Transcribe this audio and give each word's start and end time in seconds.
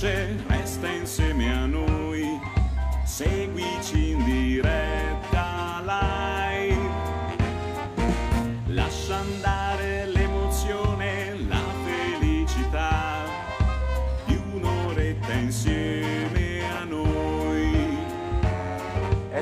luce 0.00 0.34
resta 0.48 0.88
insieme 0.88 1.52
a 1.52 1.66
noi, 1.66 2.40
seguici 3.04 4.12
in 4.12 4.24
diretta. 4.24 5.09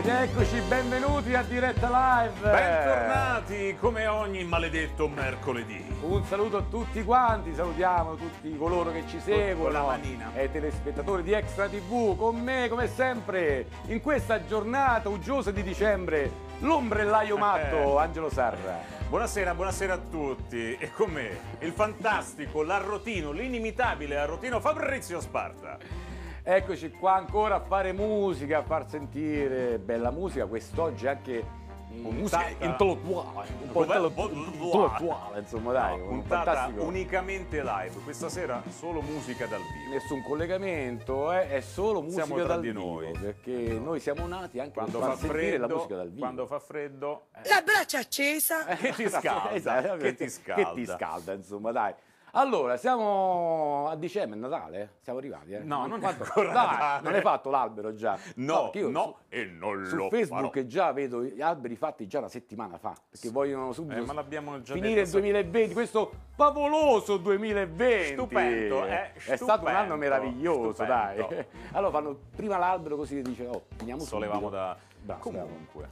Ed 0.09 0.15
eccoci, 0.15 0.59
benvenuti 0.63 1.35
a 1.35 1.43
Diretta 1.43 1.91
Live. 1.91 2.41
Bentornati 2.41 3.77
come 3.79 4.07
ogni 4.07 4.43
maledetto 4.43 5.07
mercoledì. 5.07 5.85
Un 6.01 6.25
saluto 6.25 6.57
a 6.57 6.63
tutti 6.63 7.05
quanti, 7.05 7.53
salutiamo 7.55 8.15
tutti 8.15 8.57
coloro 8.57 8.91
che 8.91 9.05
ci 9.07 9.21
seguono. 9.21 9.95
E 10.35 10.51
telespettatori 10.51 11.23
di 11.23 11.33
Extra 11.33 11.69
TV, 11.69 12.17
con 12.17 12.41
me 12.41 12.69
come 12.71 12.89
sempre, 12.89 13.67
in 13.89 14.01
questa 14.01 14.47
giornata 14.47 15.11
uggiosa 15.11 15.51
di 15.51 15.63
dicembre, 15.63 16.31
l'ombrellaio 16.61 17.37
matto, 17.37 17.99
Angelo 17.99 18.31
Sarra. 18.31 18.81
Buonasera, 19.11 19.53
buonasera 19.53 19.93
a 19.93 19.99
tutti. 19.99 20.75
E 20.79 20.91
con 20.91 21.11
me 21.11 21.39
il 21.59 21.73
fantastico, 21.73 22.63
l'arrotino, 22.63 23.31
l'inimitabile 23.31 24.17
arrotino 24.17 24.59
Fabrizio 24.59 25.21
Sparta. 25.21 26.17
Eccoci 26.51 26.93
qua 26.93 27.13
ancora 27.15 27.57
a 27.57 27.61
fare 27.61 27.93
musica, 27.93 28.59
a 28.59 28.63
far 28.63 28.89
sentire 28.89 29.79
bella 29.79 30.11
musica, 30.11 30.47
quest'oggi 30.47 31.07
anche 31.07 31.45
musica 31.91 32.39
Puntata- 32.39 32.65
intellettuale, 32.65 33.49
un 33.65 33.71
po' 33.71 33.85
Bello, 33.85 34.07
intellettuale, 34.17 35.41
insomma 35.41 35.73
dai, 35.73 35.99
No, 35.99 36.03
un 36.05 36.09
puntata 36.09 36.45
fantastico. 36.55 36.85
unicamente 36.85 37.63
live. 37.63 37.97
Questa 38.03 38.31
sera 38.31 38.63
solo 38.71 39.03
musica 39.03 39.45
dal 39.45 39.61
vivo. 39.61 39.93
nessun 39.93 40.23
collegamento, 40.23 41.33
eh, 41.35 41.51
è 41.51 41.61
solo 41.61 42.01
musica 42.01 42.25
Siamo 42.25 42.39
tra 42.43 42.47
dal 42.55 42.61
di 42.63 42.71
vivo, 42.71 42.81
noi. 43.01 43.13
perché 43.21 43.53
noi 43.79 44.01
siamo 44.01 44.27
nati 44.27 44.59
anche 44.59 44.73
Quando 44.73 45.01
per 45.01 45.09
fa 45.11 45.17
sentire 45.17 45.59
la 45.59 45.67
freddo, 45.67 45.75
musica 45.75 45.97
dal 45.97 46.09
vivo. 46.09 46.21
quando 46.21 46.47
fa 46.47 46.59
freddo, 46.61 47.27
eh, 47.35 47.49
La 47.51 47.61
braccia 47.63 47.99
accesa. 47.99 48.65
che 48.65 48.93
ti 48.93 49.07
scalda, 49.07 49.53
Esatto, 49.53 49.97
che 49.97 50.15
ti 50.15 50.31
scalda. 50.31 50.65
Che 50.71 50.75
ti 50.77 50.87
scalda, 50.87 51.33
insomma, 51.35 51.73
dai. 51.73 51.93
Allora, 52.33 52.77
siamo 52.77 53.89
a 53.89 53.97
dicembre, 53.97 54.37
è 54.39 54.41
Natale? 54.41 54.97
Siamo 55.01 55.19
arrivati, 55.19 55.53
eh? 55.53 55.59
No, 55.61 55.87
non 55.87 55.99
è 55.99 56.03
Fatto- 56.03 56.23
ancora 56.25 56.53
Dai, 56.53 56.67
Natale. 56.67 57.03
non 57.03 57.15
hai 57.15 57.21
fatto 57.23 57.51
l'albero 57.51 57.95
già? 57.95 58.19
no, 58.37 58.71
io 58.75 58.91
no, 58.91 59.17
e 59.29 59.45
non 59.47 59.85
Su, 59.87 59.97
lo 59.97 60.03
su 60.05 60.09
Facebook 60.11 60.53
farò. 60.55 60.67
già 60.67 60.93
vedo 60.93 61.23
gli 61.25 61.41
alberi 61.41 61.75
fatti 61.77 62.07
già 62.07 62.19
una 62.19 62.29
settimana 62.29 62.77
fa, 62.79 62.95
perché 63.09 63.31
vogliono 63.31 63.73
subito 63.73 64.01
Eh, 64.01 64.05
ma 64.05 64.13
l'abbiamo 64.13 64.61
già 64.61 64.75
finire 64.75 65.01
il 65.03 65.11
2020, 65.11 65.73
questo 65.73 66.13
favoloso 66.37 67.17
2020. 67.17 68.13
Stupendo, 68.13 68.85
eh, 68.87 69.13
È 69.15 69.37
stato 69.37 69.63
un 69.63 69.69
anno 69.69 69.95
stupendo, 69.95 69.97
meraviglioso, 69.97 70.73
stupendo. 70.75 71.27
dai. 71.29 71.47
Allora 71.73 71.91
fanno 71.93 72.19
prima 72.37 72.59
l'albero 72.59 72.97
così 72.97 73.23
dice, 73.23 73.47
oh, 73.47 73.63
finiamo 73.77 74.01
Solevamo 74.03 74.39
subito. 74.41 74.57
da... 74.57 74.77
Bravo, 75.01 75.21
Comunque. 75.23 75.89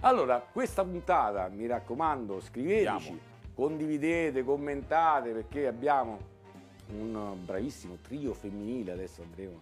allora, 0.00 0.44
questa 0.52 0.84
puntata, 0.84 1.48
mi 1.48 1.66
raccomando, 1.66 2.40
scriveteci, 2.40 2.86
Andiamo. 2.88 3.18
Condividete, 3.60 4.42
commentate, 4.42 5.32
perché 5.32 5.66
abbiamo 5.66 6.18
un 6.92 7.36
bravissimo 7.44 7.98
trio 8.00 8.32
femminile, 8.32 8.92
adesso 8.92 9.22
andremo 9.22 9.60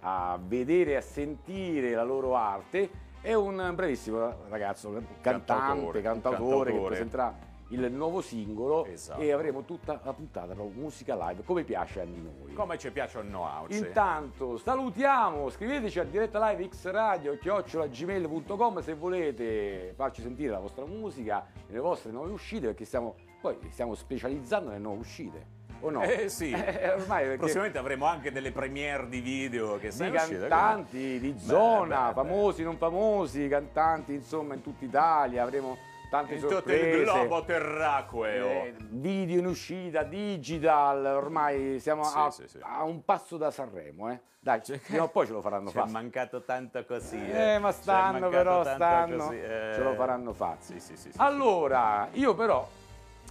a 0.00 0.38
vedere 0.42 0.92
e 0.92 0.96
a 0.96 1.00
sentire 1.02 1.92
la 1.92 2.04
loro 2.04 2.34
arte, 2.36 2.90
e 3.20 3.34
un 3.34 3.72
bravissimo 3.74 4.48
ragazzo, 4.48 4.90
cantante, 5.20 5.52
Cantautore, 5.52 6.02
cantautore, 6.02 6.72
che 6.72 6.80
presenterà 6.80 7.52
il 7.68 7.92
nuovo 7.92 8.20
singolo 8.20 8.84
Esatto. 8.84 9.20
e 9.20 9.32
avremo 9.32 9.64
tutta 9.64 10.00
la 10.02 10.12
puntata 10.12 10.54
proprio 10.54 10.80
musica 10.80 11.14
live, 11.28 11.42
come 11.44 11.64
piace 11.64 12.00
a 12.00 12.04
noi. 12.04 12.52
Come 12.52 12.78
ci 12.78 12.90
piace 12.90 13.18
o 13.18 13.22
no, 13.22 13.48
Auce? 13.48 13.78
Intanto 13.78 14.56
salutiamo, 14.58 15.48
scriveteci 15.50 15.98
a 15.98 16.04
diretta 16.04 16.50
live 16.50 16.68
x 16.68 16.90
radio 16.90 17.36
gmail.com 17.38 18.80
se 18.80 18.94
volete 18.94 19.92
farci 19.96 20.22
sentire 20.22 20.50
la 20.50 20.60
vostra 20.60 20.84
musica, 20.84 21.46
le 21.68 21.78
vostre 21.78 22.10
nuove 22.12 22.32
uscite, 22.32 22.66
perché 22.66 22.84
stiamo, 22.84 23.14
poi 23.44 23.58
stiamo 23.68 23.94
specializzando 23.94 24.70
nelle 24.70 24.80
nuove 24.80 25.00
uscite. 25.00 25.52
O 25.80 25.90
no? 25.90 26.00
Eh 26.02 26.30
sì. 26.30 26.50
Eh, 26.56 26.92
ormai 26.92 27.24
perché 27.24 27.36
Prossimamente 27.36 27.76
avremo 27.76 28.06
anche 28.06 28.32
delle 28.32 28.52
premiere 28.52 29.06
di 29.06 29.20
video 29.20 29.78
che 29.78 29.90
di 29.90 30.10
cantanti 30.10 31.20
di 31.20 31.34
zona, 31.38 32.06
beh, 32.06 32.22
beh. 32.22 32.28
famosi, 32.28 32.62
non 32.62 32.78
famosi, 32.78 33.46
cantanti 33.48 34.14
insomma 34.14 34.54
in 34.54 34.62
tutta 34.62 34.82
Italia, 34.86 35.42
avremo 35.42 35.76
tante 36.08 36.34
In 36.34 36.40
tutto 36.40 36.54
sorprese. 36.54 36.88
il 36.88 37.02
globo 37.04 37.44
terracqueo. 37.44 38.46
Eh, 38.48 38.74
video 38.88 39.40
in 39.40 39.46
uscita, 39.46 40.04
digital, 40.04 41.04
ormai 41.04 41.78
siamo 41.80 42.02
Sì, 42.04 42.16
a, 42.16 42.30
sì, 42.30 42.44
sì. 42.48 42.58
a 42.62 42.82
un 42.84 43.04
passo 43.04 43.36
da 43.36 43.50
Sanremo, 43.50 44.10
eh. 44.10 44.20
Dai, 44.40 44.60
prima 44.86 45.02
o 45.04 45.08
poi 45.08 45.26
ce 45.26 45.32
lo 45.32 45.42
faranno 45.42 45.68
Ci 45.70 45.76
è 45.76 45.80
fare. 45.80 45.90
mancato 45.92 46.42
tanto 46.44 46.82
così. 46.86 47.16
Eh, 47.30 47.58
ma 47.58 47.72
Ci 47.72 47.78
è 47.78 47.82
stanno 47.82 48.28
però, 48.30 48.62
stanno, 48.64 49.16
così, 49.26 49.36
eh. 49.38 49.72
ce 49.74 49.82
lo 49.82 49.94
faranno 49.94 50.32
fare. 50.32 50.56
Sì, 50.60 50.80
sì, 50.80 50.96
sì. 50.96 51.10
sì, 51.12 51.18
Allora, 51.18 52.08
io 52.12 52.34
però, 52.34 52.66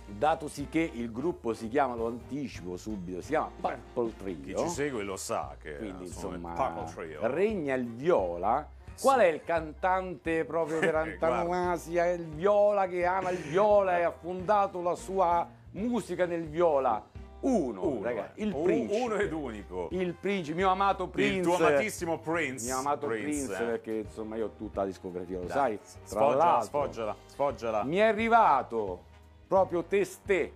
dato 0.06 0.47
sì 0.47 0.68
che 0.69 0.89
il 0.94 1.12
gruppo 1.12 1.54
si 1.54 1.68
chiama, 1.69 1.95
lo 1.95 2.07
anticipo 2.07 2.77
subito, 2.77 3.22
si 3.22 3.30
chiama 3.30 3.50
Purple 3.60 4.10
sì. 4.10 4.42
Chi 4.42 4.54
Trio, 4.54 4.57
ci 4.60 4.69
segue 4.69 5.04
lo 5.04 5.16
sa 5.18 5.56
che 5.60 5.77
quindi 5.77 6.06
insomma 6.06 6.54
Purple 6.54 6.94
Trio. 6.94 7.19
regna 7.27 7.74
il 7.75 7.88
viola. 7.88 8.68
Qual 9.01 9.19
è 9.19 9.25
il 9.25 9.42
cantante 9.44 10.45
proprio 10.45 10.77
per 10.80 10.94
antonomasia? 10.95 12.06
Il 12.12 12.25
viola 12.27 12.88
che 12.88 13.06
ama 13.06 13.31
il 13.31 13.39
viola 13.39 13.98
e 13.98 14.04
ha 14.04 14.12
fondato 14.12 14.81
la 14.81 14.95
sua 14.95 15.48
musica 15.72 16.25
nel 16.25 16.48
viola. 16.48 17.04
Uno, 17.39 17.88
Uno, 17.88 18.04
raga, 18.04 18.33
eh. 18.36 18.44
il 18.44 18.54
U- 18.54 18.63
Prince. 18.63 19.01
Uno 19.01 19.16
ed 19.16 19.33
unico. 19.33 19.88
Il 19.92 20.13
Prince, 20.13 20.54
mio 20.54 20.69
amato 20.69 21.07
Prince. 21.10 21.36
Il 21.39 21.44
tuo 21.44 21.56
amatissimo 21.56 22.19
Prince. 22.19 22.66
Mio 22.66 22.77
amato 22.77 23.07
Prince, 23.07 23.54
eh. 23.54 23.66
perché 23.66 23.92
insomma 23.95 24.38
io 24.38 24.45
ho 24.45 24.51
tutta 24.56 24.81
la 24.81 24.86
discografia, 24.88 25.39
lo 25.39 25.45
Dai, 25.45 25.54
sai. 25.54 25.80
Tra 25.80 25.98
Sfoggiala, 26.06 26.62
sfoggiala, 26.62 27.16
sfoggiala. 27.25 27.83
mi 27.83 27.98
è 27.98 28.04
arrivato 28.04 29.04
proprio 29.53 29.83
testè. 29.83 30.50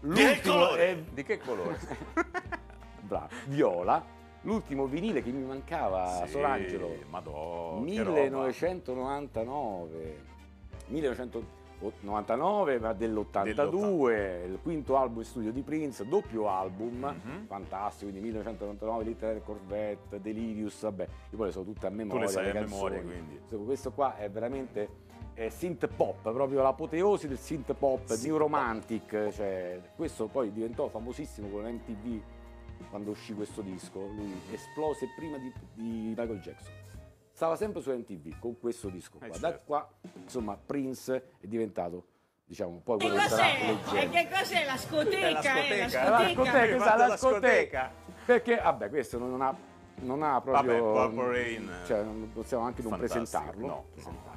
L'ultimo 0.00 0.54
colore? 0.54 0.88
è 0.90 0.96
Di 1.14 1.22
che 1.24 1.38
colore? 1.38 1.78
bravo, 3.00 3.28
viola. 3.46 4.04
L'ultimo 4.42 4.84
vinile 4.86 5.22
che 5.22 5.30
mi 5.30 5.42
mancava, 5.44 6.24
Sì, 6.26 6.32
Sorangelo. 6.32 6.88
Che 6.88 7.04
roba. 7.10 7.80
1999. 7.80 10.26
1999, 10.88 12.78
ma 12.78 12.92
dell'82, 12.92 13.54
Dell'82. 13.54 14.44
il 14.50 14.58
quinto 14.62 14.96
album 14.98 15.18
in 15.20 15.24
studio 15.24 15.52
di 15.52 15.62
Prince, 15.62 16.06
doppio 16.06 16.48
album, 16.48 16.98
Mhm. 17.24 17.46
fantastico, 17.46 18.10
quindi 18.10 18.20
1999, 18.26 19.04
Little 19.04 19.40
Corvette, 19.42 20.20
Delirious, 20.20 20.82
vabbè, 20.82 21.08
io 21.30 21.36
poi 21.36 21.46
le 21.46 21.52
so 21.52 21.62
tutte 21.64 21.86
a 21.86 21.90
memoria. 21.90 22.26
le 22.26 22.30
sai 22.30 22.50
a 22.50 22.60
memoria, 22.60 23.00
quindi. 23.00 23.40
Questo 23.64 23.92
qua 23.92 24.16
è 24.16 24.30
veramente 24.30 25.06
eh, 25.38 25.50
synth 25.50 25.86
pop, 25.86 26.20
proprio 26.32 26.62
l'apoteosi 26.62 27.28
del 27.28 27.38
synth 27.38 27.72
pop, 27.74 28.04
Synth 28.06 28.24
new 28.24 28.36
romantic, 28.36 29.28
cioè, 29.30 29.80
questo 29.94 30.26
poi 30.26 30.52
diventò 30.52 30.88
famosissimo 30.88 31.48
con 31.48 31.62
MTV 31.64 32.20
quando 32.90 33.10
uscì 33.10 33.34
questo 33.34 33.60
disco, 33.60 34.00
lui 34.00 34.32
esplose 34.52 35.08
prima 35.16 35.38
di, 35.38 35.52
di 35.74 36.08
Michael 36.16 36.40
Jackson. 36.40 36.72
Stava 37.32 37.54
sempre 37.54 37.80
su 37.82 37.92
MTV 37.92 38.38
con 38.40 38.58
questo 38.58 38.88
disco 38.88 39.18
qua. 39.18 39.26
Eh, 39.28 39.30
Da 39.30 39.38
certo. 39.50 39.62
qua, 39.64 39.88
insomma, 40.14 40.56
Prince 40.56 41.30
è 41.38 41.46
diventato, 41.46 42.06
diciamo, 42.44 42.80
poi 42.82 42.98
Che 42.98 43.06
quello 43.06 43.22
che 43.22 43.28
sarà 43.28 43.42
cos'è? 43.44 43.60
E 43.62 43.72
leggenda. 43.72 44.18
che 44.20 44.28
cos'è 44.36 44.64
la 44.64 44.76
scoteca? 44.76 45.28
È 45.28 45.30
la 45.32 45.38
eh, 45.38 45.42
scoteca. 45.42 46.64
Eh, 46.64 46.96
La 47.08 47.16
scoteca. 47.16 47.80
la. 47.80 47.92
Perché, 48.24 48.56
vabbè, 48.56 48.88
questo 48.88 49.18
non 49.18 49.40
ha, 49.40 49.56
non 50.00 50.22
ha 50.24 50.40
proprio... 50.40 50.92
Vabbè, 50.92 51.14
Purple 51.14 51.32
Rain, 51.32 51.72
Cioè, 51.86 52.02
non 52.02 52.28
possiamo 52.32 52.64
anche 52.64 52.82
non 52.82 52.98
presentarlo. 52.98 53.66
No, 53.66 53.84
no. 53.94 54.27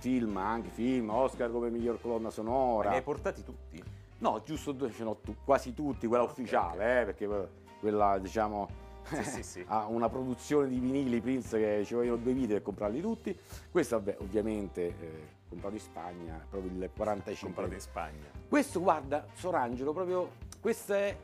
Film, 0.00 0.36
anche 0.38 0.70
film, 0.70 1.10
Oscar 1.10 1.50
come 1.52 1.68
miglior 1.70 2.00
colonna 2.00 2.24
Ma 2.24 2.30
sonora. 2.30 2.88
li 2.90 2.96
hai 2.96 3.02
portati 3.02 3.44
tutti? 3.44 3.82
No, 4.18 4.42
giusto 4.44 4.72
due, 4.72 4.90
ce 4.92 5.04
n'ho 5.04 5.16
tu- 5.22 5.36
quasi 5.44 5.74
tutti, 5.74 6.06
quella 6.06 6.22
Ok, 6.24 6.30
ufficiale, 6.30 7.00
eh, 7.02 7.04
perché 7.04 7.26
que- 7.26 7.48
quella, 7.80 8.18
diciamo, 8.18 8.68
Sì, 9.04 9.22
sì, 9.24 9.42
sì. 9.42 9.64
ha 9.68 9.86
una 9.86 10.08
produzione 10.08 10.68
di 10.68 10.78
vinili 10.78 11.20
Prince 11.20 11.58
che 11.58 11.84
ci 11.84 11.94
vogliono 11.94 12.16
due 12.16 12.32
video 12.32 12.54
per 12.56 12.62
comprarli 12.62 13.00
tutti. 13.00 13.38
Questo, 13.70 13.96
vabbè, 13.96 14.16
ovviamente, 14.20 14.86
eh, 14.86 15.26
comprato 15.48 15.74
in 15.74 15.80
Spagna, 15.80 16.46
proprio 16.48 16.70
il 16.70 16.90
45. 16.94 17.46
Comprato 17.52 17.74
in 17.74 17.80
Spagna. 17.80 18.26
Questo, 18.48 18.80
guarda, 18.80 19.26
Sorangelo, 19.34 19.92
proprio, 19.92 20.30
questo 20.60 20.94
è 20.94 21.14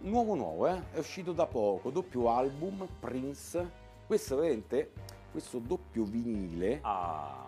nuovo 0.00 0.34
nuovo, 0.34 0.66
eh? 0.66 0.80
è 0.92 0.98
uscito 0.98 1.32
da 1.32 1.46
poco, 1.46 1.90
doppio 1.90 2.30
album, 2.30 2.86
Prince. 2.98 3.82
Questo, 4.06 4.36
veramente, 4.36 4.90
questo 5.30 5.58
doppio 5.58 6.04
vinile, 6.04 6.78
Ah. 6.82 7.43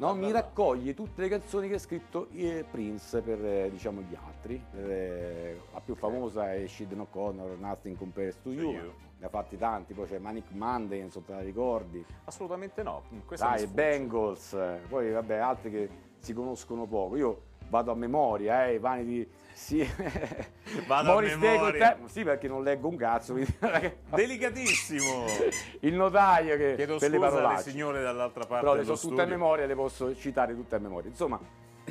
No, 0.00 0.14
mi 0.14 0.32
raccoglie 0.32 0.94
tutte 0.94 1.20
le 1.20 1.28
canzoni 1.28 1.68
che 1.68 1.74
ha 1.74 1.78
scritto 1.78 2.28
eh, 2.32 2.64
Prince 2.70 3.20
per 3.20 3.44
eh, 3.44 3.70
diciamo 3.70 4.00
gli 4.00 4.14
altri. 4.14 4.58
Per, 4.70 4.90
eh, 4.90 5.60
la 5.74 5.80
più 5.82 5.94
famosa 5.94 6.54
è 6.54 6.66
Shiden 6.66 7.00
O'Connor, 7.00 7.58
Nothing 7.58 7.98
Compares 7.98 8.40
to 8.40 8.50
You. 8.50 8.72
You. 8.72 8.92
Ne 9.18 9.26
ha 9.26 9.28
fatti 9.28 9.58
tanti, 9.58 9.92
poi 9.92 10.06
c'è 10.06 10.16
Manic 10.16 10.52
Monday, 10.52 11.00
non 11.00 11.10
so 11.10 11.20
te 11.20 11.32
la 11.32 11.42
ricordi. 11.42 12.02
Assolutamente 12.24 12.82
no. 12.82 13.02
Questa 13.26 13.50
Dai. 13.50 13.66
Bengals, 13.66 14.56
poi 14.88 15.10
vabbè, 15.10 15.36
altri 15.36 15.70
che 15.70 15.90
si 16.16 16.32
conoscono 16.32 16.86
poco. 16.86 17.16
Io 17.16 17.42
vado 17.70 17.92
a 17.92 17.94
memoria, 17.94 18.66
eh, 18.66 18.74
i 18.74 18.78
pani 18.78 19.04
di... 19.04 19.28
Sì. 19.52 19.86
Vado 20.86 21.10
a 21.10 21.12
Morris 21.12 21.32
col 21.32 21.40
memoria. 21.40 21.92
te- 21.92 22.08
Sì, 22.08 22.24
perché 22.24 22.48
non 22.48 22.62
leggo 22.62 22.88
un 22.88 22.96
cazzo. 22.96 23.32
quindi- 23.34 23.54
Delicatissimo. 24.08 25.24
Il 25.80 25.94
notaio 25.94 26.56
che... 26.56 26.74
Chiedo 26.76 26.96
per 26.98 27.10
scusa 27.10 27.48
alle 27.48 27.58
signore 27.62 28.02
dall'altra 28.02 28.44
parte 28.46 28.64
Però 28.64 28.74
le 28.74 28.84
so 28.84 28.96
tutte 28.96 29.22
a 29.22 29.26
memoria, 29.26 29.66
le 29.66 29.74
posso 29.74 30.14
citare 30.16 30.54
tutte 30.54 30.76
a 30.76 30.78
memoria. 30.78 31.10
Insomma, 31.10 31.38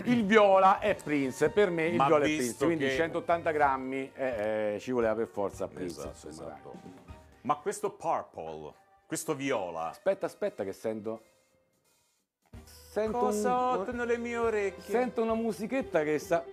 il 0.06 0.26
viola 0.26 0.80
è 0.80 0.96
Prince, 0.96 1.50
per 1.50 1.70
me 1.70 1.86
il 1.88 1.96
Ma 1.96 2.08
viola 2.08 2.26
è 2.26 2.36
Prince, 2.36 2.66
quindi 2.66 2.86
che- 2.86 2.96
180 2.96 3.52
grammi 3.52 4.12
eh, 4.16 4.74
eh, 4.76 4.80
ci 4.80 4.92
voleva 4.92 5.14
per 5.16 5.28
forza 5.28 5.68
Prince. 5.68 6.00
Esatto, 6.00 6.28
esatto. 6.28 6.74
Ma 7.42 7.56
questo 7.56 7.92
purple, 7.92 8.74
questo 9.06 9.36
viola, 9.36 9.90
Aspetta, 9.90 10.26
aspetta 10.26 10.64
che 10.64 10.74
sento... 10.74 11.22
Sento, 12.92 13.18
cosa 13.20 13.50
un- 13.56 13.78
ottengono 13.80 14.04
le 14.06 14.18
mie 14.18 14.38
orecchie? 14.38 14.82
sento 14.92 15.22
una 15.22 15.36
musichetta 15.36 16.02
che 16.04 16.18
sta... 16.18 16.44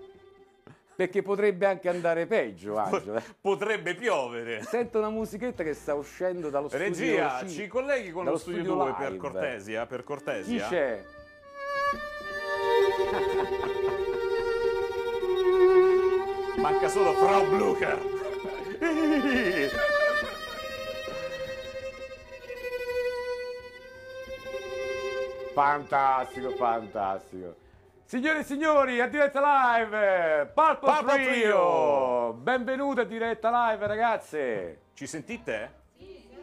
Perché 0.94 1.22
potrebbe 1.22 1.66
anche 1.66 1.88
andare 1.88 2.26
peggio, 2.26 2.76
Angelo. 2.76 3.16
eh. 3.16 3.22
Potrebbe 3.40 3.94
piovere. 3.94 4.62
Sento 4.62 4.98
una 4.98 5.10
musichetta 5.10 5.62
che 5.62 5.72
sta 5.74 5.94
uscendo 5.94 6.48
dallo 6.50 6.68
studio 6.68 6.86
Regia, 6.86 7.46
ci 7.46 7.66
colleghi 7.68 8.10
con 8.10 8.24
lo 8.24 8.36
studio 8.38 8.62
studio 8.64 8.82
2 8.82 8.92
per 8.94 9.06
live. 9.12 9.16
cortesia, 9.18 9.86
per 9.86 9.98
Chi 10.00 10.04
cortesia. 10.04 10.68
c'è? 10.68 11.04
Manca 16.58 16.88
solo 16.88 17.12
Frau 17.14 17.46
Blucher. 17.48 17.98
Fantastico, 25.60 26.50
fantastico. 26.50 27.54
Signore 28.04 28.40
e 28.40 28.42
signori, 28.42 29.00
a 29.00 29.08
diretta 29.08 29.40
live, 29.40 30.50
Purple, 30.54 30.92
Purple 30.92 31.14
Trio. 31.14 31.30
Trio. 31.32 32.32
Benvenuti 32.34 33.00
a 33.00 33.04
diretta 33.04 33.70
live, 33.70 33.86
ragazze. 33.86 34.80
Ci 34.92 35.06
sentite? 35.06 35.72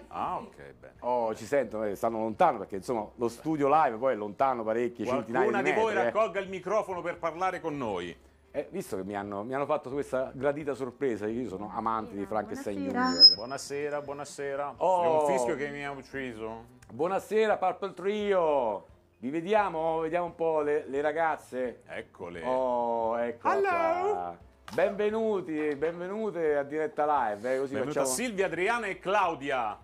Ah, 0.08 0.38
ok, 0.38 0.56
bene. 0.80 0.94
Oh, 1.02 1.36
ci 1.36 1.46
sentono, 1.46 1.86
eh, 1.86 1.94
stanno 1.96 2.18
lontano 2.18 2.58
perché 2.58 2.78
insomma 2.78 3.08
lo 3.14 3.28
studio 3.28 3.68
live 3.70 3.98
poi 3.98 4.14
è 4.14 4.16
lontano 4.16 4.64
parecchie 4.64 5.06
centinaia 5.06 5.46
Qualcuna 5.48 5.62
di 5.62 5.70
di 5.72 5.76
voi 5.80 5.94
metri. 5.94 6.00
eh. 6.02 6.12
raccolga 6.12 6.40
il 6.40 6.50
microfono 6.50 7.02
per 7.04 7.20
parlare 7.20 7.62
con 7.62 7.78
noi. 7.78 8.18
Eh, 8.50 8.68
visto 8.72 8.96
che 8.98 9.04
mi 9.04 9.16
hanno, 9.16 9.44
mi 9.44 9.54
hanno 9.54 9.68
fatto 9.68 9.92
questa 9.92 10.32
gradita 10.34 10.74
sorpresa, 10.74 11.28
io 11.28 11.48
sono 11.50 11.72
amante 11.72 12.16
di 12.16 12.26
Frankenstein 12.26 12.78
Buonasera. 12.86 13.10
Junior. 13.12 13.36
Buonasera, 13.36 14.02
buonasera. 14.02 14.74
Oh. 14.78 15.04
È 15.04 15.08
un 15.08 15.38
fischio 15.38 15.56
che 15.56 15.70
mi 15.70 15.86
ha 15.86 15.92
ucciso. 15.92 16.66
Buonasera 16.92 17.58
Purple 17.58 17.94
Trio. 17.94 18.86
Vi 19.24 19.30
vediamo? 19.30 20.00
Vediamo 20.00 20.26
un 20.26 20.36
po' 20.36 20.60
le, 20.60 20.84
le 20.86 21.00
ragazze. 21.00 21.84
Eccole. 21.88 22.44
Oh, 22.44 23.18
ecco 23.18 23.58
qua. 23.58 24.38
Benvenuti, 24.74 25.74
benvenute 25.78 26.58
a 26.58 26.64
diretta 26.64 27.06
live, 27.06 27.54
eh, 27.54 27.58
così 27.58 27.72
Benvenuta 27.72 28.02
facciamo 28.02 28.16
Silvia, 28.18 28.48
Adriana 28.48 28.88
e 28.88 29.00
Claudia. 29.00 29.80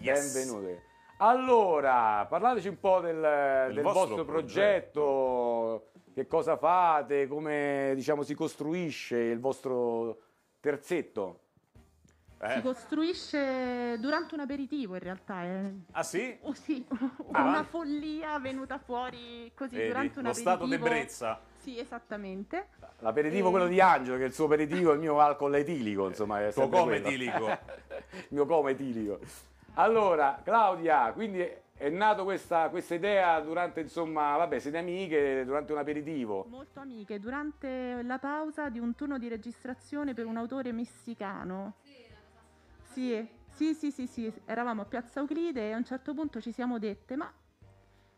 Yes. 0.00 0.32
benvenute. 0.32 0.82
Allora, 1.18 2.26
parlateci 2.28 2.66
un 2.66 2.80
po' 2.80 2.98
del, 2.98 3.20
del 3.72 3.82
vostro 3.82 4.06
vostro 4.06 4.24
progetto, 4.24 5.90
che 6.12 6.26
cosa 6.26 6.56
fate, 6.56 7.28
come 7.28 7.92
diciamo 7.94 8.24
si 8.24 8.34
costruisce 8.34 9.16
il 9.16 9.38
vostro 9.38 10.22
terzetto. 10.58 11.41
Eh. 12.44 12.54
Si 12.54 12.60
costruisce 12.62 13.96
durante 14.00 14.34
un 14.34 14.40
aperitivo 14.40 14.94
in 14.94 15.00
realtà. 15.00 15.42
È... 15.44 15.70
Ah 15.92 16.02
sì? 16.02 16.36
Oh, 16.42 16.52
sì, 16.54 16.84
Ah. 17.32 17.42
una 17.44 17.62
follia 17.62 18.36
venuta 18.40 18.78
fuori 18.78 19.52
così 19.54 19.76
Vedi, 19.76 19.88
durante 19.88 20.18
un 20.18 20.24
lo 20.24 20.32
stato 20.32 20.64
aperitivo. 20.64 20.88
d'ebbrezza. 20.88 21.40
Sì, 21.58 21.78
esattamente. 21.78 22.68
L'aperitivo 22.98 23.46
Eh. 23.46 23.50
quello 23.52 23.66
di 23.68 23.80
Angelo, 23.80 24.16
che 24.16 24.24
il 24.24 24.32
suo 24.32 24.46
aperitivo 24.46 24.90
è 24.90 24.94
il 24.94 25.00
mio 25.00 25.20
alcol 25.20 25.54
etilico, 25.54 26.08
insomma, 26.08 26.44
è 26.44 26.52
Tuo 26.52 26.68
come 26.68 26.96
etilico. 26.96 27.46
il 28.10 28.26
mio 28.30 28.44
come 28.46 28.72
etilico. 28.72 29.20
Allora, 29.74 30.40
Claudia, 30.42 31.12
quindi 31.12 31.48
è 31.74 31.88
nato 31.88 32.24
questa, 32.24 32.68
questa 32.68 32.94
idea 32.94 33.40
durante, 33.40 33.80
insomma, 33.80 34.36
vabbè, 34.36 34.58
siete 34.58 34.78
amiche, 34.78 35.44
durante 35.44 35.72
un 35.72 35.78
aperitivo. 35.78 36.44
Molto 36.48 36.80
amiche, 36.80 37.18
durante 37.18 38.02
la 38.02 38.18
pausa 38.18 38.68
di 38.68 38.78
un 38.78 38.94
turno 38.94 39.18
di 39.18 39.28
registrazione 39.28 40.12
per 40.14 40.26
un 40.26 40.36
autore 40.36 40.70
messicano. 40.72 41.74
Sì, 42.92 43.26
sì, 43.48 43.72
sì, 43.72 43.90
sì, 43.90 44.06
sì, 44.06 44.30
eravamo 44.44 44.82
a 44.82 44.84
Piazza 44.84 45.20
Euclide 45.20 45.68
e 45.68 45.72
a 45.72 45.78
un 45.78 45.84
certo 45.84 46.12
punto 46.12 46.42
ci 46.42 46.52
siamo 46.52 46.78
dette, 46.78 47.16
ma, 47.16 47.32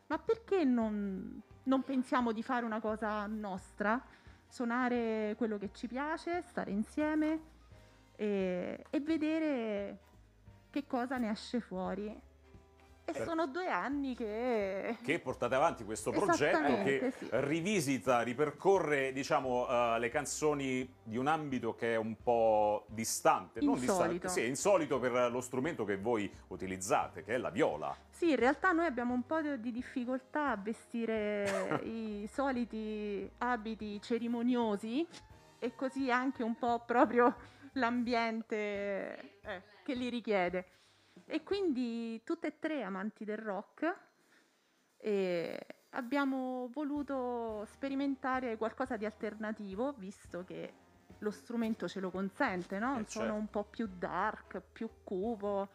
ma 0.09 0.19
perché 0.19 0.65
non, 0.65 1.41
non 1.63 1.83
pensiamo 1.85 2.33
di 2.33 2.43
fare 2.43 2.65
una 2.65 2.81
cosa 2.81 3.25
nostra? 3.27 4.03
Suonare 4.49 5.35
quello 5.37 5.59
che 5.59 5.71
ci 5.73 5.87
piace, 5.87 6.43
stare 6.43 6.73
insieme 6.73 7.41
e, 8.17 8.85
e 8.91 9.01
vedere 9.01 9.99
che 10.71 10.85
cosa 10.89 11.19
ne 11.19 11.31
esce 11.31 11.61
fuori. 11.61 12.21
E 13.07 13.13
sono 13.23 13.47
due 13.47 13.69
anni 13.69 14.15
che... 14.15 14.97
che 15.03 15.19
portate 15.19 15.55
avanti 15.55 15.85
questo 15.85 16.11
progetto 16.11 16.83
che 16.83 17.13
sì. 17.17 17.29
rivisita, 17.33 18.23
ripercorre 18.23 19.13
diciamo 19.13 19.69
eh, 19.69 19.99
le 19.99 20.09
canzoni 20.09 20.91
di 21.03 21.19
un 21.19 21.27
ambito 21.27 21.75
che 21.75 21.93
è 21.93 21.97
un 21.97 22.17
po' 22.23 22.87
distante, 22.89 23.61
non 23.61 23.77
Insolito. 23.77 24.13
distante, 24.13 24.29
sì, 24.29 24.41
è 24.41 24.49
insolito 24.49 24.99
per 24.99 25.31
lo 25.31 25.41
strumento 25.43 25.85
che 25.85 25.99
voi 25.99 26.31
utilizzate, 26.49 27.23
che 27.23 27.35
è 27.35 27.37
la 27.37 27.51
viola. 27.51 27.95
Sì, 28.11 28.31
in 28.31 28.37
realtà 28.37 28.73
noi 28.73 28.87
abbiamo 28.87 29.13
un 29.13 29.27
po' 29.27 29.41
di 29.41 29.71
difficoltà 29.71 30.51
a 30.51 30.57
vestire 30.57 31.81
i 31.85 32.27
soliti 32.33 33.31
abiti 33.39 34.01
cerimoniosi 34.01 35.07
e 35.59 35.75
così 35.75 36.11
anche 36.11 36.43
un 36.43 36.57
po' 36.57 36.83
proprio 36.87 37.35
l'ambiente 37.75 38.57
eh, 39.43 39.63
che 39.83 39.95
li 39.95 40.09
richiede. 40.09 40.67
E 41.27 41.43
quindi 41.43 42.23
tutte 42.25 42.49
e 42.49 42.59
tre 42.59 42.83
amanti 42.83 43.25
del 43.25 43.39
rock 43.39 43.97
abbiamo 45.91 46.69
voluto 46.73 47.65
sperimentare 47.67 48.57
qualcosa 48.57 48.97
di 48.97 49.05
alternativo, 49.05 49.93
visto 49.93 50.45
che 50.45 50.73
lo 51.19 51.31
strumento 51.31 51.89
ce 51.89 52.01
lo 52.01 52.11
consente, 52.11 52.79
no? 52.79 52.95
Eh, 52.95 52.99
Un 52.99 53.07
suono 53.07 53.27
certo. 53.29 53.41
un 53.41 53.49
po' 53.49 53.65
più 53.65 53.89
dark, 53.99 54.61
più 54.73 54.89
cupo. 55.03 55.69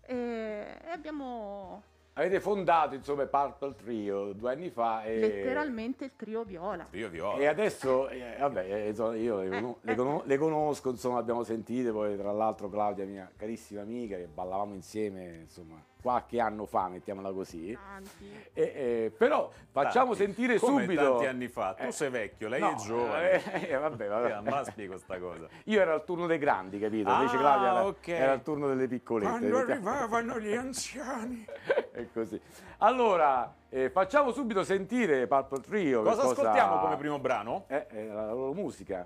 E 0.00 0.78
abbiamo 0.86 1.82
Avete 2.18 2.40
fondato, 2.40 2.96
insomma, 2.96 3.22
il 3.22 3.28
Purple 3.28 3.76
Trio 3.76 4.32
due 4.32 4.50
anni 4.50 4.70
fa 4.70 5.04
e... 5.04 5.20
letteralmente 5.20 6.06
il 6.06 6.12
trio 6.16 6.42
viola. 6.42 6.84
Io 6.90 7.08
viola. 7.08 7.38
E 7.40 7.46
adesso, 7.46 8.08
eh, 8.08 8.34
vabbè, 8.40 8.64
eh, 8.74 8.88
insomma, 8.88 9.14
io 9.14 9.40
le, 9.40 9.48
cono- 9.48 9.78
le 9.82 9.94
cono- 9.94 10.22
le 10.24 10.36
conosco, 10.36 10.90
insomma, 10.90 11.20
abbiamo 11.20 11.44
sentite, 11.44 11.92
poi 11.92 12.16
tra 12.16 12.32
l'altro 12.32 12.68
Claudia, 12.68 13.04
mia 13.04 13.30
carissima 13.36 13.82
amica, 13.82 14.16
che 14.16 14.26
ballavamo 14.26 14.74
insieme, 14.74 15.42
insomma, 15.42 15.80
qualche 16.02 16.40
anno 16.40 16.66
fa, 16.66 16.88
mettiamola 16.88 17.30
così. 17.30 17.72
Tanti. 17.72 18.32
E, 18.52 18.62
eh, 18.62 19.12
però 19.16 19.48
facciamo 19.70 20.14
Tanti. 20.16 20.24
sentire 20.24 20.58
Come 20.58 20.82
subito... 20.82 21.02
tanti 21.10 21.26
anni 21.26 21.46
fa. 21.48 21.74
Tu 21.74 21.84
Eh, 21.84 21.92
sei 21.92 22.10
vecchio, 22.10 22.48
lei 22.48 22.60
no, 22.60 22.70
è 22.72 22.74
giovane. 22.74 23.30
eh, 23.52 23.70
eh, 23.70 23.76
vabbè, 23.76 24.08
vabbè. 24.08 24.50
Ma 24.50 24.64
spiego 24.64 24.96
sta 24.98 25.18
cosa. 25.20 25.46
Io 25.66 25.80
ero 25.80 25.92
al 25.94 26.04
turno 26.04 26.26
dei 26.26 26.38
grandi, 26.38 26.80
capito? 26.80 27.10
Invece 27.10 27.36
Ah, 27.36 27.38
Claudia 27.38 27.68
era, 27.70 27.86
ok. 27.86 28.08
era 28.08 28.32
al 28.32 28.42
turno 28.42 28.66
delle 28.66 28.88
piccolette. 28.88 29.30
Quando 29.30 29.56
arrivavano 29.58 30.40
gli 30.40 30.52
anziani. 30.54 31.44
È 31.98 32.08
così. 32.12 32.40
Allora, 32.78 33.52
eh, 33.68 33.90
facciamo 33.90 34.30
subito 34.30 34.62
sentire 34.62 35.26
Purple 35.26 35.60
Trio. 35.62 36.02
che 36.04 36.08
Cosa 36.10 36.22
ascoltiamo 36.30 36.78
come 36.78 36.96
primo 36.96 37.18
brano? 37.18 37.64
Eh, 37.66 37.86
eh, 37.90 38.06
la 38.06 38.32
loro 38.32 38.52
musica. 38.54 39.04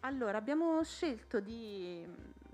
Allora, 0.00 0.38
abbiamo 0.38 0.82
scelto 0.82 1.40
di 1.40 2.06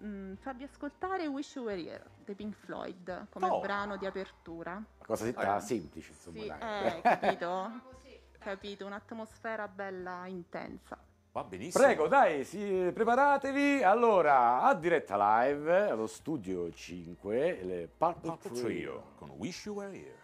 mm, 0.03 0.35
farvi 0.35 0.65
ascoltare 0.65 1.29
Wish 1.29 1.55
You 1.55 1.65
Were 1.67 1.81
Here 1.81 2.05
dei 2.25 2.35
Pink 2.35 2.55
Floyd 2.57 3.27
come 3.31 3.47
Oh. 3.49 3.61
brano 3.61 3.97
di 3.97 4.07
apertura. 4.07 4.73
Una 4.73 4.85
cosa 5.07 5.27
Eh. 5.27 5.61
semplice, 5.61 6.11
insomma. 6.11 6.41
Sì, 6.41 6.47
dai. 6.49 6.97
eh, 6.97 7.01
capito? 7.01 7.71
capito, 8.39 8.87
un'atmosfera 8.87 9.69
bella 9.69 10.27
intensa. 10.27 10.99
Va 11.33 11.45
benissimo. 11.45 11.85
Prego, 11.85 12.09
dai, 12.09 12.45
sì, 12.45 12.91
preparatevi. 12.93 13.83
Allora, 13.83 14.63
a 14.63 14.75
diretta 14.75 15.45
live 15.45 15.91
allo 15.91 16.09
studio 16.09 16.73
5, 16.73 17.61
le 17.63 17.89
Purple, 17.97 18.31
Purple 18.31 18.51
Trio. 18.51 18.65
Trio 18.65 19.03
con 19.15 19.31
Wish 19.37 19.67
You 19.67 19.77
Were 19.77 19.97
Here. 19.97 20.19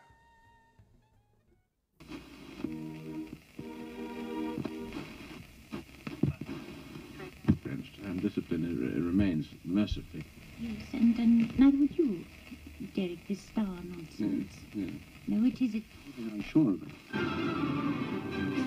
and 8.06 8.20
discipline 8.20 8.64
remains 8.94 9.46
mercifully. 9.64 10.24
Yes, 10.58 10.82
and, 10.92 11.18
and 11.18 11.58
neither 11.58 11.76
would 11.76 11.98
you, 11.98 12.24
Derek, 12.94 13.26
this 13.28 13.40
star 13.40 13.64
nonsense. 13.64 14.52
yeah. 14.72 14.90
No, 15.26 15.44
it 15.46 15.60
is 15.60 15.74
it. 15.74 15.84
I'm 16.18 16.42
sure 16.42 16.70
of 16.70 16.82
it. 16.82 18.65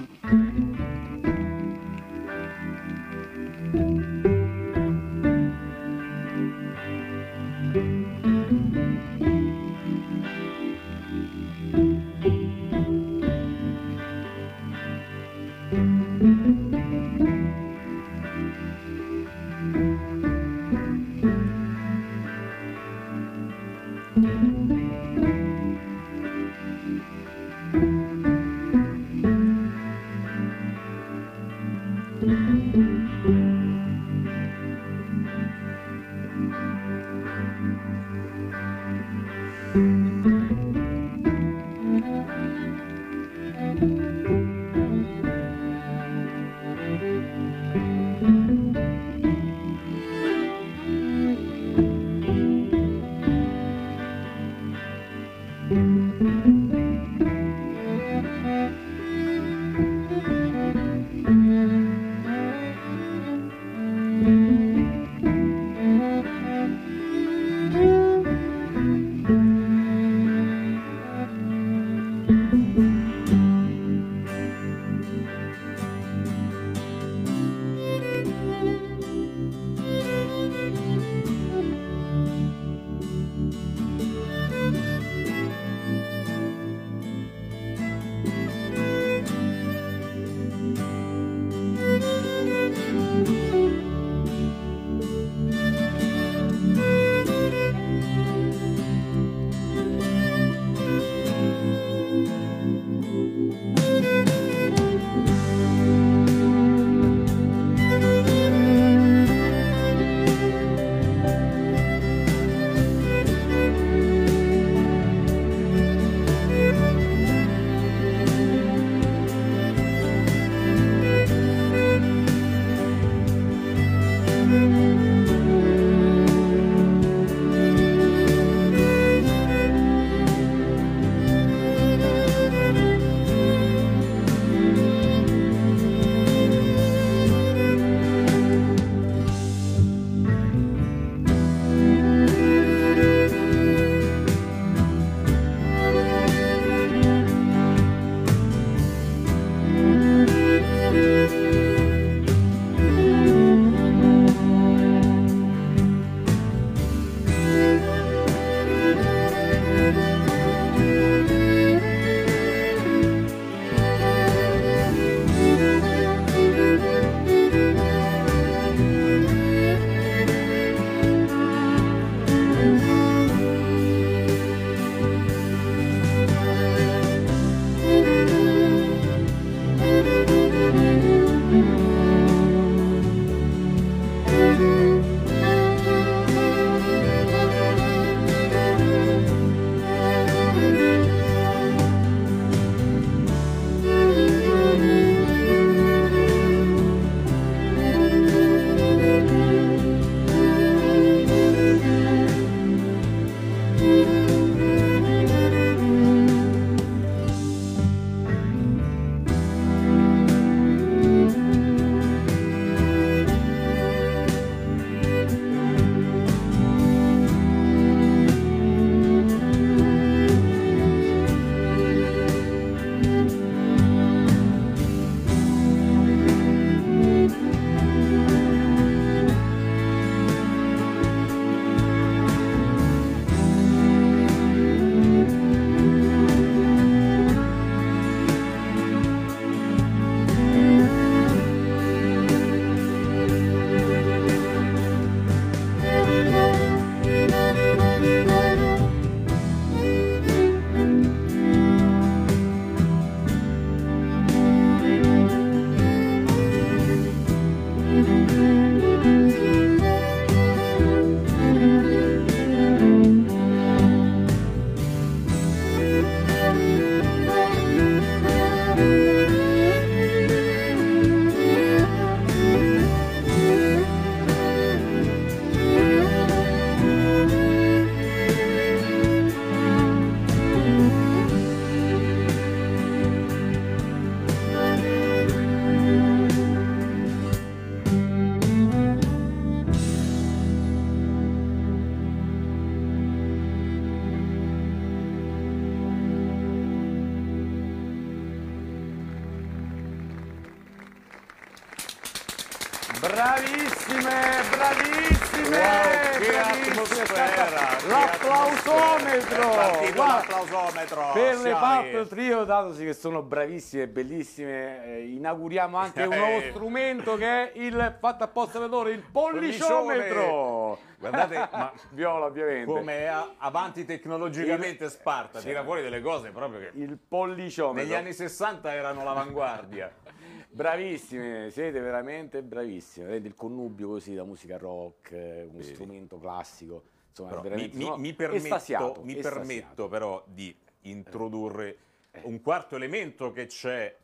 Pulp 312.01 312.11
lì. 312.11 312.25
Trio, 312.25 312.43
datosi 312.43 312.85
che 312.85 312.93
sono 312.93 313.21
bravissime 313.21 313.87
bellissime, 313.87 314.85
eh, 314.85 315.07
inauguriamo 315.07 315.77
anche 315.77 316.03
un 316.03 316.11
Eh. 316.13 316.17
nuovo 316.17 316.41
strumento 316.49 317.15
che 317.15 317.25
è 317.25 317.51
il 317.55 317.97
fatto 317.99 318.23
apposta 318.23 318.59
per 318.59 318.69
loro, 318.69 318.89
il 318.89 319.01
polliciometro! 319.11 320.77
Guardate, 320.99 321.35
ma 321.51 321.71
Viola 321.91 322.25
ovviamente. 322.25 322.65
come 322.65 323.07
avanti 323.37 323.85
tecnologicamente 323.85 324.89
Sparta, 324.89 325.39
tira 325.39 325.63
fuori 325.63 325.81
delle 325.81 326.01
cose 326.01 326.31
proprio 326.31 326.59
che 326.59 326.71
Il 326.77 326.97
polliciometro. 326.97 327.81
negli 327.83 327.93
anni 327.95 328.13
60 328.13 328.73
erano 328.73 329.03
l'avanguardia. 329.03 329.91
Bravissime, 330.51 331.49
siete 331.51 331.79
veramente 331.79 332.41
bravissime. 332.41 333.05
Vedete 333.07 333.27
il 333.27 333.35
connubio 333.35 333.87
così 333.89 334.15
da 334.15 334.23
musica 334.23 334.57
rock, 334.57 335.11
eh, 335.11 335.43
un 335.43 335.57
Vedi. 335.57 335.73
strumento 335.73 336.17
classico. 336.17 336.83
Insomma, 337.09 337.39
mi, 337.55 337.69
mi- 337.73 337.93
mi 337.97 338.13
permetto, 338.13 338.43
estasiato, 338.43 339.01
mi 339.03 339.15
estasiato. 339.15 339.35
permetto 339.45 339.87
però 339.87 340.23
di 340.25 340.55
introdurre. 340.81 341.77
Un 342.23 342.41
quarto 342.41 342.75
elemento 342.75 343.31
che 343.31 343.45
c'è 343.45 343.95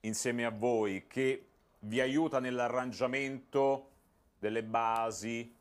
insieme 0.00 0.44
a 0.44 0.50
voi 0.50 1.06
che 1.06 1.46
vi 1.80 2.00
aiuta 2.00 2.38
nell'arrangiamento 2.40 3.90
delle 4.38 4.62
basi. 4.62 5.54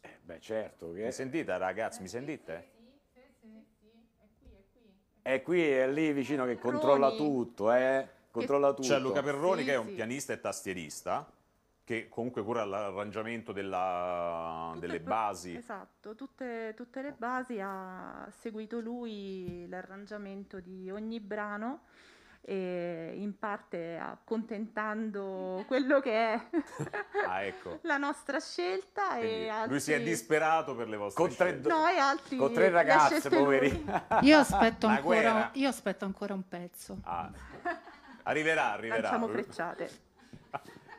Eh, 0.00 0.18
Beh, 0.22 0.40
certo 0.40 0.92
che 0.92 1.04
Mi 1.04 1.12
sentite 1.12 1.56
ragazzi, 1.58 2.00
mi 2.02 2.08
sentite? 2.08 2.68
è 5.22 5.42
qui 5.42 5.60
e 5.62 5.90
lì 5.92 6.12
vicino 6.12 6.44
che 6.46 6.58
controlla 6.58 7.14
tutto, 7.14 7.72
eh? 7.72 8.06
Controlla 8.30 8.72
tutto. 8.72 8.88
C'è 8.88 8.98
Luca 8.98 9.22
Perroni 9.22 9.60
Sì, 9.60 9.66
che 9.66 9.72
è 9.74 9.76
un 9.76 9.88
sì. 9.88 9.94
pianista 9.94 10.32
e 10.32 10.40
tastierista 10.40 11.30
che 11.90 12.08
comunque 12.08 12.44
cura 12.44 12.64
l'arrangiamento 12.64 13.50
della- 13.50 14.68
Tutte 14.74 14.86
delle 14.86 14.98
le- 14.98 15.00
basi. 15.00 15.56
Esatto, 15.56 16.14
tutte, 16.14 16.72
tutte 16.76 17.02
le 17.02 17.10
basi 17.18 17.58
ha 17.60 18.28
seguito 18.30 18.78
lui 18.78 19.66
l'arrangiamento 19.68 20.60
di 20.60 20.88
ogni 20.88 21.18
brano 21.18 21.80
e 22.42 23.14
in 23.16 23.36
parte 23.36 23.96
accontentando 23.98 25.64
quello 25.66 25.98
che 25.98 26.12
è 26.34 26.40
Ah, 27.26 27.42
ecco. 27.42 27.80
la 27.82 27.96
nostra 27.96 28.38
scelta 28.38 29.16
Quindi 29.16 29.26
e 29.26 29.48
altri... 29.48 29.70
Lui 29.70 29.80
si 29.80 29.90
è 29.92 30.00
disperato 30.00 30.76
per 30.76 30.88
le 30.88 30.96
vostre 30.96 31.24
Con 31.26 31.34
tre 31.34 31.48
scelte. 31.50 31.68
No, 31.70 31.88
e 31.88 31.96
altri 31.98 32.36
Con 32.36 32.52
tre 32.52 32.68
ragazze, 32.70 33.28
poveri. 33.28 33.84
Io 34.22 34.38
aspetto, 34.38 34.86
ancora, 34.86 35.50
io 35.54 35.68
aspetto 35.68 36.04
ancora 36.04 36.34
un 36.34 36.46
pezzo. 36.46 36.98
Ah. 37.02 37.28
Arriverà, 38.22 38.70
arriverà. 38.74 39.00
Lanciamo 39.02 39.26
frecciate. 39.26 40.08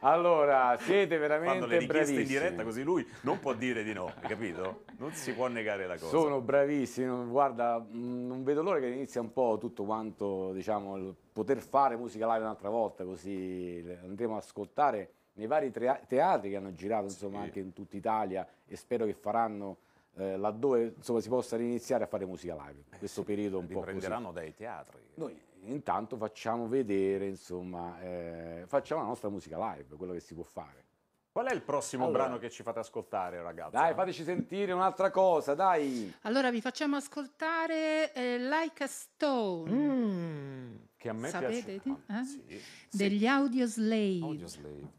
Allora, 0.03 0.77
siete 0.79 1.17
veramente 1.17 1.59
Fanno 1.59 1.65
le 1.67 1.77
richieste 1.79 2.11
in 2.11 2.15
bravissimi. 2.17 2.39
diretta 2.39 2.63
così 2.63 2.81
lui 2.83 3.07
non 3.21 3.39
può 3.39 3.53
dire 3.53 3.83
di 3.83 3.93
no, 3.93 4.05
hai 4.19 4.27
capito? 4.27 4.83
Non 4.97 5.11
si 5.11 5.33
può 5.33 5.47
negare 5.47 5.85
la 5.85 5.93
cosa. 5.93 6.07
Sono 6.07 6.41
bravissimi, 6.41 7.27
guarda, 7.29 7.77
mh, 7.77 8.25
non 8.27 8.43
vedo 8.43 8.63
l'ora 8.63 8.79
che 8.79 8.87
inizia 8.87 9.21
un 9.21 9.31
po' 9.31 9.57
tutto 9.59 9.83
quanto, 9.83 10.51
diciamo, 10.53 10.97
il 10.97 11.15
poter 11.31 11.59
fare 11.59 11.95
musica 11.97 12.25
live 12.31 12.39
un'altra 12.43 12.69
volta, 12.69 13.03
così 13.03 13.85
andremo 14.03 14.33
ad 14.37 14.41
ascoltare 14.41 15.11
nei 15.33 15.45
vari 15.47 15.71
teatri 15.71 16.49
che 16.49 16.55
hanno 16.55 16.73
girato, 16.73 17.03
insomma, 17.05 17.37
Sì. 17.39 17.43
anche 17.45 17.59
in 17.59 17.73
tutta 17.73 17.95
Italia 17.95 18.47
e 18.65 18.75
spero 18.75 19.05
che 19.05 19.13
faranno 19.13 19.77
eh, 20.15 20.35
laddove, 20.35 20.93
insomma, 20.97 21.21
si 21.21 21.29
possa 21.29 21.55
riniziare 21.57 22.03
a 22.03 22.07
fare 22.07 22.25
musica 22.25 22.53
live, 22.55 22.83
in 22.91 22.97
questo 22.97 23.23
periodo 23.23 23.59
un 23.59 23.67
po' 23.67 23.79
così. 23.79 23.91
Riprenderanno 23.91 24.31
dai 24.31 24.53
teatri. 24.53 24.97
Noi 25.13 25.39
intanto 25.65 26.17
facciamo 26.17 26.67
vedere, 26.67 27.28
insomma, 27.28 28.00
eh, 28.02 28.63
facciamo 28.67 29.02
la 29.02 29.08
nostra 29.08 29.30
musica 29.30 29.58
live, 29.74 29.95
quello 29.95 30.13
che 30.13 30.19
si 30.19 30.34
può 30.34 30.43
fare. 30.43 30.86
Qual 31.32 31.45
è 31.47 31.54
il 31.54 31.62
prossimo 31.62 32.06
Allora. 32.06 32.24
brano 32.24 32.38
che 32.39 32.50
ci 32.50 32.62
fate 32.62 32.80
ascoltare, 32.80 33.41
ragazzi? 33.41 33.71
Dai, 33.71 33.93
fateci 33.93 34.24
sentire 34.24 34.74
un'altra 34.74 35.12
cosa, 35.12 35.54
dai! 35.56 36.13
Allora 36.24 36.52
vi 36.52 36.60
facciamo 36.60 36.97
ascoltare 36.97 38.12
eh, 38.13 38.38
Like 38.38 38.84
a 38.84 38.88
Stone 38.88 39.71
Mm, 39.71 40.76
che 40.97 41.08
a 41.10 41.13
me 41.13 41.30
Sapete 41.30 41.80
piace. 41.80 41.80
di- 41.84 41.95
eh? 42.08 42.24
sì, 42.26 42.43
sì. 42.89 42.97
degli 42.97 43.26
Audio 43.26 43.65
Slave. 43.65 44.19
Audio 44.24 44.47
Slave. 44.47 44.91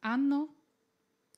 Anno? 0.00 0.54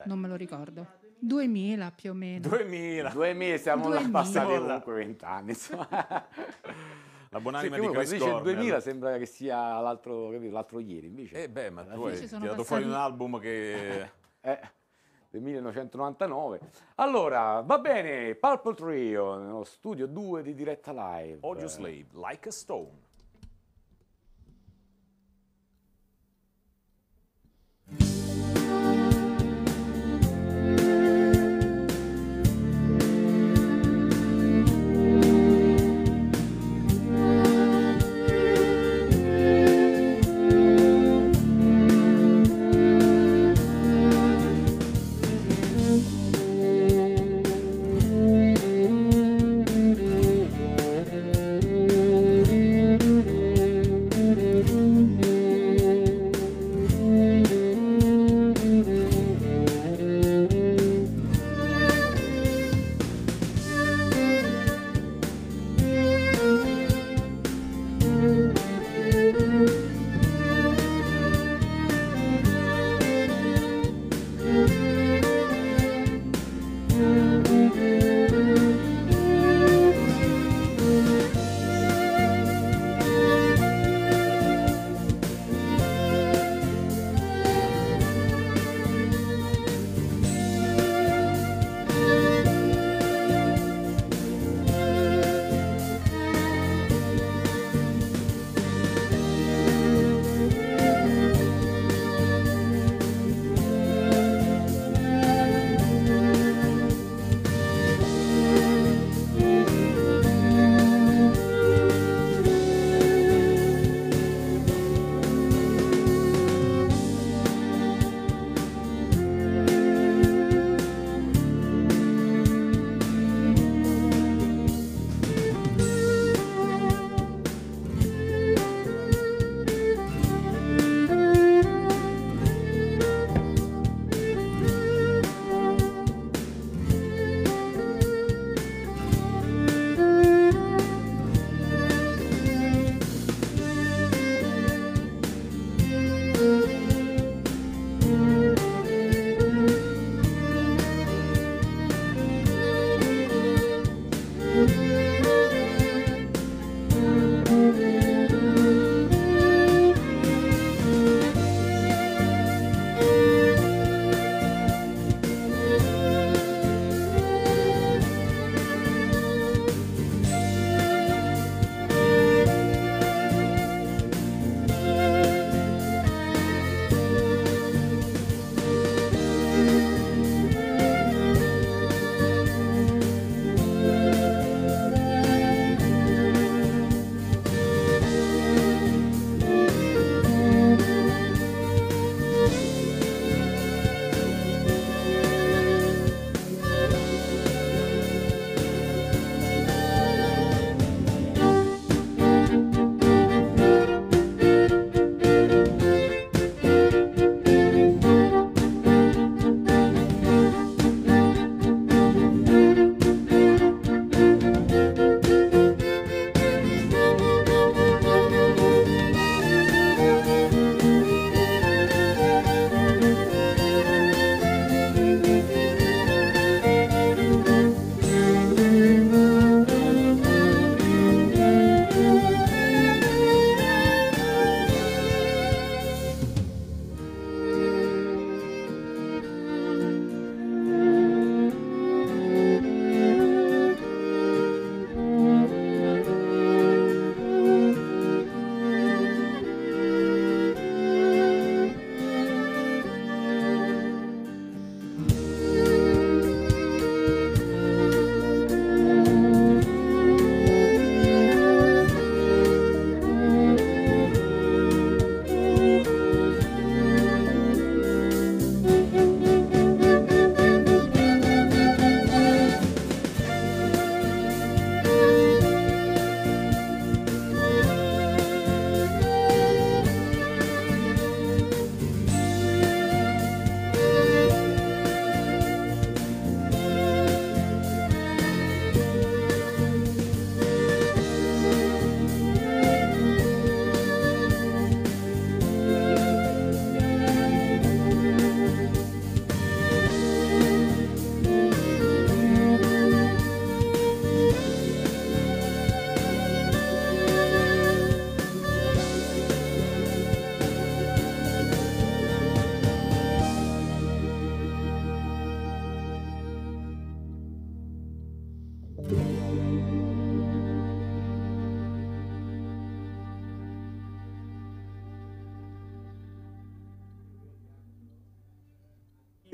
Non 0.05 0.19
me 0.19 0.29
lo 0.29 0.37
ricordo. 0.37 0.87
2000 1.19 1.91
più 1.91 2.13
o 2.13 2.15
meno. 2.15 2.49
2000. 2.49 3.11
Due 3.11 3.35
mesi, 3.35 3.63
siamo 3.65 3.89
Due 3.91 4.09
passati 4.09 4.47
mila. 4.47 4.59
comunque 4.81 4.95
vent'anni, 4.95 5.51
insomma. 5.51 6.27
La 7.33 7.39
Sì, 7.39 7.43
buonanima 7.45 7.77
che 7.77 7.81
di 7.83 7.89
Chris 7.93 8.11
dice 8.11 8.25
il 8.25 8.31
Cornell. 8.33 8.55
2000 8.55 8.81
sembra 8.81 9.17
che 9.17 9.27
sia 9.27 9.79
l'altro, 9.81 10.31
capito, 10.31 10.53
l'altro 10.53 10.81
ieri, 10.81 11.07
invece. 11.07 11.45
Eh 11.45 11.49
beh, 11.49 11.71
ma 11.71 11.83
Alla 11.83 11.95
tu 11.95 12.03
hai 12.07 12.17
tirato 12.17 12.39
passati- 12.47 12.65
fuori 12.65 12.85
un 12.85 12.93
album 12.95 13.39
che... 13.39 14.11
Eh, 14.41 14.61
del 15.31 15.41
1999. 15.43 16.61
Allora, 16.97 17.61
va 17.61 17.79
bene, 17.79 18.35
Purple 18.35 18.75
Trio, 18.75 19.37
nello 19.39 19.63
studio 19.63 20.09
2 20.09 20.43
di 20.43 20.55
diretta 20.55 20.91
live. 20.91 21.39
Audio 21.43 21.69
Slave, 21.69 22.07
Like 22.15 22.49
a 22.49 22.53
Stone. 22.53 22.91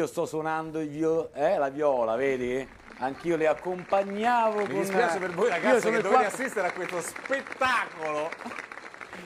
Sto 0.07 0.27
suonando 0.27 0.79
vio- 0.81 1.31
eh, 1.35 1.59
la 1.59 1.69
viola, 1.69 2.17
vedi? 2.17 2.67
Anch'io 2.99 3.37
le 3.37 3.47
accompagnavo 3.47 4.61
Mi 4.61 4.67
con... 4.67 4.81
dispiace 4.81 5.19
per 5.19 5.31
voi 5.33 5.49
ragazzi 5.51 5.91
che 5.91 5.91
dovete 5.91 6.09
quarto- 6.09 6.35
assistere 6.35 6.69
a 6.69 6.73
questo 6.73 7.01
spettacolo. 7.01 8.31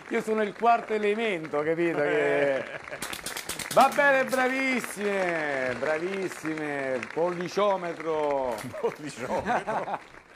Io 0.09 0.23
sono 0.23 0.43
il 0.43 0.55
quarto 0.55 0.93
elemento, 0.93 1.63
capito? 1.63 1.99
Che... 1.99 2.65
Va 3.73 3.89
bene, 3.95 4.25
bravissime, 4.25 5.77
bravissime, 5.79 6.99
polliciometro. 7.15 8.57
Polliciometro. 8.81 9.99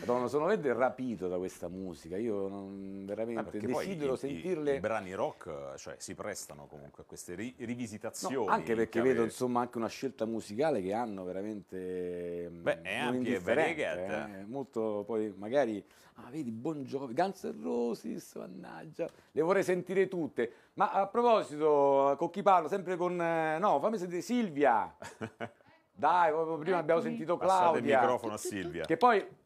Madonna, 0.00 0.26
sono 0.26 0.46
veramente 0.46 0.72
rapito 0.72 1.28
da 1.28 1.36
questa 1.36 1.68
musica, 1.68 2.16
io 2.16 2.48
non, 2.48 3.04
veramente 3.06 3.58
poi 3.58 3.84
desidero 3.86 4.12
i- 4.12 4.14
i- 4.14 4.18
sentirle... 4.18 4.76
I, 4.76 4.80
brani 4.80 5.12
rock 5.14 5.74
cioè, 5.76 5.94
si 5.98 6.14
prestano 6.14 6.66
comunque 6.66 7.02
a 7.02 7.06
queste 7.06 7.34
ri- 7.34 7.54
rivisitazioni. 7.58 8.46
No, 8.46 8.46
anche 8.46 8.74
perché 8.74 8.90
chiave- 8.90 9.08
vedo 9.10 9.22
insomma 9.24 9.60
anche 9.60 9.76
una 9.78 9.88
scelta 9.88 10.24
musicale 10.24 10.80
che 10.80 10.92
hanno 10.94 11.24
veramente 11.24 12.48
mm, 12.50 12.62
Beh, 12.62 12.80
è 12.82 12.96
ampia 12.96 13.36
e 13.36 13.38
variegata. 13.40 14.38
eh, 14.38 14.44
molto 14.46 15.04
poi 15.06 15.32
magari 15.36 15.84
ah 16.14 16.28
vedi 16.30 16.50
Bon 16.50 16.82
Jovi, 16.84 17.12
Guns 17.14 17.42
N' 17.44 17.62
Roses, 17.62 18.34
mannaggia, 18.36 19.08
le 19.30 19.42
vorrei 19.42 19.62
sentire 19.62 20.08
tutte. 20.08 20.52
Ma 20.74 20.90
a 20.90 21.06
proposito, 21.06 22.14
con 22.18 22.30
chi 22.30 22.42
parlo? 22.42 22.66
Sempre 22.68 22.96
con 22.96 23.20
eh, 23.20 23.58
no, 23.58 23.78
fammi 23.78 23.98
sentire 23.98 24.20
Silvia. 24.22 24.94
Dai, 25.94 26.30
proprio 26.32 26.56
prima 26.56 26.78
abbiamo 26.78 27.00
sentito 27.02 27.36
Passate 27.36 27.62
il 27.78 27.84
Claudia. 27.84 28.00
microfono 28.00 28.32
a 28.32 28.38
Silvia. 28.38 28.84
Che 28.86 28.96
poi. 28.96 29.40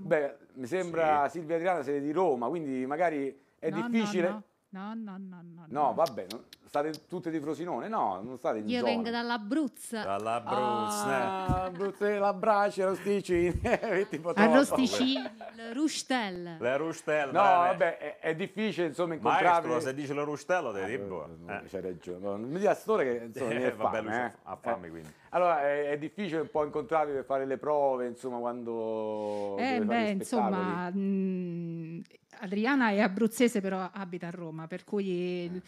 Beh, 0.00 0.36
mi 0.54 0.66
sembra 0.66 1.28
Silvia 1.28 1.56
Adriana 1.56 1.82
sei 1.82 2.00
di 2.00 2.12
Roma, 2.12 2.48
quindi 2.48 2.84
magari 2.86 3.36
è 3.58 3.70
no, 3.70 3.88
difficile. 3.88 4.28
No, 4.28 4.34
no, 4.34 4.42
no, 4.80 5.16
no. 5.18 5.42
no, 5.54 5.64
No, 5.68 5.94
vabbè, 5.94 6.26
non- 6.30 6.42
state 6.66 7.06
tutte 7.08 7.30
di 7.30 7.38
Frosinone? 7.38 7.86
No, 7.88 8.20
non 8.22 8.36
state 8.36 8.58
in 8.58 8.68
Io 8.68 8.80
zona. 8.80 8.90
vengo 8.90 9.10
dall'Abruzzo. 9.10 10.02
Dall'Abruzzo. 10.02 11.08
eh. 11.08 11.12
Ah, 11.12 11.62
Abruzzo, 11.64 12.18
la 12.18 12.32
brace, 12.32 12.82
troppo. 12.98 14.32
Arrosticini, 14.34 15.20
il 15.20 15.72
Rustel. 15.74 16.56
Le 16.58 16.76
Rustel, 16.76 17.26
No, 17.26 17.32
brave. 17.32 17.68
vabbè, 17.68 17.98
è, 17.98 18.18
è 18.18 18.34
difficile 18.34 18.88
insomma 18.88 19.14
Maestro, 19.20 19.30
incontrarle. 19.46 19.80
se 19.80 19.94
dice 19.94 20.14
la 20.14 20.22
Rustella, 20.24 20.72
te 20.72 20.84
Eh, 20.84 20.98
dico. 20.98 21.28
eh, 21.46 21.54
Eh. 21.54 21.62
C'hai 21.68 21.80
ragione, 21.80 22.18
no, 22.18 22.30
non 22.36 22.48
mi 22.50 22.58
dia 22.58 22.74
storia 22.74 23.12
che 23.18 23.24
insomma, 23.24 23.50
Eh, 23.54 23.70
vabbè, 23.72 23.96
fame, 23.96 24.00
lui 24.10 24.18
eh. 24.26 24.32
ha 24.42 24.56
fame, 24.56 24.86
Eh. 24.86 24.90
quindi. 24.90 25.12
Allora 25.30 25.62
è, 25.62 25.90
è 25.90 25.98
difficile 25.98 26.40
un 26.40 26.50
po' 26.50 26.64
incontrarli 26.64 27.12
per 27.12 27.24
fare 27.24 27.44
le 27.46 27.56
prove, 27.58 28.06
insomma, 28.06 28.38
quando 28.38 29.56
Eh, 29.58 29.80
beh, 29.80 30.10
insomma, 30.10 30.90
mh, 30.90 32.02
Adriana 32.48 32.90
è 32.90 33.00
abruzzese, 33.00 33.60
però 33.62 33.88
abita 33.90 34.26
a 34.26 34.30
Roma, 34.30 34.66
per 34.66 34.84
cui 34.84 35.48
l- 35.48 35.62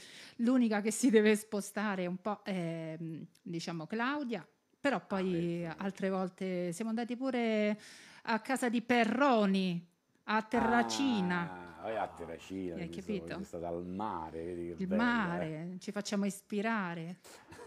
l'unica 0.44 0.82
che 0.82 0.90
si 0.90 1.08
deve 1.08 1.34
spostare 1.34 2.04
un 2.06 2.18
po' 2.18 2.40
è, 2.44 2.96
diciamo, 3.42 3.86
Claudia, 3.86 4.46
però 4.78 5.00
poi 5.04 5.66
altre 5.66 6.10
volte 6.10 6.72
siamo 6.72 6.90
andati 6.90 7.16
pure 7.16 7.78
a 8.24 8.40
casa 8.40 8.68
di 8.68 8.82
Perroni, 8.82 9.84
a 10.24 10.42
Terracina, 10.42 11.78
Ah, 11.80 12.02
a 12.02 12.08
Terracina, 12.08 12.74
Hai 12.74 12.88
quindi 12.90 12.96
capito? 13.00 13.34
sei 13.36 13.44
stata 13.44 13.68
al 13.68 13.86
mare, 13.86 14.44
vedi 14.44 14.66
che 14.66 14.82
il 14.82 14.86
bello, 14.86 14.96
eh. 14.96 14.96
mare, 14.96 15.76
ci 15.78 15.92
facciamo 15.92 16.26
ispirare. 16.26 17.16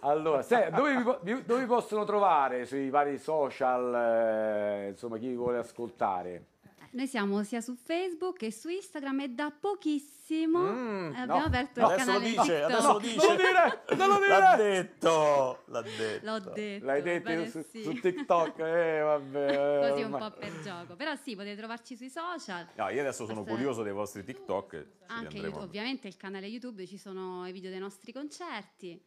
Allora, 0.01 0.43
se- 0.43 0.69
dove, 0.71 1.19
vi- 1.23 1.43
dove 1.45 1.61
vi 1.61 1.65
possono 1.67 2.03
trovare 2.05 2.65
sui 2.65 2.89
vari 2.91 3.17
social, 3.17 3.95
eh, 4.85 4.89
insomma, 4.89 5.17
chi 5.17 5.27
vi 5.29 5.35
vuole 5.35 5.57
ascoltare? 5.57 6.45
Noi 6.91 7.07
siamo 7.07 7.43
sia 7.43 7.61
su 7.61 7.75
Facebook 7.75 8.37
che 8.37 8.51
su 8.51 8.67
Instagram 8.69 9.19
e 9.21 9.29
da 9.29 9.51
pochissimo 9.51 10.17
Mm, 10.59 11.13
abbiamo 11.15 11.39
no, 11.39 11.45
aperto 11.45 11.79
no. 11.81 11.87
il 11.87 11.93
Adesso 11.93 12.11
lo 12.11 12.17
canale 12.19 12.29
dice, 12.29 12.41
TikTok. 12.43 12.63
adesso 12.71 12.91
lo 12.93 12.99
dice. 12.99 13.15
Non 13.15 13.27
lo 13.27 13.35
dire, 13.35 13.95
non 13.95 14.07
lo 14.07 14.19
L'ha 14.27 14.55
dire! 14.55 14.73
detto, 14.73 15.63
l'ha 15.65 15.81
detto. 15.81 16.25
L'ho 16.25 16.39
detto. 16.53 16.85
L'hai 16.85 17.01
detto 17.01 17.45
su, 17.49 17.65
sì. 17.71 17.83
su 17.83 17.93
TikTok, 17.99 18.59
eh, 18.61 18.99
vabbè. 19.01 19.89
Così 19.89 20.01
un 20.03 20.13
ormai. 20.13 20.29
po' 20.31 20.37
per 20.37 20.59
gioco. 20.61 20.95
Però 20.95 21.15
sì, 21.15 21.35
potete 21.35 21.55
trovarci 21.55 21.95
sui 21.95 22.09
social. 22.09 22.67
No, 22.75 22.89
io 22.89 23.01
adesso 23.01 23.25
sono 23.25 23.39
Basta- 23.41 23.51
curioso 23.55 23.81
dei 23.83 23.93
vostri 23.93 24.23
TikTok. 24.23 24.85
Anche. 25.07 25.37
YouTube, 25.37 25.63
ovviamente 25.63 26.07
il 26.07 26.15
canale 26.17 26.45
YouTube 26.47 26.85
ci 26.85 26.97
sono 26.97 27.47
i 27.47 27.51
video 27.51 27.71
dei 27.71 27.79
nostri 27.79 28.11
concerti. 28.13 29.01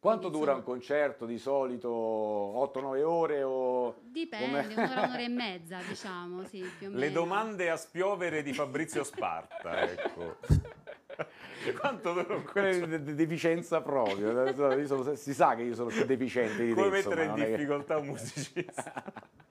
Quanto 0.00 0.28
Quindi, 0.28 0.38
dura 0.38 0.54
un 0.54 0.62
concerto 0.62 1.26
di 1.26 1.38
solito? 1.38 1.88
8-9 1.90 3.02
ore 3.02 3.42
o... 3.42 3.96
Dipende, 4.04 4.62
come- 4.68 4.74
un'ora, 4.84 5.00
un'ora 5.06 5.18
e 5.18 5.28
mezza, 5.28 5.78
diciamo, 5.86 6.44
sì, 6.44 6.60
più 6.78 6.86
o 6.86 6.90
meno. 6.90 7.00
Le 7.00 7.10
domande 7.10 7.68
a 7.68 7.76
spiovere 7.76 8.42
di 8.42 8.52
Fabrizio 8.52 9.02
Sparta, 9.02 9.80
ecco. 9.90 10.36
Quanto 11.80 12.12
dura 12.12 12.34
un 12.36 12.44
Quelle 12.44 12.78
concerto? 12.78 12.96
di 12.98 13.02
di 13.02 13.14
deficienza 13.16 13.80
proprio. 13.82 14.30
Io 14.76 14.86
sono- 14.86 15.14
si 15.16 15.34
sa 15.34 15.56
che 15.56 15.62
io 15.62 15.74
sono 15.74 15.88
più 15.88 16.04
deficiente 16.04 16.62
di 16.62 16.68
te, 16.68 16.74
Come 16.74 16.90
mettere 16.90 17.24
insomma, 17.24 17.36
in 17.36 17.42
è 17.42 17.44
che- 17.50 17.56
difficoltà 17.56 17.96
un 17.98 18.06
musicista? 18.06 19.02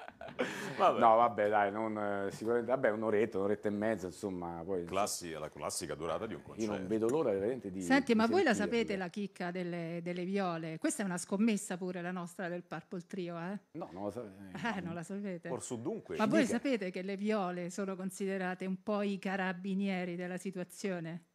Vabbè. 0.78 1.00
No, 1.00 1.16
vabbè, 1.16 1.50
dai, 1.50 1.72
non, 1.72 1.98
eh, 1.98 2.32
sicuramente, 2.32 2.70
vabbè, 2.72 2.90
un'oretta, 2.92 3.38
un'oretta 3.38 3.68
e 3.68 3.72
mezza, 3.72 4.06
insomma, 4.08 4.62
poi 4.64 4.86
Classi- 4.86 5.32
la 5.32 5.50
classica 5.50 5.96
durata 5.96 6.26
di 6.28 6.34
un 6.34 6.40
io 6.42 6.46
concerto. 6.46 6.72
non 6.78 6.88
vedo 6.88 7.08
l'ora 7.08 7.32
veramente 7.32 7.72
di 7.72 7.82
Senti, 7.82 8.14
di 8.14 8.18
ma 8.18 8.28
voi 8.28 8.44
la 8.44 8.54
sapete 8.54 8.96
la 8.96 9.10
chicca 9.10 9.52
delle, 9.52 10.00
delle 10.04 10.24
viole? 10.24 10.78
Questa 10.78 11.02
è 11.02 11.06
una 11.06 11.18
scommessa 11.18 11.78
pure 11.78 12.02
la 12.02 12.12
nostra 12.12 12.48
del 12.48 12.64
Purple 12.64 13.02
Trio, 13.08 13.38
eh? 13.38 13.60
No, 13.72 13.90
non 13.92 14.04
lo 14.04 14.12
so. 14.12 14.22
Eh, 14.76 14.82
non 14.82 14.94
la 14.94 15.04
sapete? 15.04 15.50
Orso 15.50 15.76
dunque. 15.76 16.16
Ma 16.18 16.26
voi 16.28 16.42
dica. 16.42 16.54
sapete 16.54 16.92
che 16.92 17.02
le 17.02 17.18
viole 17.18 17.70
sono 17.70 17.96
considerate 17.96 18.66
un 18.66 18.82
po' 18.84 19.02
i 19.02 19.18
carabinieri 19.20 20.16
della 20.16 20.38
situazione? 20.38 21.27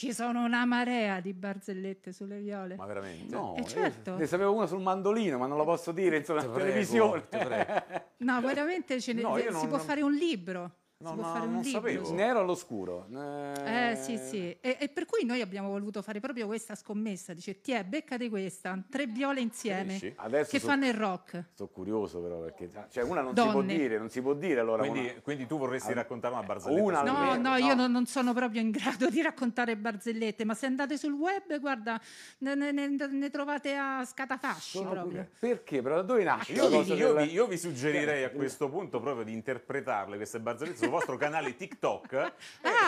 Ci 0.00 0.14
sono 0.14 0.44
una 0.44 0.64
marea 0.64 1.20
di 1.20 1.34
barzellette 1.34 2.10
sulle 2.10 2.38
viole. 2.38 2.74
Ma 2.74 2.86
veramente? 2.86 3.34
No, 3.34 3.54
Eh, 3.54 3.66
certo. 3.66 4.16
ne 4.16 4.24
sapevo 4.24 4.54
una 4.54 4.64
sul 4.64 4.80
mandolino, 4.80 5.36
ma 5.36 5.46
non 5.46 5.58
la 5.58 5.64
posso 5.64 5.92
dire 5.92 6.16
insomma, 6.16 6.42
in 6.42 6.50
televisione. 6.54 7.26
No, 8.20 8.40
veramente 8.40 8.98
ce 8.98 9.12
ne- 9.12 9.20
No, 9.20 9.36
io 9.36 9.48
si 9.48 9.50
non- 9.52 9.68
può 9.68 9.78
fare 9.78 10.00
un 10.00 10.14
libro. 10.14 10.76
No, 11.02 11.14
no, 11.14 11.22
fare 11.22 11.46
un 11.46 11.52
non 11.54 11.62
libro. 11.62 11.80
sapevo. 11.80 12.12
Nero 12.12 12.40
all'oscuro. 12.40 13.06
Eh 13.64 13.96
sì, 14.02 14.18
sì. 14.18 14.54
E, 14.60 14.76
e 14.78 14.88
per 14.90 15.06
cui 15.06 15.24
noi 15.24 15.40
abbiamo 15.40 15.70
voluto 15.70 16.02
fare 16.02 16.20
proprio 16.20 16.46
questa 16.46 16.74
scommessa. 16.74 17.32
Dice, 17.32 17.62
ti 17.62 17.72
è, 17.72 17.84
beccate 17.84 18.28
questa, 18.28 18.78
tre 18.90 19.06
viole 19.06 19.40
insieme? 19.40 19.98
Adesso 20.16 20.50
che 20.50 20.58
so- 20.58 20.66
fanno 20.66 20.86
il 20.86 20.92
rock. 20.92 21.44
Sono 21.54 21.70
curioso 21.70 22.20
però 22.20 22.40
perché 22.40 22.70
cioè 22.90 23.02
una 23.02 23.22
non 23.22 23.34
si 23.34 23.42
può 23.42 23.52
Donne. 23.52 23.76
dire, 23.78 23.98
non 23.98 24.10
si 24.10 24.20
può 24.20 24.34
dire 24.34 24.60
allora 24.60 24.82
Quindi, 24.82 25.08
una- 25.10 25.20
quindi 25.22 25.46
tu 25.46 25.56
vorresti 25.56 25.92
Ah, 25.92 25.94
raccontare 25.94 26.34
una 26.34 26.42
barzelletta? 26.42 26.82
una 26.82 27.02
No, 27.02 27.16
almeno, 27.16 27.48
no, 27.48 27.56
io 27.56 27.68
no. 27.68 27.74
non, 27.74 27.92
non 27.92 28.04
sono 28.06 28.34
proprio 28.34 28.60
in 28.60 28.70
grado 28.70 29.08
di 29.08 29.22
raccontare 29.22 29.78
barzellette, 29.78 30.44
ma 30.44 30.52
se 30.52 30.66
andate 30.66 30.98
sul 30.98 31.12
web, 31.14 31.58
guarda, 31.60 31.98
ne, 32.40 32.54
ne- 32.54 32.72
ne- 32.72 32.88
ne 33.10 33.30
trovate 33.30 33.74
a 33.74 34.04
scatafasci 34.04 34.76
Sono 34.76 34.90
proprio. 34.90 35.04
curioso. 35.06 35.30
Perché? 35.38 35.80
Però 35.80 35.94
da 35.96 36.02
dove 36.02 36.24
nasce 36.24 36.52
Io 36.52 36.68
io 36.68 37.14
vi- 37.14 37.32
io 37.32 37.46
vi 37.46 37.56
suggerirei 37.56 38.24
a 38.24 38.30
questo 38.30 38.68
punto 38.68 39.00
proprio 39.00 39.24
di 39.24 39.32
interpretarle 39.32 40.16
queste 40.16 40.40
barzellette 40.40 40.88
vostro 40.90 41.16
canale 41.16 41.56
TikTok. 41.56 42.12
Ah, 42.14 42.32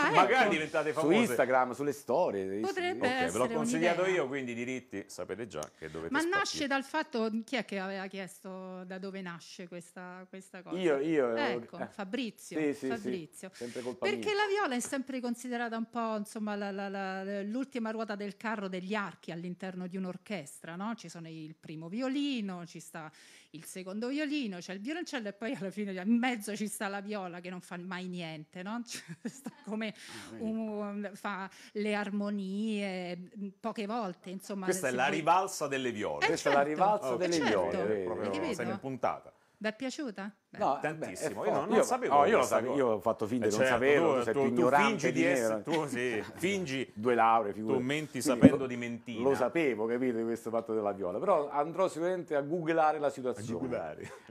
ecco. 0.07 0.15
Magari 0.15 0.49
diventate 0.51 0.93
su 0.93 1.01
famose. 1.01 1.17
Instagram, 1.17 1.73
sulle 1.73 1.93
storie. 1.93 2.61
Potrebbe 2.61 3.07
Ok, 3.07 3.31
ve 3.33 3.38
l'ho 3.38 3.49
consigliato 3.49 4.05
io, 4.07 4.27
quindi 4.27 4.53
i 4.53 4.55
diritti 4.55 5.05
sapete 5.07 5.47
già 5.47 5.61
che 5.79 5.91
dovete 5.91 6.12
Ma 6.12 6.19
spartire. 6.21 6.38
nasce 6.38 6.67
dal 6.67 6.85
fatto, 6.85 7.31
chi 7.45 7.57
è 7.57 7.65
che 7.65 7.79
aveva 7.79 8.07
chiesto 8.07 8.85
da 8.85 8.99
dove 8.99 9.21
nasce 9.23 9.69
questa, 9.69 10.27
questa 10.29 10.62
cosa? 10.62 10.77
Io, 10.79 10.99
io. 10.99 11.35
Ecco, 11.35 11.79
eh. 11.79 11.87
Fabrizio. 11.87 12.59
Sì, 12.59 12.73
sì, 12.75 12.79
sì, 12.81 12.88
Fabrizio. 12.88 13.51
sempre 13.55 13.83
colpa 13.83 14.05
Perché 14.07 14.33
mia. 14.33 14.35
la 14.35 14.47
viola 14.49 14.75
è 14.75 14.81
sempre 14.81 15.21
considerata 15.21 15.77
un 15.77 15.88
po' 15.88 16.17
insomma, 16.17 16.55
la- 16.57 16.71
la- 16.71 16.88
la- 16.88 17.43
l'ultima 17.43 17.91
ruota 17.91 18.15
del 18.15 18.37
carro 18.37 18.69
degli 18.69 18.95
archi 18.95 19.31
all'interno 19.33 19.87
di 19.87 19.97
un'orchestra, 19.97 20.77
no? 20.77 20.95
Ci 20.95 21.09
sono 21.09 21.29
il 21.29 21.55
primo 21.59 21.88
violino, 21.88 22.67
ci 22.67 22.81
sta 22.81 23.11
il 23.55 23.65
secondo 23.65 24.09
violino, 24.09 24.59
c'è 24.59 24.73
il 24.73 24.81
violoncello 24.81 25.29
e 25.29 25.33
poi 25.35 25.53
alla 25.55 25.71
fine 25.71 25.93
in 25.93 26.17
mezzo 26.19 26.57
ci 26.57 26.69
sta 26.69 26.88
la 26.88 27.01
viola 27.01 27.41
che 27.41 27.51
non 27.51 27.61
fa 27.61 27.77
mai 27.77 28.07
niente, 28.09 28.62
no? 28.62 28.81
Sta 29.25 29.51
come 29.65 29.95
un- 30.38 31.11
fa 31.15 31.51
le 31.73 31.95
armonie 31.95 33.17
mh, 33.17 33.47
poche 33.61 33.87
volte, 33.87 34.31
insomma. 34.31 34.65
Questa 34.65 34.88
è 34.88 34.91
la 34.93 35.09
rivalsa 35.09 35.67
delle 35.67 35.93
viole. 35.93 36.25
Eh, 36.25 36.29
Questa 36.29 36.49
è 36.51 36.53
la 36.53 36.59
certo. 36.65 36.73
rivalsa 36.75 37.12
Oh, 37.12 37.17
delle 37.17 37.33
certo. 37.35 37.49
viole? 37.71 38.03
Proprio 38.05 38.55
sei 38.55 38.69
in 38.69 38.79
puntata. 38.81 39.33
Vi 39.62 39.68
è 39.68 39.77
piaciuta? 39.77 40.35
Beh, 40.48 40.59
No, 40.59 40.79
Tantissimo, 40.83 41.42
beh, 41.42 41.46
io 41.46 41.55
non- 41.55 41.68
non 41.68 41.85
sapevo 41.85 42.14
no, 42.16 42.25
io, 42.25 42.38
lo 42.38 42.42
sapevo, 42.42 42.75
io 42.75 42.87
ho 42.88 42.98
fatto 42.98 43.27
finta 43.29 43.46
Eh, 43.46 43.48
di 43.48 43.55
non 43.57 43.64
certo, 43.64 43.85
saperlo, 43.85 44.09
tu- 44.09 44.16
tu 44.18 44.22
sei 44.25 44.33
tu- 44.33 44.40
più 44.40 44.48
tu 44.48 44.55
ignorante 44.55 44.88
fingi 44.88 45.12
di 45.12 45.25
essere- 45.25 45.62
tu 45.62 45.87
sì, 45.87 46.22
fingi- 46.35 46.92
due 46.94 47.14
lauree, 47.14 47.53
figurati. 47.53 47.79
tu 47.79 47.85
menti 47.87 48.11
Quindi 48.20 48.29
sapendo 48.29 48.57
lo- 48.57 48.66
di 48.66 48.77
mentina. 48.77 49.22
Lo 49.22 49.35
sapevo, 49.37 49.87
capito, 49.87 50.16
di 50.16 50.22
questo 50.25 50.51
fatto 50.51 50.75
della 50.75 50.90
viola, 50.90 51.18
però 51.20 51.48
andrò 51.48 51.87
sicuramente 51.87 52.35
a 52.35 52.40
googlare 52.40 52.98
la 52.98 53.09
situazione. 53.09 53.57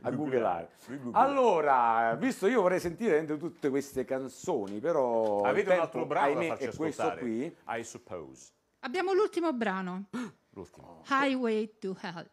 A 0.01 0.11
googlare. 0.11 0.69
Lui 0.87 0.97
googlare. 0.99 1.25
Allora, 1.25 2.13
visto 2.19 2.47
io 2.47 2.61
vorrei 2.61 2.81
sentire 2.81 3.13
dentro 3.13 3.37
tutte 3.37 3.69
queste 3.69 4.03
canzoni, 4.03 4.79
però 4.81 5.43
Avete 5.43 5.61
un 5.61 5.67
tempo, 5.69 5.81
altro 5.83 6.05
brano 6.05 6.33
da 6.33 6.39
ahimè, 6.39 6.47
farci 6.49 6.63
è 6.65 6.75
questo 6.75 7.01
ascoltare? 7.03 7.21
qui. 7.25 7.55
I 7.69 7.83
suppose. 7.85 8.51
Abbiamo 8.79 9.13
l'ultimo 9.13 9.53
brano, 9.53 10.07
L'ultimo. 10.53 11.03
Highway 11.09 11.77
to 11.79 11.95
Hell, 12.01 12.29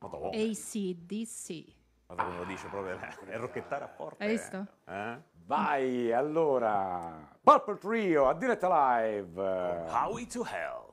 Madonna. 0.00 0.36
ACDC. 0.36 1.80
Guarda 2.12 2.24
come 2.24 2.36
lo 2.36 2.44
dice 2.44 2.68
proprio, 2.68 2.98
è 3.26 3.38
rocchettare 3.38 3.84
a 3.84 3.88
forte. 3.88 4.22
Hai 4.22 4.30
visto? 4.30 4.66
Eh? 4.84 5.18
Vai, 5.46 6.12
allora, 6.12 7.26
Purple 7.42 7.78
Trio 7.78 8.28
a 8.28 8.34
diretta 8.34 8.68
live. 9.00 9.86
Highway 9.88 10.26
to 10.26 10.44
Hell. 10.44 10.91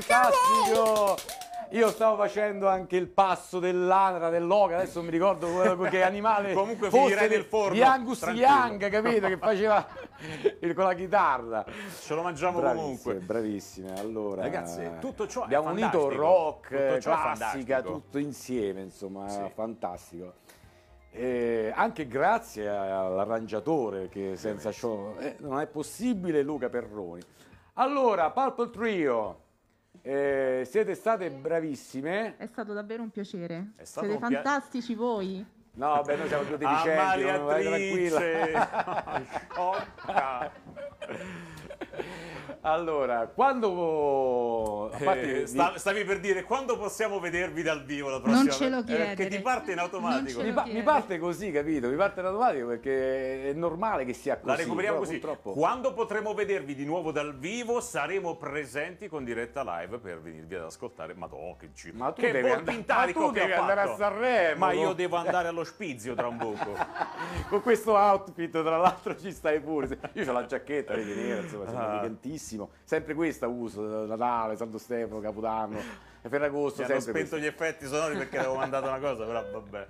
Fantastico! 0.00 1.16
Io 1.70 1.88
stavo 1.88 2.16
facendo 2.16 2.68
anche 2.68 2.94
il 2.96 3.08
passo 3.08 3.58
dell'anatra, 3.58 4.28
dell'oca, 4.30 4.76
adesso 4.76 4.98
non 4.98 5.06
mi 5.06 5.10
ricordo 5.10 5.48
che 5.90 6.02
animale 6.04 6.52
Comunque 6.52 6.88
fosse 6.88 7.26
nel 7.26 7.42
forno, 7.44 7.72
Di 7.74 7.82
Angus 7.82 8.20
tranquillo. 8.20 8.46
Young, 8.46 8.90
capito? 8.90 9.26
Che 9.26 9.36
faceva 9.38 9.86
il- 10.60 10.72
con 10.74 10.84
la 10.84 10.94
chitarra. 10.94 11.64
Ce 12.00 12.14
lo 12.14 12.22
mangiamo 12.22 12.60
Bravissime, 12.60 12.80
comunque. 12.84 13.14
bravissime. 13.14 13.98
Allora, 13.98 14.42
Ragazzi, 14.42 14.88
tutto 15.00 15.26
ciò 15.26 15.42
abbiamo 15.42 15.70
unito 15.70 16.08
rock, 16.10 16.98
classica, 16.98 17.82
tutto 17.82 18.18
insieme, 18.18 18.80
insomma, 18.82 19.28
Sì. 19.28 19.40
fantastico. 19.52 20.34
E 21.10 21.72
anche 21.74 22.06
grazie 22.06 22.68
all'arrangiatore 22.68 24.08
che 24.08 24.36
senza 24.36 24.70
ciò 24.70 25.14
eh, 25.18 25.36
non 25.40 25.58
è 25.60 25.66
possibile 25.66 26.42
Luca 26.42 26.68
Perroni. 26.68 27.20
Allora, 27.74 28.30
Purple 28.30 28.70
Trio, 28.70 29.38
eh, 30.02 30.66
siete 30.68 30.94
state 30.94 31.30
bravissime. 31.30 32.36
È 32.36 32.46
stato 32.46 32.72
davvero 32.72 33.02
un 33.02 33.10
piacere. 33.10 33.72
È 33.76 33.84
stato 33.84 34.06
Siete 34.06 34.22
un 34.22 34.28
pia- 34.28 34.42
fantastici 34.42 34.94
voi. 34.94 35.44
No, 35.76 36.02
beh, 36.04 36.16
noi 36.16 36.28
siamo 36.28 36.44
vai 36.56 37.36
Ammaliatrice, 37.36 38.52
tranquilla. 38.52 40.52
Allora, 42.66 43.26
quando... 43.26 44.86
a 44.90 44.96
parte 44.96 45.20
Eh, 45.20 45.38
di- 45.40 45.46
sta- 45.46 45.76
stavi 45.76 46.02
per 46.04 46.18
dire 46.18 46.44
quando 46.44 46.78
possiamo 46.78 47.20
vedervi 47.20 47.62
dal 47.62 47.84
vivo 47.84 48.08
la 48.08 48.20
prossima 48.20 48.42
Non 48.44 48.50
ce 48.52 48.68
lo? 48.70 48.78
Eh, 48.78 48.84
Che 48.84 48.94
chiedere. 49.14 49.28
ti 49.28 49.40
parte 49.42 49.72
in 49.72 49.78
automatico. 49.78 50.40
Mi, 50.42 50.50
pa- 50.52 50.64
mi 50.66 50.82
parte 50.82 51.18
così, 51.18 51.50
capito? 51.50 51.88
Mi 51.88 51.96
parte 51.96 52.20
in 52.20 52.26
automatico 52.26 52.66
perché 52.68 53.50
è 53.50 53.52
normale 53.52 54.06
che 54.06 54.14
sia 54.14 54.36
così. 54.38 54.46
La 54.46 54.54
recuperiamo 54.56 54.96
così. 54.96 55.18
Purtroppo... 55.18 55.52
Quando 55.52 55.92
potremo 55.92 56.32
vedervi 56.32 56.74
di 56.74 56.86
nuovo 56.86 57.12
dal 57.12 57.36
vivo, 57.36 57.80
saremo 57.82 58.36
presenti 58.36 59.08
con 59.08 59.24
diretta 59.24 59.62
live 59.62 59.98
per 59.98 60.22
venirvi 60.22 60.54
ad 60.54 60.62
ascoltare. 60.62 61.12
Madonna, 61.12 61.56
che 61.58 61.68
ci 61.74 61.92
Ma 61.92 62.12
tu 62.12 62.22
che 62.22 62.32
devi 62.32 62.48
andare- 62.48 62.82
ma 62.86 63.12
tu 63.12 63.30
che 63.30 63.40
devi 63.40 63.52
andare 63.52 63.80
a. 63.82 63.94
Sanremo, 63.94 64.58
Ma 64.64 64.72
io 64.72 64.94
devo 64.94 65.16
andare 65.16 65.48
allo 65.48 65.64
spizio 65.64 66.14
tra 66.14 66.28
un 66.28 66.38
poco. 66.38 66.74
Con 67.50 67.60
questo 67.60 67.92
outfit, 67.94 68.50
tra 68.50 68.78
l'altro, 68.78 69.14
ci 69.16 69.30
stai 69.32 69.60
pure. 69.60 69.98
Io 70.14 70.26
ho 70.28 70.32
la 70.32 70.46
giacchetta 70.46 70.94
vedi, 70.94 71.14
nera, 71.14 71.42
insomma, 71.42 71.66
sono 71.66 71.78
Ah. 71.78 71.92
elegantissimo. 71.92 72.52
Sempre 72.84 73.14
questa 73.14 73.46
uso, 73.46 74.06
Natale, 74.06 74.56
Santo 74.56 74.78
Stefano, 74.78 75.20
Capodanno, 75.20 75.78
e 76.22 76.28
Ferragosto, 76.28 76.82
Mi 76.82 76.90
hanno 76.90 77.00
spento 77.00 77.18
questo. 77.18 77.38
gli 77.38 77.46
effetti 77.46 77.86
sonori 77.86 78.16
perché 78.16 78.38
avevo 78.38 78.56
mandato 78.56 78.88
una 78.88 78.98
cosa, 78.98 79.24
però 79.24 79.44
vabbè. 79.50 79.86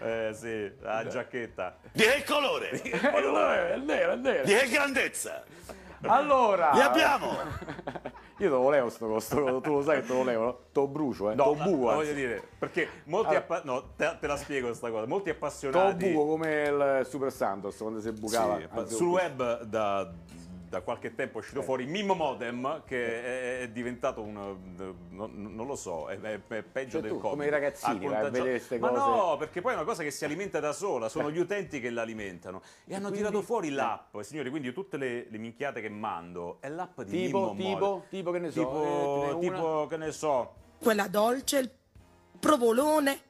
Eh 0.00 0.30
sì, 0.34 0.70
la 0.80 1.06
giacchetta. 1.06 1.76
Di 1.92 2.02
che 2.02 2.24
colore? 2.26 2.70
Eh, 2.70 2.90
È 2.90 3.76
nero, 3.78 4.12
è 4.12 4.16
nero. 4.16 4.44
Di 4.44 4.54
che 4.54 4.68
grandezza? 4.68 5.42
Allora... 6.02 6.70
Li 6.72 6.80
abbiamo! 6.80 7.36
Io 8.40 8.46
te 8.46 8.54
lo 8.54 8.60
volevo 8.60 8.88
sto 8.88 9.08
costo, 9.08 9.60
tu 9.60 9.72
lo 9.72 9.82
sai 9.82 10.00
che 10.00 10.06
te 10.06 10.12
lo 10.12 10.18
volevo, 10.18 10.44
no? 10.44 10.58
Te 10.70 10.78
lo 10.78 10.86
brucio, 10.86 11.30
eh. 11.32 11.34
No, 11.34 11.56
te 11.56 11.70
lo 11.70 11.76
voglio 11.76 12.12
dire, 12.12 12.40
perché 12.56 12.88
molti 13.04 13.34
Allora. 13.34 13.42
appa- 13.42 13.62
no, 13.64 13.82
te, 13.96 14.16
te 14.20 14.26
la 14.28 14.36
spiego 14.36 14.68
questa 14.68 14.90
cosa. 14.90 15.06
Molti 15.06 15.24
Te 15.24 15.30
lo 15.30 15.36
appassionati 15.36 16.10
buco 16.10 16.26
come 16.26 16.62
il 16.62 17.06
Super 17.08 17.32
Santos 17.32 17.76
quando 17.78 18.00
si 18.00 18.12
bucava. 18.12 18.60
Sì, 18.86 18.94
sul 18.94 19.08
web 19.08 19.62
da, 19.62 20.08
da 20.68 20.82
qualche 20.82 21.14
tempo 21.14 21.38
è 21.38 21.40
uscito 21.40 21.62
fuori 21.62 21.86
Mimmo 21.86 22.14
Modem 22.14 22.82
che 22.84 23.22
è, 23.22 23.60
è 23.62 23.68
diventato 23.70 24.20
un 24.22 24.32
non, 25.10 25.32
non 25.54 25.66
lo 25.66 25.74
so, 25.76 26.08
è, 26.08 26.18
è- 26.20 26.40
è 26.46 26.62
peggio 26.62 26.90
Cioè 26.92 27.00
del 27.00 27.10
tu, 27.10 27.16
Covid. 27.16 27.30
come 27.30 27.46
i 27.46 27.50
ragazzini, 27.50 28.06
vai 28.06 28.24
a 28.26 28.28
vedere 28.30 28.58
ste 28.58 28.78
Ma 28.78 28.88
cose. 28.90 29.00
no, 29.00 29.36
perché 29.38 29.60
poi 29.60 29.72
è 29.72 29.74
una 29.76 29.84
cosa 29.84 30.02
che 30.02 30.10
si 30.10 30.24
alimenta 30.24 30.60
da 30.60 30.72
sola, 30.72 31.08
sono 31.08 31.30
gli 31.30 31.38
utenti 31.38 31.80
che 31.80 31.90
l'alimentano 31.90 32.60
e 32.86 32.94
hanno 32.94 33.08
quindi- 33.08 33.18
tirato 33.26 33.42
fuori 33.42 33.70
l'app, 33.70 34.16
signori, 34.20 34.50
quindi 34.50 34.72
tutte 34.72 34.96
le, 34.96 35.26
le 35.30 35.38
minchiate 35.38 35.80
che 35.80 35.88
mando 35.88 36.58
è 36.60 36.68
l'app 36.68 37.00
di 37.02 37.10
Tipo, 37.24 37.52
Mimmo 37.54 37.56
tipo, 37.72 37.86
Modem. 37.86 38.08
tipo 38.10 38.30
che 38.30 38.38
ne 38.38 38.50
so. 38.50 38.60
Tipo, 38.60 39.30
eh, 39.30 39.38
tipo, 39.40 39.86
che 39.88 39.96
ne 39.96 40.12
so, 40.12 40.54
Quella 40.80 41.08
dolce, 41.08 41.58
il 41.58 41.70
provolone, 42.38 43.20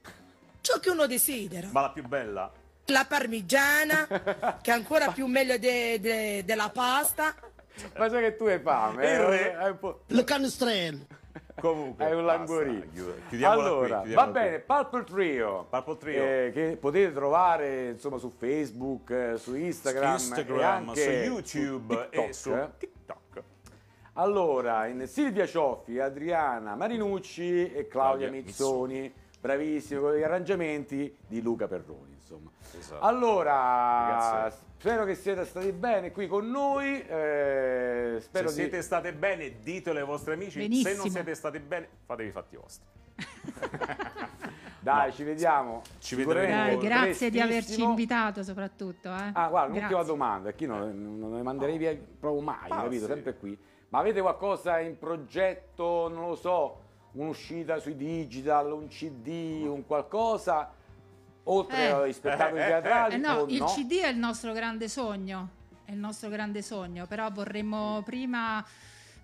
ciò 0.61 0.79
che 0.81 0.91
uno 0.91 1.07
desidera. 1.07 1.69
ma 1.73 1.81
la 1.83 1.91
più 1.91 2.07
bella. 2.07 2.51
La 2.91 3.05
parmigiana, 3.07 4.07
che 4.63 4.71
è 4.71 4.75
ancora 4.75 5.11
più 5.13 5.27
meglio 5.27 5.59
de- 5.59 5.99
de- 6.01 6.43
della 6.45 6.71
pasta. 6.71 7.35
Ma 7.99 8.09
sai 8.09 8.23
che 8.23 8.37
tu 8.37 8.45
hai 8.45 8.59
fame, 8.61 9.05
eh? 9.05 9.13
Il 9.13 9.19
re. 9.21 9.55
Hai 9.57 9.71
un 9.73 9.79
po'- 9.79 10.01
Le 10.07 10.25
canestrelle. 10.25 11.07
Comunque, 11.61 12.05
Hai 12.05 12.13
un 12.15 12.25
qui, 13.29 13.45
Allora, 13.45 14.01
chiudiamola 14.03 14.15
va 14.15 14.23
qui. 14.25 14.33
bene, 14.33 14.59
Purple 14.61 15.05
Trio. 15.05 15.67
Purple 15.69 15.97
Trio. 15.99 16.23
eh, 16.23 16.51
che 16.55 16.77
potete 16.81 17.13
trovare 17.13 17.89
insomma 17.91 18.17
su 18.17 18.33
Facebook, 18.39 19.11
eh, 19.11 19.37
su 19.37 19.55
Instagram, 19.55 20.17
Su 20.17 20.25
e 20.35 20.39
Instagram, 20.39 20.89
anche 20.89 21.03
su 21.03 21.11
YouTube 21.11 21.95
su 21.95 22.01
e 22.01 22.09
TikTok. 22.11 22.35
su 22.35 22.69
TikTok. 22.79 23.43
Allora, 24.15 24.87
in 24.87 25.07
Silvia 25.07 25.47
Cioffi, 25.47 25.99
Adriana 25.99 26.75
Marinucci 26.75 27.71
e 27.73 27.87
Claudia, 27.87 28.29
Claudia 28.29 28.31
Mizzoni, 28.31 29.13
bravissimi 29.41 30.01
con 30.01 30.15
gli 30.17 30.23
arrangiamenti 30.23 31.17
di 31.27 31.41
Luca 31.43 31.67
Perroni, 31.69 32.08
insomma. 32.29 32.51
Esatto. 32.79 33.01
Allora, 33.05 33.53
Ragazzi. 33.53 34.59
spero 34.79 35.05
che 35.05 35.15
siete 35.15 35.45
stati 35.45 35.73
bene 35.73 36.13
qui 36.13 36.27
con 36.27 36.51
noi. 36.51 37.01
eh, 37.07 38.17
spero 38.21 38.49
Se 38.49 38.55
di... 38.55 38.61
siete 38.63 38.83
state 38.83 39.13
bene, 39.15 39.61
ditelo 39.63 39.99
ai 39.99 40.05
vostri 40.05 40.33
amici. 40.35 40.53
Se 40.61 40.69
Benissimo. 40.69 41.03
non 41.03 41.11
siete 41.11 41.35
stati 41.35 41.59
bene, 41.59 41.89
fatevi 42.05 42.29
i 42.29 42.33
fatti 42.33 42.57
vostri. 42.57 42.87
Dai, 44.81 45.09
No. 45.09 45.13
ci 45.15 45.25
vediamo. 45.25 45.83
Ci 45.99 46.15
vedremo 46.15 46.55
Dai, 46.55 46.79
grazie 46.79 47.31
di 47.31 47.41
averci 47.41 47.83
invitato 47.83 48.43
soprattutto. 48.43 49.09
Eh. 49.09 49.31
Ah, 49.33 49.49
guarda, 49.49 49.67
un'ultima 49.73 49.89
Grazie. 49.89 50.07
domanda, 50.07 50.53
che 50.53 50.65
io 50.65 50.71
non, 50.75 51.19
non 51.19 51.33
ne 51.33 51.43
manderei 51.43 51.77
via 51.79 51.97
proprio 52.19 52.41
mai, 52.43 52.71
Ah, 52.71 52.83
capito? 52.83 53.05
sì. 53.07 53.13
Sempre 53.13 53.37
qui. 53.37 53.59
Ma 53.91 53.99
avete 53.99 54.21
qualcosa 54.21 54.79
in 54.81 54.97
progetto, 54.99 56.09
non 56.09 56.29
lo 56.29 56.35
so, 56.37 56.81
un'uscita 57.13 57.79
sui 57.79 57.97
digital, 57.97 58.71
un 58.73 58.87
CD, 58.89 59.65
un 59.67 59.85
qualcosa, 59.87 60.71
oltre 61.51 61.77
Eh. 61.87 61.91
agli 61.91 62.13
spettacoli 62.13 62.61
teatrali? 62.61 63.15
Eh 63.15 63.19
no, 63.19 63.47
il 63.49 63.59
no? 63.59 63.67
CD 63.67 64.01
è 64.01 64.09
il 64.09 64.19
nostro 64.19 64.53
grande 64.53 64.89
sogno, 64.89 65.49
è 65.85 65.93
il 65.93 65.99
nostro 65.99 66.29
grande 66.29 66.63
sogno, 66.63 67.07
però 67.07 67.31
vorremmo 67.31 68.03
prima 68.05 68.65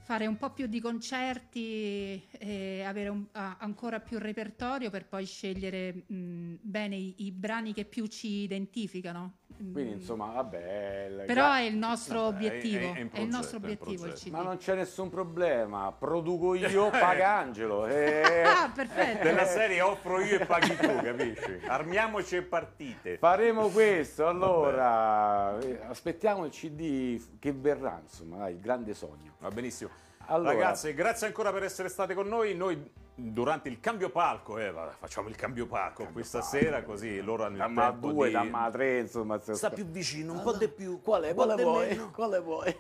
fare 0.07 0.27
un 0.27 0.37
po' 0.37 0.51
più 0.51 0.67
di 0.67 0.81
concerti 0.81 2.23
e 2.39 2.83
avere 2.85 3.09
un- 3.09 3.25
a- 3.33 3.57
ancora 3.59 4.01
più 4.01 4.19
repertorio 4.19 4.91
per 4.91 5.07
poi 5.07 5.25
scegliere 5.25 6.03
mh, 6.07 6.55
bene 6.61 6.97
i, 6.97 7.15
i 7.19 7.31
brani 7.31 7.73
che 7.73 7.85
più 7.87 8.07
ci 8.07 8.43
identificano. 8.43 9.39
Quindi, 9.57 9.83
Mm. 9.85 9.93
insomma, 9.93 10.27
vabbè... 10.33 11.23
Però 11.27 11.53
è 11.53 11.61
il 11.63 11.77
nostro 11.77 12.23
Vabbè, 12.23 12.35
obiettivo, 12.35 12.79
è- 12.79 12.95
è 12.95 13.01
in 13.01 13.09
è 13.13 13.21
il 13.21 13.29
nostro 13.29 13.61
progetto, 13.61 13.83
obiettivo 13.85 13.93
il 14.07 14.11
progetto. 14.11 14.29
CD. 14.31 14.33
Ma 14.33 14.43
non 14.43 14.57
c'è 14.57 14.75
nessun 14.75 15.09
problema, 15.11 15.93
produco 15.97 16.55
io, 16.57 16.91
paga 16.91 17.37
Angelo. 17.39 17.87
eh. 17.87 18.43
Ah, 18.45 18.71
perfetto. 18.75 19.23
Della 19.23 19.45
serie 19.47 19.81
offro 19.81 20.21
io 20.21 20.41
e 20.41 20.45
paghi 20.47 20.77
tu, 20.77 20.97
capisci? 21.03 21.61
Armiamoci 21.67 22.37
e 22.37 22.43
partite. 22.43 23.17
Faremo 23.19 23.69
questo, 23.69 24.27
allora 24.27 25.59
eh, 25.61 25.81
aspettiamo 25.89 26.45
il 26.47 26.51
CD 26.51 27.21
che 27.39 27.53
verrà, 27.53 28.01
insomma, 28.03 28.39
dai, 28.39 28.53
il 28.55 28.61
grande 28.61 28.93
sogno. 28.95 29.35
Va 29.39 29.49
benissimo. 29.51 29.91
Allora- 30.27 30.53
Ragazzi, 30.53 30.95
grazie 30.95 31.27
ancora 31.27 31.53
per 31.53 31.63
essere 31.65 31.89
state 31.89 32.15
con 32.15 32.27
noi. 32.27 32.55
Noi 32.55 32.91
durante 33.15 33.69
il 33.69 33.79
cambio 33.81 34.11
palco, 34.11 34.59
eh, 34.59 34.73
facciamo 34.99 35.29
il 35.29 35.37
cambio 35.37 35.67
palco 35.67 36.07
questa 36.13 36.43
sera, 36.43 36.83
così 36.83 37.21
loro 37.21 37.45
hanno 37.45 37.53
il 37.55 37.59
Damma 37.59 37.87
a 37.87 37.91
tempo 37.91 38.11
due, 38.11 38.27
di... 38.29 38.33
damma 38.33 38.63
a 38.65 38.71
tre, 38.71 38.99
insomma. 39.01 39.41
se- 39.41 39.55
Sta 39.55 39.71
più 39.71 39.85
vicino, 39.85 40.33
un 40.33 40.43
po' 40.43 40.53
di 40.57 40.69
più. 40.69 41.01
Quale, 41.01 41.33
quale 41.35 41.63
vuoi? 41.63 41.97
Quale 42.11 42.41
vuoi? 42.43 42.77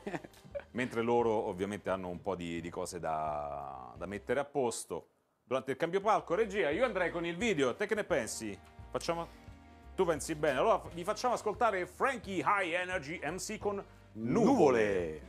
mentre 0.72 1.02
loro 1.02 1.30
ovviamente 1.30 1.88
hanno 1.90 2.08
un 2.08 2.20
po' 2.20 2.34
di, 2.34 2.60
di 2.60 2.68
cose 2.70 2.98
da, 2.98 3.92
da 3.96 4.06
mettere 4.06 4.40
a 4.40 4.44
posto. 4.44 5.08
Durante 5.44 5.70
il 5.72 5.76
cambio 5.76 6.00
palco, 6.00 6.34
regia, 6.34 6.70
io 6.70 6.84
andrei 6.84 7.10
con 7.10 7.24
il 7.24 7.36
video, 7.36 7.74
te 7.76 7.86
che 7.86 7.94
ne 7.94 8.04
pensi? 8.04 8.58
Facciamo... 8.90 9.42
Tu 9.94 10.04
pensi 10.04 10.34
bene? 10.34 10.58
Allora 10.58 10.82
vi 10.92 11.04
facciamo 11.04 11.34
ascoltare 11.34 11.86
Frankie 11.86 12.42
High 12.44 12.72
Energy 12.72 13.20
MC 13.22 13.58
con 13.58 13.76
Nuvole. 14.14 14.44
Nuvole. 14.44 15.20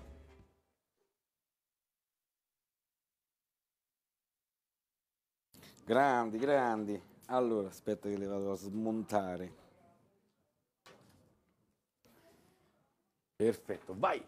Grandi, 5.86 6.40
grandi. 6.40 7.00
Allora, 7.28 7.68
aspetta 7.68 8.10
che 8.10 8.18
le 8.18 8.26
vado 8.26 8.52
a 8.52 8.56
smontare. 8.56 9.54
Perfetto, 13.36 13.94
vai. 13.98 14.24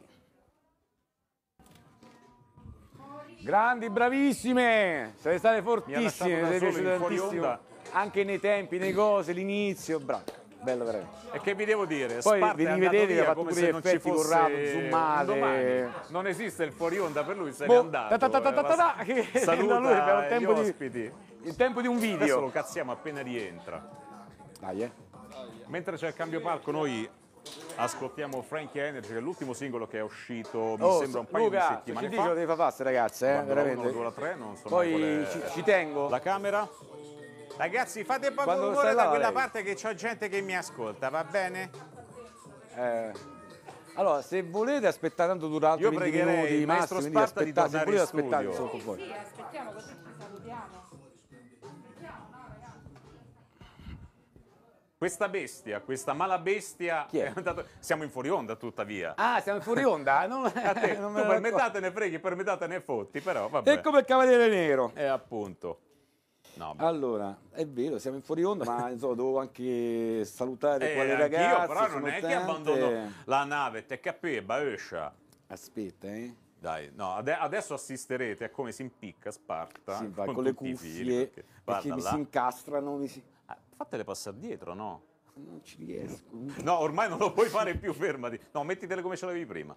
Grandi, 3.41 3.89
bravissime. 3.89 5.13
Siete 5.17 5.37
state 5.39 5.61
fortissime, 5.63 6.09
siete 6.11 6.57
piaciute 6.59 6.97
tantissimo. 6.99 7.57
Anche 7.91 8.23
nei 8.23 8.39
tempi, 8.39 8.77
nei 8.77 8.93
cose, 8.93 9.31
l'inizio, 9.31 9.99
bravo. 9.99 10.45
Bello 10.61 10.83
veramente. 10.85 11.15
E 11.31 11.39
che 11.39 11.55
vi 11.55 11.65
devo 11.65 11.85
dire? 11.85 12.19
Poi 12.19 12.37
Sparta 12.39 12.53
vi 12.55 12.65
rivedete, 12.65 13.19
ha 13.21 13.25
fatto 13.25 13.43
pure 13.43 13.61
gli 13.61 13.65
effetti 13.65 14.09
con 14.09 14.17
fosse 14.17 14.33
Rado, 14.33 14.55
un 14.55 14.89
zoomate. 14.89 15.91
Non 16.09 16.27
esiste 16.27 16.63
il 16.63 16.71
fuori 16.71 16.97
onda 16.97 17.23
per 17.23 17.37
lui, 17.37 17.51
se 17.53 17.65
n'è 17.65 17.73
Boh, 17.73 17.79
andato. 17.79 18.17
ta 18.17 18.29
ta 18.29 18.41
ta 18.41 18.51
ta 18.51 18.63
ta 18.63 18.75
ta, 18.75 19.03
che 19.03 19.23
Saluta 19.39 19.73
da 19.73 19.79
lui 19.79 19.93
abbiamo 19.93 20.19
il 20.19 20.25
gli 20.25 20.29
tempo 20.29 20.53
di- 20.53 20.59
ospiti. 20.59 21.11
Il 21.47 21.55
tempo 21.55 21.79
di 21.81 21.87
un 21.87 21.95
Adesso 21.95 22.17
video. 22.17 22.39
lo 22.41 22.49
cazziamo 22.51 22.91
appena 22.91 23.21
rientra. 23.21 23.87
Dai, 24.59 24.81
eh. 24.83 24.91
Mentre 25.67 25.95
c'è 25.95 26.07
il 26.07 26.13
cambio 26.13 26.41
palco, 26.41 26.71
noi 26.71 27.09
ascoltiamo 27.77 28.41
Frankie 28.41 28.85
Energy, 28.85 29.11
che 29.11 29.17
è 29.17 29.21
l'ultimo 29.21 29.53
singolo 29.53 29.87
che 29.87 29.99
è 29.99 30.01
uscito, 30.01 30.75
mi 30.77 30.83
Oh, 30.83 30.99
sembra 30.99 31.21
un 31.21 31.27
paio 31.27 31.45
Luca, 31.45 31.57
di 31.57 31.63
se 31.65 31.73
settimane 31.97 32.09
fa. 32.15 32.27
lo 32.27 32.33
devi 32.33 32.45
fare 32.47 32.57
queste 32.63 32.83
ragazze, 32.83 33.37
eh, 33.37 33.43
veramente. 33.43 33.79
uno, 33.79 33.91
due, 33.91 34.03
la 34.03 34.11
tre, 34.11 34.35
non 34.35 34.57
so 34.57 34.67
Poi 34.67 35.25
ci, 35.31 35.41
ci 35.53 35.63
tengo. 35.63 36.09
La 36.09 36.19
camera? 36.19 36.67
Ragazzi, 37.55 38.03
fate 38.03 38.31
poco 38.31 38.43
Quando 38.43 38.65
rumore 38.67 38.81
stai 38.81 38.95
da 38.95 39.03
là, 39.03 39.09
quella 39.09 39.23
lei. 39.25 39.33
parte 39.33 39.63
che 39.63 39.75
c'ho 39.75 39.93
gente 39.95 40.27
che 40.27 40.41
mi 40.41 40.55
ascolta, 40.57 41.09
va 41.09 41.23
bene? 41.23 41.69
Eh, 42.75 43.11
allora, 43.93 44.21
se 44.21 44.43
volete 44.43 44.85
aspettare 44.85 45.29
tanto 45.29 45.47
dura 45.47 45.69
altri 45.71 45.85
Io 45.85 45.89
20 45.91 46.03
pregherei 46.03 46.35
minuti 46.35 46.53
il 46.53 46.65
maestro 46.67 46.95
massimo, 46.97 46.99
quindi 47.13 47.17
Sparta 47.29 47.43
di 47.43 47.49
aspettate, 47.49 47.69
se 47.69 47.77
tornare 47.77 47.85
volete 47.85 48.03
in 48.03 48.19
aspettare, 48.19 48.53
studio. 48.53 48.67
sono 48.69 48.81
fuori. 48.83 49.13
aspettiamo 49.13 49.71
così 49.71 50.05
Questa 54.97 55.29
bestia, 55.29 55.79
questa 55.81 56.13
mala 56.13 56.39
bestia, 56.39 57.05
Chi 57.07 57.19
è? 57.19 57.31
andato- 57.35 57.65
siamo 57.77 58.01
in 58.03 58.09
fuori 58.09 58.29
onda 58.29 58.55
tuttavia. 58.55 59.13
Ah, 59.15 59.39
siamo 59.41 59.59
in 59.59 59.63
fuori 59.63 59.83
onda? 59.83 60.25
Non, 60.27 60.45
A 60.45 60.73
te, 60.73 60.97
non 60.97 61.13
tu 61.13 61.19
me 61.19 61.21
ne 61.21 61.27
per 61.27 61.39
metà 61.39 61.69
te 61.69 61.79
ne 61.79 61.91
freghi, 61.91 62.17
per 62.19 62.35
metà 62.35 62.57
te 62.57 62.65
ne 62.65 62.81
fotti, 62.81 63.21
però 63.21 63.47
vabbè. 63.47 63.71
Ecco 63.73 63.91
per 63.91 64.05
Cavaliere 64.05 64.47
Nero. 64.47 64.91
E 64.95 65.03
appunto. 65.05 65.81
No. 66.55 66.73
Allora, 66.77 67.37
è 67.51 67.67
vero, 67.67 67.99
siamo 67.99 68.17
in 68.17 68.23
fuori 68.23 68.43
onda, 68.43 68.65
ma 68.65 68.89
insomma, 68.89 69.13
devo 69.13 69.37
anche 69.39 70.25
salutare 70.25 70.91
Eh, 70.91 70.95
quelle 70.95 71.15
ragazze. 71.15 71.67
però 71.67 71.87
non 71.99 72.07
è 72.07 72.13
che 72.15 72.21
tante. 72.21 72.35
abbandono 72.35 73.11
la 73.25 73.43
nave, 73.43 73.85
te 73.85 73.99
capì, 73.99 74.41
baescia. 74.41 75.13
Aspetta, 75.45 76.07
eh. 76.07 76.33
Dai, 76.59 76.89
no, 76.95 77.13
ade- 77.13 77.37
adesso 77.37 77.75
assisterete 77.75 78.45
a 78.45 78.49
come 78.49 78.71
si 78.71 78.81
impicca 78.81 79.29
Sparta 79.29 79.97
Sì, 79.97 80.09
con, 80.11 80.33
con 80.33 80.43
le 80.43 80.53
cuffie, 80.55 81.05
perché, 81.25 81.45
perché 81.63 81.93
mi 81.93 82.01
si 82.01 82.15
incastrano, 82.15 82.95
mi 82.95 83.07
si... 83.07 83.23
Fatele 83.77 84.03
passare 84.03 84.37
dietro, 84.39 84.73
no? 84.73 85.01
Non 85.35 85.63
ci 85.63 85.77
riesco. 85.85 86.25
No, 86.63 86.79
ormai 86.79 87.07
non 87.07 87.19
lo 87.19 87.31
puoi 87.31 87.47
fare 87.47 87.75
più, 87.77 87.93
fermati. 87.93 88.39
No, 88.53 88.63
mettitele 88.63 89.03
come 89.03 89.15
ce 89.15 89.27
l'avevi 89.27 89.45
prima, 89.45 89.75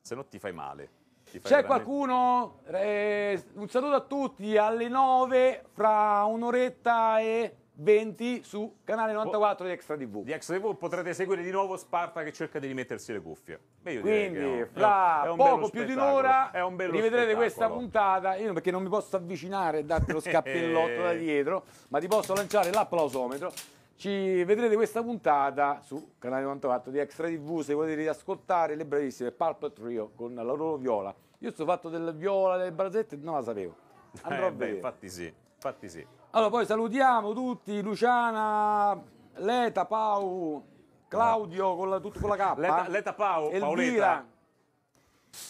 se 0.00 0.14
no 0.14 0.26
ti 0.26 0.38
fai 0.38 0.52
male. 0.52 0.90
Ti 1.24 1.38
fai 1.38 1.50
C'è 1.50 1.62
veramente- 1.62 1.66
qualcuno? 1.84 2.60
Eh, 2.66 3.42
un 3.54 3.68
saluto 3.68 3.94
a 3.94 4.00
tutti 4.02 4.56
alle 4.58 4.88
9 4.88 5.64
fra 5.72 6.24
un'oretta 6.24 7.20
e 7.20 7.56
20 7.80 8.42
su 8.42 8.76
canale 8.84 9.12
94 9.14 9.64
di 9.64 9.72
Extra 9.72 9.96
TV. 9.96 10.22
Di 10.22 10.32
Extra 10.32 10.58
TV 10.58 10.76
potrete 10.76 11.14
seguire 11.14 11.42
di 11.42 11.50
nuovo 11.50 11.76
Sparta 11.78 12.22
che 12.22 12.32
cerca 12.32 12.58
di 12.58 12.66
rimettersi 12.66 13.12
le 13.12 13.20
cuffie. 13.20 13.58
Beh, 13.80 14.00
Quindi 14.00 14.66
fra 14.70 15.22
un 15.30 15.36
poco 15.36 15.70
più 15.70 15.84
di 15.84 15.92
un'ora 15.92 16.50
è 16.50 16.62
un 16.62 16.76
bello 16.76 16.92
rivedrete 16.92 17.34
questa 17.34 17.70
puntata. 17.70 18.36
Io 18.36 18.52
perché 18.52 18.70
non 18.70 18.82
mi 18.82 18.88
posso 18.90 19.16
avvicinare 19.16 19.78
e 19.78 19.84
darti 19.84 20.12
lo 20.12 20.20
scappellotto 20.20 21.02
da 21.02 21.12
dietro, 21.14 21.64
ma 21.88 21.98
ti 22.00 22.06
posso 22.06 22.34
lanciare 22.34 22.70
l'applausometro. 22.70 23.50
Ci 23.96 24.44
vedrete 24.44 24.74
questa 24.74 25.02
puntata 25.02 25.80
su 25.82 26.12
canale 26.18 26.42
94 26.42 26.90
di 26.90 26.98
Extra 26.98 27.28
TV 27.28 27.60
se 27.62 27.72
volete 27.74 27.94
riascoltare 27.96 28.74
le 28.74 28.84
bravissime 28.84 29.30
Pulp 29.30 29.72
Trio 29.72 30.10
con 30.14 30.34
la 30.34 30.42
loro 30.42 30.76
viola. 30.76 31.14
Io 31.38 31.50
sto 31.50 31.64
fatto 31.64 31.88
del 31.88 32.14
viola 32.14 32.58
del 32.58 32.72
brasetto 32.72 33.14
e 33.14 33.18
non 33.22 33.34
la 33.36 33.42
sapevo. 33.42 33.74
Andrò 34.22 34.44
Eh, 34.44 34.48
a 34.48 34.50
beh, 34.50 34.56
vedere. 34.56 34.76
infatti 34.76 35.08
sì, 35.08 35.32
infatti 35.54 35.88
sì. 35.88 36.06
Allora, 36.32 36.50
poi 36.50 36.64
salutiamo 36.66 37.32
tutti, 37.32 37.82
Luciana, 37.82 39.00
Leta, 39.36 39.84
Pau, 39.84 40.64
Claudio 41.08 41.74
con 41.74 41.90
la, 41.90 41.98
tutto 41.98 42.20
con 42.20 42.28
la 42.28 42.36
K. 42.36 42.58
Leta- 42.58 42.88
Leta 42.88 43.12
Pau, 43.14 43.50
Elvira. 43.50 43.60
Paoletta. 43.66 44.26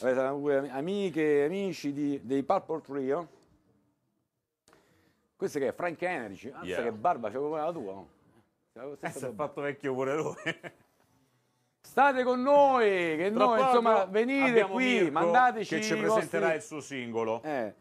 Vabbè, 0.01 0.14
saranno 0.14 0.39
pure 0.39 0.70
amiche, 0.70 1.45
amici 1.45 1.93
di- 1.93 2.20
dei 2.22 2.43
Purple 2.43 2.81
Trio. 2.81 3.28
Questo 5.37 5.59
che 5.59 5.68
è 5.68 5.72
Frank 5.74 6.01
Energy. 6.03 6.51
Mazza 6.51 6.64
Yeah. 6.64 6.83
che 6.83 6.93
barba, 6.93 7.31
c'è 7.31 7.37
come 7.37 7.61
la 7.61 7.72
tua. 7.72 7.93
no? 7.93 8.09
Eh, 9.01 9.11
si 9.11 9.24
è 9.26 9.33
fatto 9.35 9.61
vecchio 9.61 9.93
pure 9.93 10.16
lui. 10.16 10.35
State 11.83 12.22
con 12.22 12.41
noi, 12.41 12.89
che 13.16 13.31
Tra 13.35 13.45
noi 13.45 13.61
insomma 13.61 14.05
venite 14.05 14.62
qui, 14.64 14.85
Mirko 15.03 15.12
mandateci 15.12 15.74
che 15.76 15.83
ci 15.83 15.97
presenterà 15.97 16.47
vostri- 16.47 16.57
il 16.57 16.62
suo 16.62 16.81
singolo. 16.81 17.43
Eh, 17.43 17.74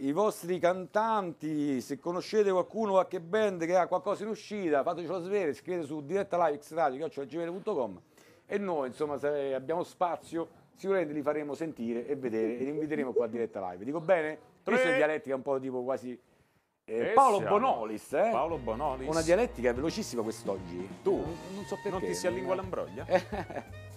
i 0.00 0.12
vostri 0.12 0.58
cantanti, 0.60 1.80
se 1.80 1.98
conoscete 1.98 2.50
qualcuno, 2.50 2.92
qualche 2.92 3.20
band 3.20 3.64
che 3.66 3.76
ha 3.76 3.86
qualcosa 3.88 4.22
in 4.22 4.28
uscita, 4.30 4.82
fatecelo 4.82 5.22
sapere, 5.22 5.52
scrivete 5.54 5.86
su 5.86 6.04
diretta 6.04 6.36
live 6.46 6.58
xradio.gmail.com 6.58 8.00
e 8.46 8.58
noi 8.58 8.88
insomma 8.88 9.18
se 9.18 9.52
abbiamo 9.54 9.82
spazio 9.82 10.48
sicuramente 10.74 11.12
li 11.12 11.20
faremo 11.22 11.54
sentire 11.54 12.06
e 12.06 12.14
vedere 12.14 12.58
e 12.58 12.62
li 12.64 12.68
inviteremo 12.70 13.12
qua 13.12 13.24
a 13.24 13.28
diretta 13.28 13.60
live. 13.70 13.84
Dico 13.84 14.00
bene? 14.00 14.38
Questa 14.62 14.88
è 14.90 14.96
dialettica 14.96 15.34
un 15.34 15.42
po' 15.42 15.58
tipo 15.58 15.82
quasi... 15.82 16.18
eh, 16.84 16.98
E 17.10 17.12
Paolo 17.14 17.38
siamo. 17.38 17.58
Bonolis, 17.58 18.12
eh? 18.12 18.28
Paolo 18.30 18.58
Bonolis. 18.58 19.08
Una 19.08 19.22
dialettica 19.22 19.72
velocissima 19.72 20.22
quest'oggi. 20.22 20.88
Tu? 21.02 21.16
Non, 21.16 21.36
non 21.54 21.64
so 21.64 21.74
perché. 21.74 21.90
Non 21.90 22.00
ti 22.02 22.14
si 22.14 22.26
allingua 22.28 22.54
l'ambroglia? 22.54 23.04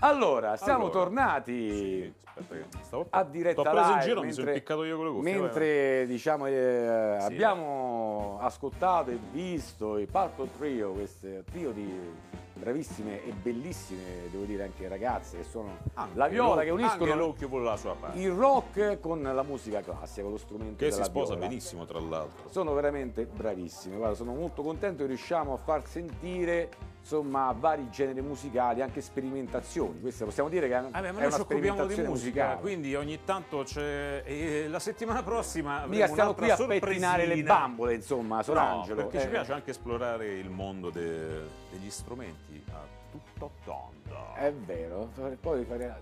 Allora, 0.00 0.56
siamo 0.56 0.84
Allora. 0.86 0.92
tornati 1.00 2.14
Aspetta 2.38 2.54
che 2.54 2.64
stavo... 2.82 3.06
a 3.10 3.24
diretta 3.24 3.62
T'ho 3.62 3.70
preso 3.70 3.92
in 3.92 4.00
giro, 4.00 4.22
mi 4.22 4.32
sono 4.32 4.44
mentre- 4.46 4.52
impiccato 4.52 4.84
io 4.84 4.96
con 4.96 5.06
le 5.06 5.12
cuffie. 5.12 5.38
Mentre 5.40 6.06
diciamo, 6.06 6.46
eh, 6.46 7.16
Sì, 7.20 7.24
abbiamo 7.26 8.38
ascoltato 8.40 9.10
e 9.10 9.18
visto 9.32 9.96
il 9.98 10.06
Purple 10.06 10.50
Trio, 10.58 10.92
questo 10.92 11.26
trio 11.50 11.70
di 11.72 12.34
bravissime 12.52 13.24
e 13.24 13.32
bellissime, 13.32 14.28
devo 14.30 14.44
dire 14.44 14.64
anche 14.64 14.86
ragazze, 14.88 15.38
che 15.38 15.44
sono 15.44 15.76
Anche 15.94 16.16
la 16.18 16.26
viola 16.28 16.62
che 16.62 16.70
uniscono 16.70 17.14
l'occhio 17.14 17.48
vuole 17.48 17.64
la 17.64 17.76
sua 17.76 17.94
parte. 17.94 18.18
il 18.18 18.30
rock 18.30 19.00
con 19.00 19.22
la 19.22 19.42
musica 19.42 19.80
classica, 19.80 20.26
lo 20.28 20.36
strumento 20.36 20.84
Che 20.84 20.90
si 20.90 21.02
sposa 21.04 21.34
viola. 21.34 21.48
benissimo, 21.48 21.84
tra 21.86 22.00
l'altro. 22.00 22.50
Sono 22.50 22.74
veramente 22.74 23.24
bravissime, 23.24 23.96
guarda, 23.96 24.14
sono 24.14 24.34
molto 24.34 24.62
contento 24.62 25.02
che 25.02 25.08
riusciamo 25.08 25.54
a 25.54 25.56
far 25.56 25.86
sentire 25.86 26.68
insomma 27.10 27.54
vari 27.56 27.88
generi 27.88 28.20
musicali, 28.20 28.82
anche 28.82 29.00
sperimentazioni. 29.00 30.00
Questa 30.00 30.24
possiamo 30.24 30.48
dire 30.48 30.66
che 30.66 30.76
è, 30.76 30.80
Vabbè, 30.82 31.00
ma 31.00 31.06
è 31.06 31.12
noi 31.12 31.20
una 31.26 31.30
ci 31.36 31.40
occupiamo 31.40 31.86
di 31.86 31.92
sperimentazione 31.92 32.08
musica, 32.08 32.42
musicale. 32.42 32.60
quindi 32.60 32.94
ogni 32.96 33.20
tanto 33.24 33.62
c'è. 33.62 34.22
e 34.26 34.66
la 34.68 34.80
settimana 34.80 35.22
prossima. 35.22 35.86
Mica 35.86 36.08
stiamo 36.08 36.34
qui 36.34 36.50
a 36.50 36.56
pettinare 36.56 37.26
le 37.26 37.40
bambole, 37.44 37.94
insomma, 37.94 38.36
No, 38.38 38.42
Sorangelo. 38.42 38.96
perché 39.06 39.20
ci 39.20 39.26
Eh, 39.26 39.30
piace 39.30 39.52
anche 39.52 39.70
esplorare 39.70 40.26
il 40.34 40.50
mondo 40.50 40.90
de- 40.90 41.42
degli 41.70 41.90
strumenti 41.90 42.60
a 42.72 42.80
tutto 43.12 43.52
tondo. 43.64 44.34
È 44.34 44.52
vero, 44.52 45.10
poi 45.40 45.64
fare- 45.64 46.00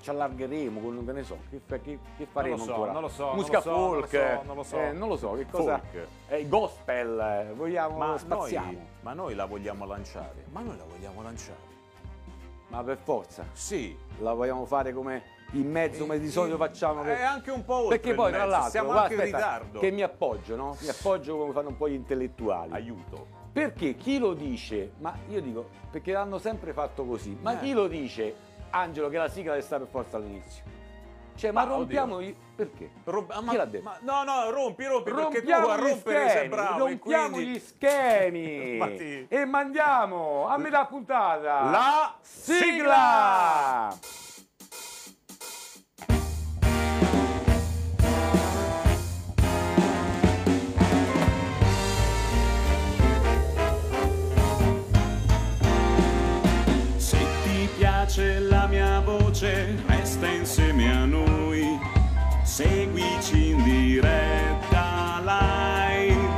ci 0.00 0.10
allargheremo 0.10 0.80
con, 0.80 1.04
che 1.06 1.12
ne 1.12 1.22
so, 1.22 1.38
che, 1.48 1.60
che- 1.80 1.98
che 2.16 2.26
faremo 2.30 2.58
so, 2.58 2.72
ancora? 2.72 2.92
non 2.92 3.02
lo 3.02 3.08
so, 3.08 3.32
Musica 3.34 3.62
non 3.64 3.74
lo 3.74 4.06
folk, 4.06 4.12
non 4.12 4.20
lo 4.22 4.36
so, 4.36 4.44
non 4.46 4.56
lo 4.56 4.62
so. 4.62 4.78
eh, 4.80 4.92
non 4.92 5.08
lo 5.08 5.16
so, 5.16 5.32
che 5.32 5.46
cosa... 5.50 5.78
Folk. 5.78 6.06
Eh, 6.28 6.48
gospel, 6.48 7.18
eh, 7.20 7.52
vogliamo, 7.54 7.96
Ma 7.96 8.18
spaziamo. 8.18 8.66
noi, 8.66 8.78
ma 9.00 9.12
noi 9.14 9.34
la 9.34 9.44
vogliamo 9.46 9.86
lanciare. 9.86 10.44
Ma 10.52 10.60
noi 10.60 10.76
la 10.76 10.84
vogliamo 10.84 11.22
lanciare. 11.22 11.74
Ma 12.68 12.82
per 12.82 12.98
forza, 12.98 13.44
Sì. 13.52 13.96
la 14.18 14.32
vogliamo 14.34 14.66
fare 14.66 14.92
come 14.92 15.22
in 15.52 15.70
mezzo, 15.70 16.00
come 16.02 16.18
di 16.18 16.28
solito 16.28 16.56
facciamo. 16.56 17.02
È 17.04 17.22
anche 17.22 17.50
un 17.52 17.64
po' 17.64 17.74
oltre 17.84 17.98
Perché 18.00 18.14
poi, 18.14 18.32
tra 18.32 18.44
l'altro, 18.44 18.70
siamo 18.70 18.88
guarda, 18.90 19.02
anche 19.02 19.14
in 19.14 19.20
ritardo. 19.22 19.78
che 19.78 19.90
mi 19.92 20.02
appoggio, 20.02 20.56
no? 20.56 20.76
Mi 20.80 20.88
appoggio 20.88 21.36
come 21.38 21.52
fanno 21.52 21.68
un 21.68 21.76
po' 21.76 21.88
gli 21.88 21.92
intellettuali. 21.94 22.72
Aiuto. 22.72 23.26
Perché 23.52 23.94
chi 23.94 24.18
lo 24.18 24.34
dice, 24.34 24.92
ma 24.98 25.16
io 25.28 25.40
dico, 25.40 25.68
perché 25.90 26.12
l'hanno 26.12 26.38
sempre 26.38 26.72
fatto 26.72 27.04
così, 27.06 27.38
ma 27.40 27.52
Eh. 27.54 27.60
chi 27.62 27.72
lo 27.72 27.86
dice, 27.86 28.34
Angelo, 28.76 29.08
che 29.08 29.16
la 29.18 29.28
sigla 29.28 29.52
deve 29.52 29.64
stare 29.64 29.82
per 29.84 29.90
forza 29.92 30.16
all'inizio? 30.16 30.62
Cioè, 31.36 31.50
ma 31.50 31.64
Ma, 31.64 31.70
rompiamo 31.74 32.20
i... 32.20 32.34
Perché? 32.56 32.88
Romp- 33.04 33.30
ah, 33.30 33.42
ma- 33.42 33.50
Chi 33.50 33.56
l'ha 33.58 33.64
detto? 33.66 33.84
ma- 33.84 33.98
no, 34.00 34.22
no, 34.24 34.50
rompi, 34.50 34.86
rompi, 34.86 35.10
perché 35.10 35.42
tu 35.42 35.50
Rompiamo 35.50 35.68
a 35.68 35.74
rompere 35.76 36.18
sei 36.20 36.30
schemi, 36.30 36.48
bravo. 36.48 36.74
e 36.74 36.78
rompiamo 36.88 37.28
quindi... 37.36 37.50
gli 37.52 37.58
schemi 37.58 38.72
Infatti- 38.76 39.26
e 39.28 39.44
mandiamo 39.44 40.46
a 40.48 40.56
metà 40.56 40.86
puntata 40.86 41.64
La 41.64 42.14
sigla! 42.22 43.94
Se 44.00 44.25
Seguici 62.56 63.50
in 63.50 63.62
diretta 63.64 65.20
live. 65.22 66.28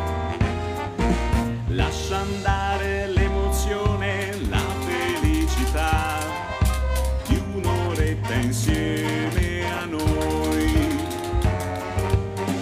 Lascia 1.68 2.16
andare 2.16 3.06
l'emozione, 3.06 4.36
la 4.48 4.64
felicità 4.84 6.18
di 7.28 7.40
un'oretta 7.54 8.34
insieme 8.34 9.62
a 9.70 9.84
noi. 9.84 10.98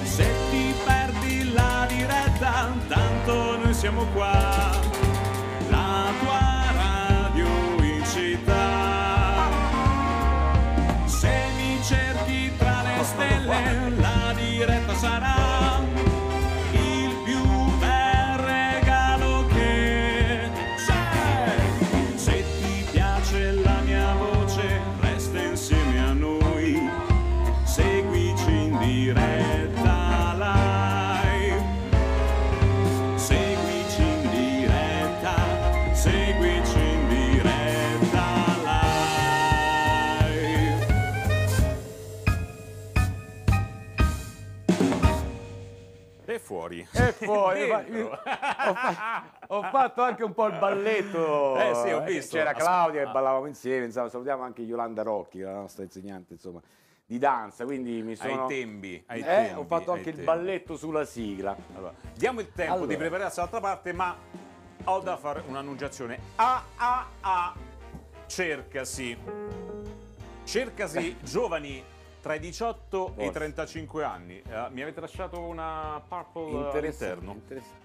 Se 0.02 0.30
ti 0.50 0.74
perdi 0.84 1.50
la 1.54 1.86
diretta, 1.88 2.74
tanto 2.88 3.56
noi 3.56 3.72
siamo 3.72 4.04
qua. 4.12 4.45
Fuori. 46.46 46.86
Ho, 47.26 47.50
fa- 47.50 47.52
Dentro. 47.82 48.10
ho 48.12 48.74
fa- 48.74 49.24
ho 49.48 49.62
fatto 49.62 50.02
anche 50.02 50.22
un 50.22 50.32
po' 50.32 50.46
il 50.46 50.58
balletto. 50.58 51.56
Eh 51.58 51.74
sì, 51.74 51.90
ho 51.90 52.02
visto. 52.04 52.36
C'era 52.36 52.52
Claudia 52.52 53.02
che 53.02 53.08
ah. 53.08 53.12
ballavamo 53.12 53.46
insieme. 53.46 53.86
insomma, 53.86 54.08
salutiamo 54.08 54.44
anche 54.44 54.62
Yolanda 54.62 55.02
Rocchi, 55.02 55.40
la 55.40 55.52
nostra 55.52 55.82
insegnante 55.82 56.34
insomma, 56.34 56.60
di 57.04 57.18
danza. 57.18 57.64
Quindi 57.64 58.00
mi 58.02 58.14
sono. 58.14 58.42
Ai 58.42 58.48
tempi, 58.48 59.02
ai 59.06 59.20
Eh, 59.20 59.24
tempi, 59.24 59.58
ho 59.58 59.64
fatto 59.64 59.90
anche 59.90 60.10
il 60.10 60.14
tempi. 60.16 60.22
balletto 60.24 60.76
sulla 60.76 61.04
sigla. 61.04 61.56
Allora, 61.74 61.92
diamo 62.14 62.40
il 62.40 62.52
tempo 62.52 62.72
Allora. 62.74 62.86
di 62.86 62.96
prepararsi 62.96 63.38
all'altra 63.40 63.60
parte, 63.60 63.92
ma 63.92 64.16
ho 64.84 65.00
da 65.00 65.16
fare 65.16 65.42
un'annunciazione. 65.48 66.18
A, 66.36 66.62
a, 66.76 67.06
a, 67.20 67.54
cercasi. 68.26 69.18
Cercasi 70.44 71.16
giovani 71.22 71.82
tra 72.26 72.34
i 72.34 72.40
18 72.40 73.06
e 73.06 73.10
i 73.10 73.14
Forza. 73.26 73.30
35 73.38 74.02
anni. 74.02 74.42
Eh, 74.42 74.66
mi 74.70 74.82
avete 74.82 75.00
lasciato 75.00 75.38
una 75.38 76.02
purple 76.08 76.72
eh, 76.72 76.76
all'interno? 76.78 77.32
interessante. 77.34 77.84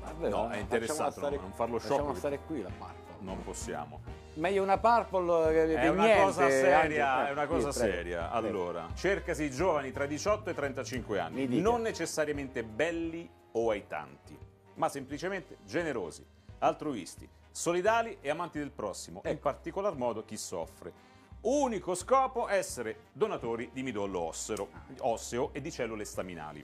Vabbè, 0.00 0.28
No, 0.30 0.48
è 0.48 0.56
interessato, 0.58 1.10
stare- 1.10 1.36
no, 1.36 1.42
non 1.42 1.52
farlo 1.52 1.78
Facciamo 1.78 2.06
shock. 2.06 2.16
stare 2.16 2.38
qui 2.46 2.62
la 2.62 2.70
purple. 2.70 3.08
Non 3.18 3.42
possiamo. 3.42 4.00
Meglio 4.34 4.62
una 4.62 4.78
purple 4.78 5.52
che 5.52 5.74
È 5.74 5.88
una 5.88 6.04
niente, 6.04 6.22
cosa 6.22 6.48
seria, 6.48 6.80
anche- 7.12 7.28
è 7.28 7.32
una 7.32 7.46
cosa 7.46 7.68
prego, 7.70 7.72
seria. 7.94 8.28
prego. 8.28 8.34
Allora, 8.46 8.88
cercasi 8.94 9.50
giovani 9.50 9.92
tra 9.92 10.04
i 10.04 10.08
18 10.08 10.48
e 10.48 10.52
i 10.52 10.56
35 10.56 11.14
Mi 11.16 11.20
anni, 11.20 11.60
non 11.60 11.82
necessariamente 11.82 12.64
belli 12.64 13.28
o 13.52 13.68
aitanti, 13.68 14.38
ma 14.76 14.88
semplicemente 14.88 15.58
generosi, 15.66 16.24
altruisti, 16.60 17.28
solidali 17.50 18.16
e 18.22 18.30
amanti 18.30 18.58
del 18.58 18.70
prossimo, 18.70 19.18
Ecco. 19.18 19.28
in 19.28 19.38
particolar 19.38 19.94
modo 19.96 20.24
chi 20.24 20.38
soffre. 20.38 21.08
Unico 21.42 21.94
scopo 21.94 22.48
essere 22.48 23.08
donatori 23.12 23.70
di 23.72 23.82
midollo 23.82 24.20
osseo, 24.20 24.68
osseo 24.98 25.54
e 25.54 25.62
di 25.62 25.70
cellule 25.70 26.04
staminali. 26.04 26.62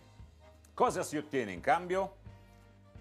Cosa 0.75 1.03
si 1.03 1.17
ottiene 1.17 1.51
in 1.51 1.61
cambio? 1.61 2.17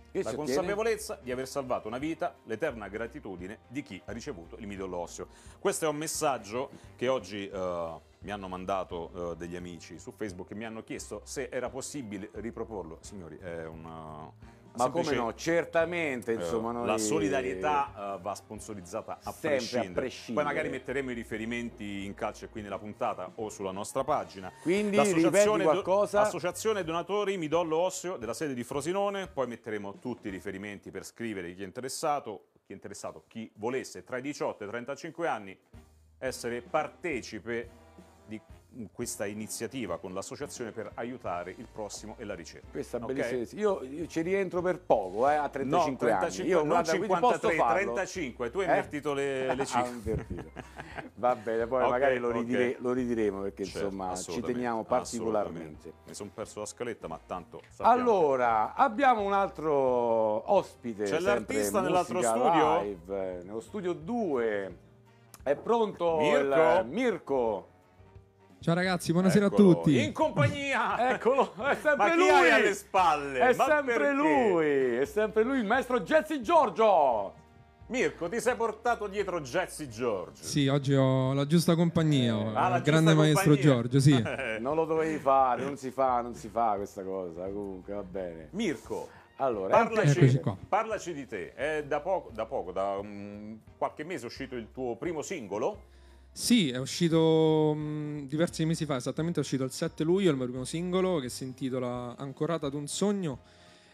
Che 0.10 0.24
la 0.24 0.30
si 0.30 0.36
ottiene? 0.36 0.54
consapevolezza 0.54 1.20
di 1.22 1.34
aver 1.34 1.46
salvato 1.46 1.90
una 1.90 1.98
vita, 1.98 2.34
l'eterna 2.46 2.88
gratitudine 2.88 3.60
di 3.68 3.84
chi 3.84 4.02
ha 4.06 4.14
ricevuto 4.14 4.56
il 4.56 4.68
midollo 4.68 5.00
osseo. 5.00 5.28
Questo 5.60 5.84
è 5.84 5.90
un 5.90 5.98
messaggio 5.98 6.70
che 6.96 7.10
oggi 7.10 7.46
eh, 7.46 8.00
mi 8.20 8.32
hanno 8.32 8.48
mandato 8.48 9.34
eh, 9.34 9.36
degli 9.36 9.58
amici 9.58 10.00
su 10.00 10.14
Facebook 10.14 10.52
e 10.52 10.56
mi 10.56 10.64
hanno 10.64 10.82
chiesto 10.82 11.24
se 11.26 11.50
era 11.52 11.70
possibile 11.70 12.30
riproporlo. 12.36 13.00
Signori, 13.02 13.38
è 13.38 13.66
una... 13.66 14.32
Ma 14.78 14.90
come 14.90 15.14
no, 15.16 15.34
certamente, 15.36 16.32
eh, 16.32 16.36
insomma, 16.36 16.72
noi... 16.72 16.86
La 16.86 16.98
solidarietà 16.98 18.16
eh, 18.16 18.22
va 18.22 18.36
sponsorizzata 18.36 19.20
a 19.24 19.32
Sempre 19.32 19.48
a 19.48 19.58
prescindere. 19.58 19.94
prescindere. 19.94 20.46
Poi 20.46 20.54
magari 20.54 20.70
metteremo 20.70 21.12
i 21.12 21.14
riferimenti 21.14 22.06
in 22.06 22.14
calcio 22.14 22.48
qui 22.50 22.62
nella 22.62 22.78
puntata 22.78 23.32
o 23.36 23.50
sulla 23.50 23.72
nostra 23.72 24.04
pagina. 24.04 24.52
Quindi, 24.62 24.96
L'associazione 24.96 25.64
qualcosa? 25.64 26.22
Associazione 26.22 26.84
Donatori 26.84 27.38
Midollo 27.38 27.78
Osseo 27.78 28.18
della 28.18 28.34
sede 28.34 28.54
di 28.54 28.64
Frosinone, 28.64 29.28
poi 29.28 29.48
metteremo 29.48 30.00
tutti 30.00 30.28
i 30.28 30.32
riferimenti 30.32 30.92
per 30.92 31.06
scrivere 31.06 31.54
chi 31.54 31.64
è 31.64 31.66
interessato, 31.66 32.48
chi 32.66 32.72
è 32.72 32.74
interessato, 32.74 33.24
chi 33.28 33.52
volesse 33.56 34.04
tra 34.04 34.18
i 34.18 34.22
18 34.22 34.64
e 34.64 34.68
i 34.68 34.70
35 34.70 35.28
anni 35.28 35.58
essere 36.18 36.62
partecipe 36.62 37.70
di 38.26 38.40
questa 38.92 39.26
iniziativa 39.26 39.98
con 39.98 40.14
l'associazione 40.14 40.72
per 40.72 40.92
aiutare 40.96 41.54
il 41.58 41.68
prossimo 41.72 42.16
e 42.18 42.26
la 42.26 42.36
ricerca. 42.36 42.68
Questa 42.72 42.98
è 42.98 43.02
Ok? 43.02 43.14
bellissima. 43.14 43.62
Io, 43.62 43.84
io 43.84 44.08
ci 44.08 44.22
rientro 44.22 44.62
per 44.62 44.80
poco, 44.80 45.30
eh, 45.30 45.36
a 45.36 45.48
35 45.50 46.08
no, 46.10 46.14
anni. 46.18 46.30
35, 46.32 46.50
Io, 46.50 46.58
non 46.60 46.68
guarda, 46.68 46.90
quindi 46.90 47.08
53, 47.08 47.40
posso 47.50 47.56
farlo. 47.64 47.94
35, 47.94 48.52
tu 48.52 48.60
hai 48.60 48.66
Eh? 48.66 48.68
invertito 48.70 49.14
le, 49.14 49.56
le 49.56 49.66
cifre. 49.66 50.26
Va 51.16 51.36
bene, 51.36 51.68
poi 51.68 51.84
Ok, 51.84 51.90
magari 51.90 52.18
lo, 52.18 52.32
ridire- 52.32 52.76
lo 52.80 52.92
ridiremo 52.92 53.42
perché 53.42 53.64
Certo, 53.66 53.86
insomma 53.88 54.16
ci 54.16 54.42
teniamo 54.42 54.84
particolarmente. 54.84 55.94
Mi 56.08 56.14
sono 56.14 56.32
perso 56.34 56.60
la 56.60 56.66
scaletta, 56.66 57.08
ma 57.08 57.20
tanto 57.26 57.62
sappiamo. 57.70 57.92
Allora, 57.92 58.74
abbiamo 58.74 59.22
un 59.22 59.34
altro 59.34 59.72
ospite. 60.52 61.04
C'è 61.06 61.20
l'artista 61.20 61.82
nell'altro 61.82 62.22
studio? 62.22 62.82
live, 62.82 63.44
nello 63.44 63.62
studio 63.62 63.94
2. 63.94 64.78
È 65.44 65.56
pronto 65.56 66.18
Mirko? 66.18 66.80
il 66.80 66.86
Mirko? 66.88 67.68
Ciao 68.60 68.74
ragazzi, 68.74 69.12
buonasera 69.12 69.46
Eccolo, 69.46 69.70
a 69.70 69.74
tutti. 69.76 70.04
In 70.04 70.12
compagnia! 70.12 71.12
Eccolo, 71.14 71.54
è 71.54 71.76
sempre 71.76 71.96
Ma 71.98 72.10
chi 72.12 72.18
lui. 72.18 72.30
hai 72.30 72.52
alle 72.52 72.74
spalle? 72.74 73.40
È 73.40 73.54
Ma 73.56 73.66
sempre 73.66 73.94
perché? 73.98 74.12
lui, 74.14 74.96
è 74.98 75.06
sempre 75.06 75.44
lui, 75.44 75.60
il 75.60 75.66
maestro 75.66 76.00
Jesse 76.02 76.42
Giorgio. 76.42 77.44
Mirko, 77.88 78.28
ti 78.28 78.40
sei 78.42 78.56
portato 78.56 79.06
dietro 79.06 79.40
Jesse 79.42 79.88
George. 79.88 80.44
Sì, 80.44 80.68
oggi 80.68 80.96
ho 80.96 81.34
la 81.34 81.46
giusta 81.46 81.76
compagnia, 81.76 82.36
ho 82.36 82.54
Ah, 82.56 82.78
il 82.78 82.82
grande 82.82 83.14
maestro 83.14 83.52
compagnia. 83.52 83.72
Giorgio, 83.74 84.00
sì. 84.00 84.24
Non 84.60 84.76
lo 84.76 84.86
dovevi 84.86 85.20
fare, 85.20 85.64
non 85.64 85.78
si 85.78 85.92
fa, 85.92 86.22
non 86.22 86.34
si 86.34 86.50
fa 86.50 86.74
questa 86.78 87.04
cosa. 87.04 87.44
Comunque 87.44 87.94
va 87.94 88.02
bene. 88.04 88.48
Mirko, 88.54 89.08
Allora, 89.36 89.78
parlaci, 89.78 90.42
parlaci 90.68 91.14
di 91.14 91.28
te. 91.28 91.54
È 91.54 91.84
da 91.86 92.00
poco, 92.00 92.32
da, 92.34 92.48
poco, 92.48 92.72
da 92.72 92.98
mm, 93.04 93.54
qualche 93.78 94.04
mese 94.04 94.24
è 94.24 94.28
uscito 94.28 94.56
il 94.56 94.70
tuo 94.74 94.96
primo 94.96 95.22
singolo. 95.22 95.94
Sì, 96.38 96.70
è 96.70 96.78
uscito 96.78 97.74
mh, 97.74 98.28
diversi 98.28 98.66
mesi 98.66 98.86
fa, 98.86 98.98
esattamente 98.98 99.40
è 99.40 99.42
uscito 99.42 99.64
il 99.64 99.72
7 99.72 100.04
luglio 100.04 100.32
il 100.32 100.36
mio 100.36 100.46
primo 100.48 100.66
singolo 100.66 101.20
che 101.20 101.30
si 101.30 101.46
intitola 101.46 102.14
Ancorata 102.18 102.68
ad 102.68 102.74
un 102.74 102.88
sogno. 102.88 103.40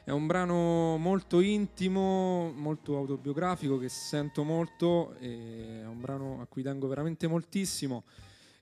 È 0.04 0.10
un 0.10 0.26
brano 0.26 0.98
molto 0.98 1.40
intimo, 1.40 2.52
molto 2.52 2.98
autobiografico 2.98 3.78
che 3.78 3.90
sento 3.90 4.44
molto, 4.44 5.14
è 5.20 5.86
un 5.86 6.02
brano 6.02 6.42
a 6.42 6.48
cui 6.48 6.64
tengo 6.64 6.88
veramente 6.88 7.28
moltissimo. 7.28 8.06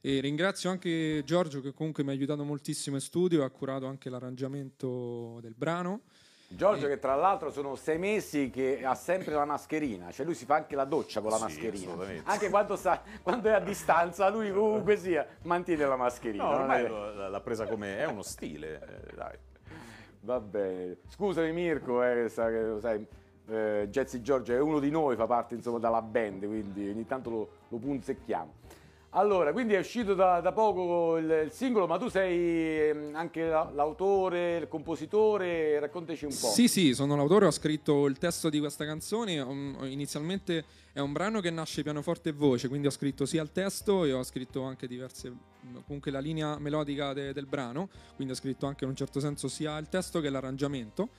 E 0.02 0.20
ringrazio 0.20 0.70
anche 0.70 1.24
Giorgio 1.26 1.62
che 1.62 1.74
comunque 1.74 2.04
mi 2.04 2.10
ha 2.10 2.12
aiutato 2.12 2.44
moltissimo 2.44 2.98
in 2.98 3.02
studio, 3.02 3.46
ha 3.46 3.50
curato 3.50 3.86
anche 3.86 4.10
l'arrangiamento 4.10 5.40
del 5.40 5.56
brano. 5.56 6.02
Giorgio 6.52 6.88
che 6.88 6.98
tra 6.98 7.14
l'altro 7.14 7.52
sono 7.52 7.76
sei 7.76 8.00
mesi 8.00 8.50
che 8.50 8.84
ha 8.84 8.96
sempre 8.96 9.36
la 9.36 9.46
mascherina, 9.46 10.12
cioè 10.12 10.26
lui 10.26 10.34
si 10.34 10.46
fa 10.46 10.56
anche 10.56 10.76
la 10.76 10.84
doccia 10.84 11.22
con 11.22 11.30
la 11.30 11.38
Sì, 11.38 11.44
mascherina. 11.44 11.94
Anche 12.24 12.50
quando, 12.50 12.76
sta, 12.76 13.04
quando 13.22 13.50
è 13.50 13.52
a 13.52 13.60
distanza, 13.60 14.30
lui 14.30 14.52
comunque 14.52 14.98
sia, 14.98 15.28
mantiene 15.44 15.86
la 15.86 15.96
mascherina. 15.96 16.44
No, 16.44 16.50
ormai 16.50 16.84
è- 16.86 16.90
l'ha 17.30 17.42
presa 17.42 17.68
come... 17.68 18.00
è 18.00 18.06
uno 18.06 18.24
stile, 18.24 18.82
eh, 18.82 19.16
dai. 19.16 19.38
Va 20.22 20.40
bene. 20.40 20.98
Scusami 21.08 21.52
Mirko, 21.52 22.04
eh, 22.04 22.28
sa 22.30 22.50
sai, 22.80 23.06
eh, 23.48 23.88
Jesse 23.92 24.20
Giorgio 24.22 24.54
è 24.54 24.60
uno 24.60 24.80
di 24.80 24.90
noi, 24.90 25.16
fa 25.16 25.28
parte 25.28 25.54
insomma 25.54 25.78
dalla 25.78 26.02
band, 26.02 26.48
quindi 26.48 26.90
ogni 26.90 27.06
tanto 27.06 27.30
lo, 27.30 27.50
lo 27.68 27.78
punzecchiamo. 27.78 28.54
Allora, 29.14 29.52
quindi 29.54 29.74
è 29.74 29.80
uscito 29.80 30.14
da, 30.14 30.40
da 30.40 30.52
poco 30.52 31.18
il, 31.18 31.44
il 31.46 31.52
singolo, 31.52 31.88
ma 31.88 31.98
tu 31.98 32.10
sei 32.10 32.90
ehm, 32.90 33.16
anche 33.16 33.48
la- 33.48 33.72
l'autore, 33.74 34.58
il 34.58 34.68
compositore, 34.68 35.80
raccontaci 35.80 36.26
un 36.26 36.32
po'. 36.40 36.48
Sì, 36.50 36.68
sì, 36.68 36.94
sono 36.94 37.16
l'autore, 37.16 37.48
ho 37.48 37.52
scritto 37.52 38.06
il 38.06 38.20
testo 38.20 38.50
di 38.50 38.60
questa 38.60 38.86
canzone. 38.86 39.34
inizialmente 39.90 40.64
è 40.94 41.00
un 41.00 41.12
brano 41.12 41.40
che 41.42 41.50
nasce 41.50 41.82
pianoforte 41.82 42.30
e 42.30 42.32
voce, 42.34 42.68
quindi 42.68 42.86
ho 42.86 42.92
scritto 42.92 43.26
sia 43.26 43.42
il 43.42 43.52
testo 43.52 44.06
e 44.06 44.14
ho 44.14 44.22
scritto 44.24 44.62
anche 44.62 44.86
diverse. 44.88 45.34
comunque 45.86 46.12
la 46.12 46.20
linea 46.20 46.58
melodica 46.60 47.12
de- 47.14 47.34
del 47.34 47.46
brano, 47.48 47.90
quindi 48.16 48.34
ho 48.34 48.38
scritto 48.38 48.68
anche 48.68 48.84
in 48.84 48.92
un 48.92 48.96
certo 48.96 49.20
senso 49.20 49.48
sia 49.48 49.76
il 49.80 49.90
testo 49.90 50.22
che 50.22 50.30
l'arrangiamento. 50.30 51.10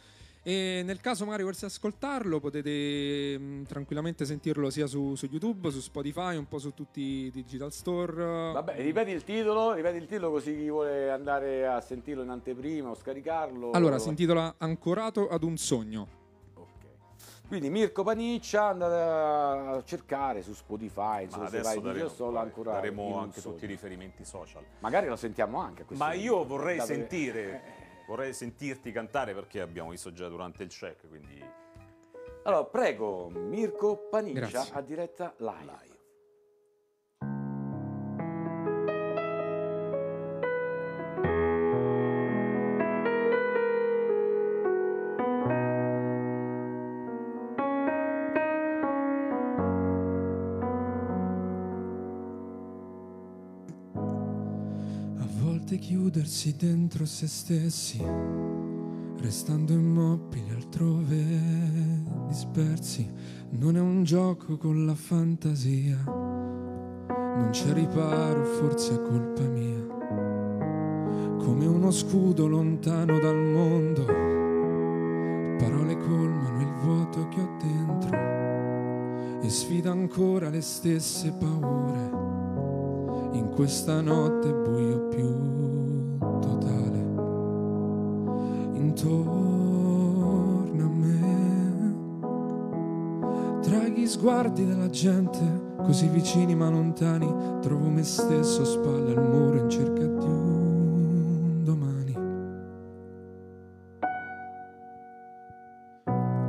E 0.42 0.80
nel 0.86 1.00
caso 1.00 1.24
magari 1.26 1.42
voleste 1.42 1.66
ascoltarlo 1.66 2.40
potete 2.40 3.38
mh, 3.38 3.64
tranquillamente 3.64 4.24
sentirlo 4.24 4.70
sia 4.70 4.86
su, 4.86 5.14
su 5.14 5.26
YouTube, 5.26 5.70
su 5.70 5.80
Spotify, 5.80 6.36
un 6.36 6.48
po' 6.48 6.58
su 6.58 6.72
tutti 6.72 7.00
i 7.26 7.30
digital 7.30 7.70
store. 7.70 8.52
Vabbè, 8.52 8.76
ripeti 8.76 9.10
il 9.10 9.22
titolo, 9.22 9.74
ripeti 9.74 9.98
il 9.98 10.06
titolo 10.06 10.30
così 10.30 10.56
chi 10.56 10.70
vuole 10.70 11.10
andare 11.10 11.66
a 11.66 11.78
sentirlo 11.82 12.22
in 12.22 12.30
anteprima 12.30 12.88
o 12.88 12.94
scaricarlo. 12.94 13.72
Allora, 13.72 13.98
si 13.98 14.08
intitola 14.08 14.54
Ancorato 14.56 15.28
ad 15.28 15.42
un 15.42 15.58
sogno. 15.58 16.08
Ok. 16.54 16.68
Quindi 17.46 17.68
Mirko 17.68 18.02
Paniccia 18.02 18.68
andate 18.68 18.94
a 18.94 19.82
cercare 19.84 20.40
su 20.40 20.54
Spotify, 20.54 21.00
Ma 21.00 21.20
insomma, 21.20 21.48
se 21.50 21.58
adesso 21.58 21.80
vai 21.82 21.92
daremo, 21.92 22.08
Solo 22.08 22.30
poi 22.32 22.40
ancora 22.40 22.72
daremo 22.72 23.18
anche 23.18 23.40
sogno. 23.42 23.54
tutti 23.56 23.66
i 23.66 23.68
riferimenti 23.68 24.24
social. 24.24 24.62
Magari 24.78 25.06
lo 25.06 25.16
sentiamo 25.16 25.58
anche 25.60 25.82
a 25.82 25.84
questo 25.84 26.02
Ma 26.02 26.14
io 26.14 26.44
vorrei 26.46 26.78
Dato 26.78 26.88
che- 26.88 26.94
sentire, 26.94 27.62
vorrei 28.10 28.32
sentirti 28.32 28.90
cantare 28.90 29.34
perché 29.34 29.60
abbiamo 29.60 29.90
visto 29.90 30.12
già 30.12 30.26
durante 30.26 30.64
il 30.64 30.68
check, 30.68 31.06
quindi 31.06 31.40
Allora, 32.42 32.64
prego, 32.64 33.30
Mirko 33.30 34.08
Paniccia 34.10 34.48
Grazie. 34.48 34.74
a 34.74 34.80
diretta 34.80 35.34
live. 35.36 35.89
Chiudersi 56.10 56.56
dentro 56.56 57.04
se 57.04 57.28
stessi, 57.28 58.04
restando 59.18 59.72
immobili 59.72 60.50
altrove 60.50 61.24
dispersi, 62.26 63.08
non 63.50 63.76
è 63.76 63.80
un 63.80 64.02
gioco 64.02 64.56
con 64.56 64.86
la 64.86 64.96
fantasia, 64.96 66.02
non 66.06 67.50
c'è 67.52 67.72
riparo, 67.72 68.42
forse 68.44 68.94
è 68.94 69.02
colpa 69.02 69.42
mia, 69.42 69.86
come 71.38 71.66
uno 71.66 71.92
scudo 71.92 72.48
lontano 72.48 73.20
dal 73.20 73.38
mondo, 73.38 74.04
parole 75.58 75.96
colmano 75.96 76.60
il 76.60 76.72
vuoto 76.82 77.28
che 77.28 77.40
ho 77.40 77.56
dentro 77.62 78.18
e 79.42 79.48
sfida 79.48 79.92
ancora 79.92 80.48
le 80.48 80.60
stesse 80.60 81.30
paure. 81.38 82.18
In 83.32 83.48
questa 83.54 84.00
notte 84.00 84.52
buio 84.52 85.06
più 85.06 85.69
intorno 88.90 90.84
a 90.84 90.88
me 90.88 91.98
tra 93.62 93.86
gli 93.86 94.06
sguardi 94.06 94.66
della 94.66 94.90
gente 94.90 95.74
così 95.76 96.08
vicini 96.08 96.56
ma 96.56 96.68
lontani 96.68 97.32
trovo 97.60 97.88
me 97.88 98.02
stesso 98.02 98.64
spalle 98.64 99.12
al 99.12 99.22
muro 99.22 99.58
in 99.58 99.70
cerca 99.70 100.04
di 100.04 100.26
un 100.26 101.62
domani 101.62 102.14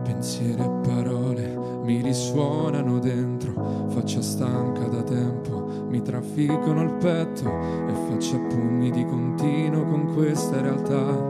pensieri 0.04 0.64
e 0.64 0.70
parole 0.82 1.60
mi 1.84 2.02
risuonano 2.02 3.00
dentro, 3.00 3.88
faccia 3.90 4.22
stanca 4.22 4.86
da 4.88 5.02
tempo, 5.02 5.88
mi 5.90 6.02
trafiggono 6.02 6.84
il 6.84 6.94
petto 6.94 7.50
e 7.50 7.94
faccio 8.08 8.36
a 8.36 8.40
pugni 8.48 8.92
di 8.92 9.04
continuo 9.04 9.84
con 9.86 10.14
questa 10.14 10.62
realtà. 10.62 11.21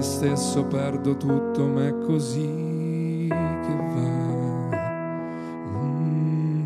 Me 0.00 0.06
stesso 0.06 0.64
perdo 0.64 1.14
tutto, 1.18 1.66
ma 1.66 1.86
è 1.86 1.98
così 1.98 3.28
che 3.28 3.76
va. 3.92 4.78
Mm. 5.76 6.64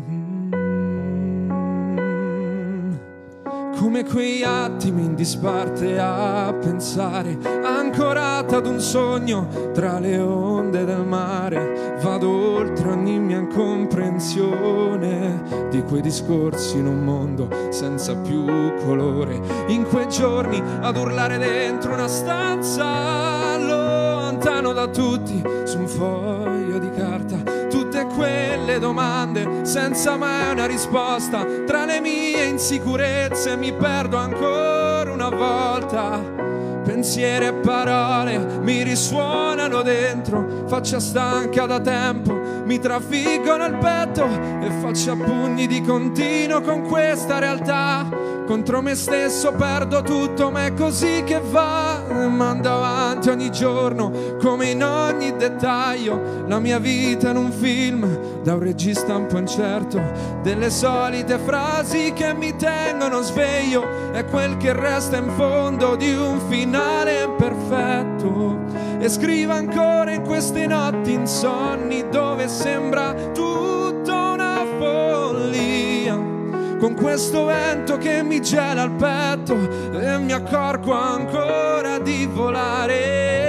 Come 3.77 4.05
quei 4.05 4.41
attimi 4.41 5.03
in 5.03 5.15
disparte 5.15 5.99
a 5.99 6.55
pensare, 6.57 7.37
ancorata 7.61 8.55
ad 8.55 8.67
un 8.67 8.79
sogno 8.79 9.49
tra 9.73 9.99
le 9.99 10.17
onde 10.17 10.85
del 10.85 11.05
mare, 11.05 11.97
vado 12.01 12.29
oltre 12.29 12.89
ogni 12.89 13.19
mia 13.19 13.39
incomprensione 13.39 15.67
di 15.71 15.83
quei 15.83 15.99
discorsi 15.99 16.77
in 16.77 16.87
un 16.87 17.03
mondo 17.03 17.49
senza 17.69 18.15
più 18.15 18.45
colore. 18.85 19.41
In 19.67 19.85
quei 19.89 20.07
giorni 20.07 20.61
ad 20.81 20.95
urlare 20.95 21.37
dentro 21.37 21.93
una 21.93 22.07
stanza, 22.07 23.57
lontano 23.57 24.71
da 24.73 24.87
tutti, 24.87 25.41
su 25.63 25.79
un 25.79 25.87
foglio 25.87 26.77
di 26.77 26.89
carta, 26.91 27.37
tutte 27.69 28.05
quelle 28.15 28.79
domande 28.79 29.65
senza 29.65 30.15
mai 30.15 30.51
una 30.51 30.67
risposta. 30.67 31.45
Tra 31.65 31.85
le 31.85 31.99
mie 31.99 32.45
insicurezze 32.45 33.57
mi 33.57 33.73
perdo 33.73 34.17
ancora 34.17 35.11
una 35.11 35.29
volta. 35.29 36.43
Pensieri 36.85 37.47
e 37.47 37.53
parole 37.53 38.59
mi 38.61 38.83
risuonano 38.83 39.81
dentro, 39.81 40.65
faccia 40.67 40.99
stanca 40.99 41.65
da 41.65 41.79
tempo, 41.79 42.39
mi 42.63 42.77
trafiggono 42.77 43.65
il 43.65 43.77
petto 43.77 44.23
e 44.61 44.69
faccio 44.81 45.13
a 45.13 45.15
pugni 45.15 45.65
di 45.65 45.81
continuo 45.81 46.61
con 46.61 46.83
questa 46.83 47.39
realtà. 47.39 48.34
Contro 48.45 48.81
me 48.81 48.93
stesso 48.93 49.53
perdo 49.53 50.03
tutto, 50.03 50.51
ma 50.51 50.65
è 50.65 50.73
così 50.73 51.23
che 51.25 51.41
va. 51.49 52.03
Mando 52.29 52.69
avanti 52.69 53.29
ogni 53.29 53.51
giorno, 53.51 54.11
come 54.39 54.69
in 54.69 54.83
ogni 54.83 55.35
dettaglio, 55.35 56.43
la 56.47 56.59
mia 56.59 56.77
vita 56.77 57.31
in 57.31 57.37
un 57.37 57.51
film, 57.51 58.41
da 58.43 58.53
un 58.53 58.59
regista 58.59 59.15
un 59.15 59.25
po' 59.25 59.39
incerto, 59.39 59.99
delle 60.43 60.69
solite 60.69 61.39
frasi 61.39 62.13
che 62.13 62.33
mi 62.33 62.55
tengono 62.55 63.21
sveglio, 63.21 64.11
è 64.11 64.23
quel 64.25 64.57
che 64.57 64.73
resta 64.73 65.17
in 65.17 65.29
fondo 65.35 65.95
di 65.95 66.13
un 66.13 66.39
finale 66.47 67.29
perfetto. 67.37 68.59
E 68.99 69.09
scrivo 69.09 69.53
ancora 69.53 70.11
in 70.11 70.21
queste 70.21 70.67
notti 70.67 71.13
insonni 71.13 72.07
dove 72.09 72.47
sembra 72.47 73.13
tutto 73.33 74.04
con 76.85 76.93
questo 76.93 77.45
vento 77.45 77.97
che 77.97 78.21
mi 78.21 78.39
gela 78.39 78.83
il 78.83 78.91
petto 78.91 79.55
e 79.99 80.19
mi 80.19 80.31
accorgo 80.31 80.91
ancora 80.91 81.97
di 81.97 82.27
volare 82.27 83.44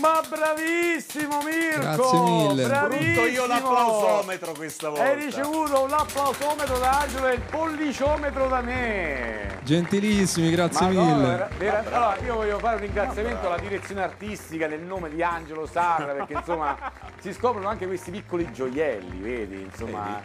Ma 0.00 0.22
bravissimo 0.26 1.42
Mirko! 1.42 1.80
Grazie 1.80 2.20
mille. 2.20 2.66
Bravissimo! 2.66 3.12
Brutto 3.12 3.26
io 3.28 3.46
l'applausometro 3.46 4.52
questa 4.52 4.88
volta. 4.88 5.04
Hai 5.04 5.24
ricevuto 5.24 5.82
un 5.82 5.92
applausometro 5.92 6.78
da 6.78 7.00
Angelo 7.00 7.26
e 7.28 7.34
il 7.34 7.40
polliciometro 7.40 8.48
da 8.48 8.60
me. 8.62 9.58
Gentilissimi, 9.62 10.50
grazie 10.50 10.86
Ma 10.86 10.92
no, 10.92 11.04
mille. 11.04 11.26
vera- 11.26 11.48
vera- 11.58 11.78
allora, 11.86 12.16
io 12.24 12.34
voglio 12.34 12.58
fare 12.58 12.74
un 12.76 12.80
ringraziamento 12.80 13.46
alla 13.46 13.58
direzione 13.58 14.02
artistica 14.02 14.66
nel 14.66 14.80
nome 14.80 15.10
di 15.10 15.22
Angelo 15.22 15.66
Sarra 15.66 16.12
perché 16.14 16.32
insomma 16.32 16.76
si 17.20 17.32
scoprono 17.34 17.68
anche 17.68 17.86
questi 17.86 18.10
piccoli 18.10 18.50
gioielli, 18.52 19.18
vedi? 19.18 19.60
Insomma, 19.60 20.20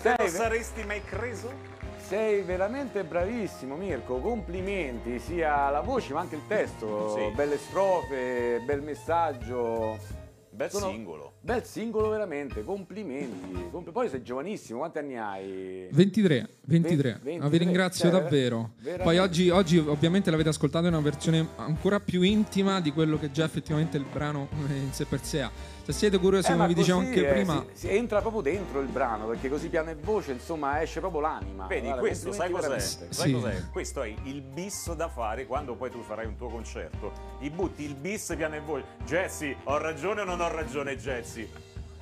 Se 0.00 0.14
non 0.16 0.28
saresti 0.28 0.84
mai 0.84 1.02
creso? 1.04 1.74
Sei 2.08 2.42
veramente 2.42 3.02
bravissimo 3.04 3.74
Mirko, 3.76 4.18
complimenti 4.20 5.18
sia 5.18 5.70
la 5.70 5.80
voce 5.80 6.12
ma 6.12 6.20
anche 6.20 6.36
il 6.36 6.42
testo, 6.46 7.14
Sì. 7.16 7.34
belle 7.34 7.56
strofe, 7.58 8.62
bel 8.64 8.82
messaggio. 8.82 10.24
Bel 10.56 10.70
Sono- 10.70 10.88
singolo. 10.90 11.32
Bel 11.40 11.64
singolo 11.64 12.08
veramente, 12.08 12.64
complimenti. 12.64 13.68
Compl- 13.70 13.90
Poi 13.92 14.08
sei 14.08 14.22
giovanissimo, 14.22 14.78
quanti 14.78 14.98
anni 14.98 15.18
hai? 15.18 15.88
23, 15.90 16.48
23. 16.64 17.10
Ven- 17.10 17.20
23, 17.22 17.38
Ma 17.38 17.48
vi 17.48 17.58
ringrazio 17.58 18.08
cioè, 18.10 18.20
davvero. 18.22 18.70
veramente. 18.78 19.02
Poi 19.04 19.18
oggi, 19.18 19.50
oggi 19.50 19.76
ovviamente 19.78 20.30
l'avete 20.30 20.48
ascoltato 20.48 20.86
in 20.86 20.94
una 20.94 21.02
versione 21.02 21.46
ancora 21.56 22.00
più 22.00 22.22
intima 22.22 22.80
di 22.80 22.90
quello 22.92 23.18
che 23.18 23.30
già 23.30 23.44
effettivamente 23.44 23.98
il 23.98 24.06
brano 24.10 24.48
eh, 24.70 24.76
in 24.76 24.92
sé 24.92 25.04
per 25.04 25.22
sé 25.22 25.42
ha. 25.42 25.50
Se 25.86 25.92
siete 25.92 26.18
curiosi, 26.18 26.46
Eh, 26.46 26.50
come 26.50 26.62
ma 26.62 26.66
vi 26.66 26.74
dicevo 26.74 26.98
anche 26.98 27.28
eh, 27.28 27.32
prima, 27.32 27.64
si, 27.72 27.86
si 27.86 27.96
entra 27.96 28.20
proprio 28.20 28.40
dentro 28.42 28.80
il 28.80 28.88
brano 28.88 29.28
perché 29.28 29.48
così 29.48 29.68
piano 29.68 29.90
e 29.90 29.94
voce 29.94 30.32
insomma 30.32 30.82
esce 30.82 30.98
proprio 30.98 31.20
l'anima. 31.20 31.68
Vedi, 31.68 31.84
Guarda, 31.86 32.00
questo 32.00 32.32
sai 32.32 32.50
cos'è? 32.50 32.62
veramente. 32.62 33.06
Sai 33.12 33.28
Sì. 33.28 33.32
cos'è? 33.32 33.62
Questo 33.70 34.02
è 34.02 34.12
il 34.24 34.42
bis 34.42 34.92
da 34.94 35.08
fare 35.08 35.46
quando 35.46 35.76
poi 35.76 35.88
tu 35.92 36.02
farai 36.02 36.26
un 36.26 36.34
tuo 36.36 36.48
concerto. 36.48 37.12
Gli 37.38 37.48
butti 37.50 37.84
il 37.84 37.94
bis 37.94 38.34
piano 38.36 38.56
e 38.56 38.60
voce. 38.60 38.84
Jesse, 39.04 39.58
ho 39.62 39.78
ragione 39.78 40.22
o 40.22 40.24
non 40.24 40.40
ho 40.40 40.48
ragione, 40.48 40.96
Jesse? 40.96 41.48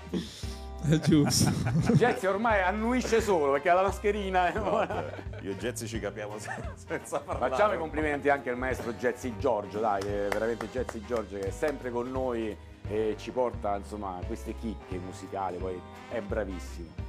è 0.88 0.98
giusto. 1.00 1.50
Jazzy 1.92 2.24
ormai 2.26 2.62
annuisce 2.62 3.20
solo 3.20 3.52
perché 3.52 3.68
ha 3.68 3.74
la 3.74 3.82
mascherina. 3.82 4.50
No, 4.52 4.70
vabbè, 4.70 5.12
io 5.42 5.50
e 5.50 5.56
Jesse 5.58 5.86
ci 5.86 6.00
capiamo 6.00 6.38
sen- 6.40 6.72
senza 6.74 7.20
parlare. 7.20 7.50
Facciamo 7.50 7.74
i 7.74 7.78
complimenti 7.78 8.30
anche 8.30 8.48
al 8.48 8.56
maestro 8.56 8.94
Jazzy 8.94 9.34
Giorgio, 9.36 9.78
dai, 9.80 10.00
eh, 10.04 10.28
veramente 10.30 10.70
Jazzy 10.70 11.04
Giorgio 11.04 11.38
che 11.38 11.48
è 11.48 11.50
sempre 11.50 11.90
con 11.90 12.10
noi 12.10 12.56
e 12.88 13.14
ci 13.18 13.30
porta 13.30 13.76
insomma 13.76 14.18
queste 14.26 14.54
chicche 14.54 14.98
musicali, 14.98 15.56
poi 15.58 15.80
è 16.10 16.20
bravissimo. 16.20 17.02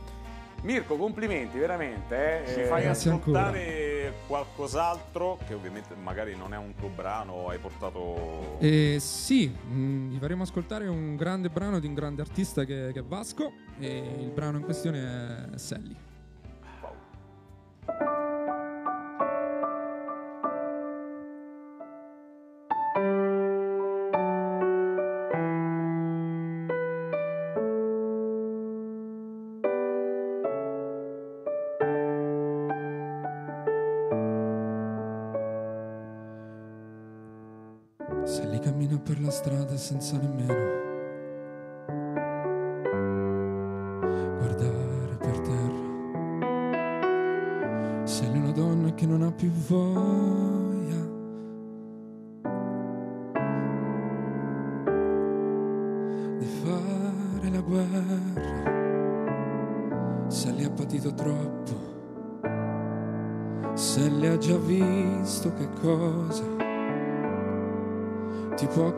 Mirko, 0.62 0.98
complimenti 0.98 1.60
veramente. 1.60 2.44
Eh. 2.44 2.54
Ci 2.54 2.60
Eh, 2.62 2.66
fai 2.66 2.88
ascoltare 2.88 4.14
qualcos'altro 4.26 5.38
che 5.46 5.54
ovviamente 5.54 5.94
magari 5.94 6.36
non 6.36 6.54
è 6.54 6.58
un 6.58 6.74
tuo 6.76 6.90
brano, 6.90 7.50
hai 7.50 7.60
portato... 7.60 8.58
Eh, 8.60 8.98
sì, 9.00 9.56
mm, 9.68 10.10
vi 10.10 10.18
faremo 10.18 10.42
ascoltare 10.42 10.88
un 10.88 11.16
grande 11.16 11.50
brano 11.50 11.80
di 11.80 11.86
un 11.86 11.94
grande 11.94 12.22
artista 12.22 12.64
che, 12.64 12.90
che 12.94 13.00
è 13.00 13.04
Vasco 13.04 13.52
e 13.78 14.16
il 14.22 14.32
brano 14.32 14.58
in 14.58 14.64
questione 14.64 15.50
è 15.54 15.58
Sally. 15.58 15.96
Sally 17.86 18.15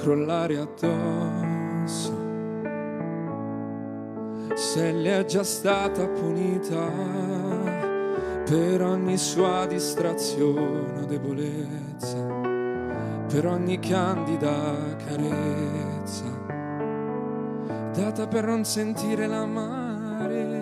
crollare 0.08 0.58
addosso 0.58 2.16
se 4.55 4.91
le 4.93 5.20
è 5.20 5.26
già 5.26 5.43
stata 5.43 6.08
punita 6.08 6.89
per 8.45 8.84
ogni 8.84 9.18
sua 9.18 9.66
distrazione 9.66 11.01
o 11.01 11.05
debolezza, 11.05 12.18
per 13.28 13.47
ogni 13.47 13.80
candida 13.80 14.95
carezza, 15.05 16.24
data 17.91 18.28
per 18.28 18.45
non 18.45 18.64
sentire 18.64 19.28
l'amare 19.28 20.57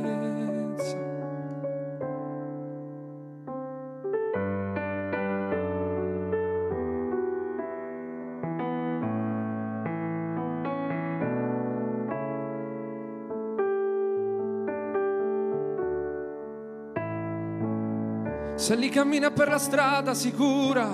Se 18.65 18.73
li 18.75 18.89
cammina 18.89 19.29
per 19.29 19.47
la 19.47 19.59
strada 19.59 20.15
sicura, 20.15 20.89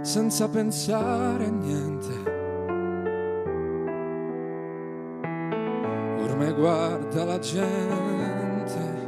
senza 0.00 0.48
pensare 0.48 1.44
a 1.44 1.50
niente. 1.50 2.08
Ormai 6.20 6.52
guarda 6.54 7.24
la 7.24 7.38
gente 7.38 9.06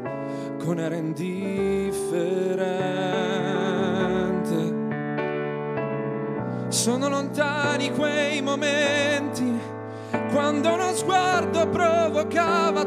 con 0.65 0.79
era 0.79 0.95
indifferente. 0.95 2.29
Sono 6.69 7.09
lontani 7.09 7.91
quei 7.91 8.41
momenti 8.43 9.59
quando 10.31 10.73
uno 10.73 10.93
sguardo 10.95 11.69
provocava 11.69 12.85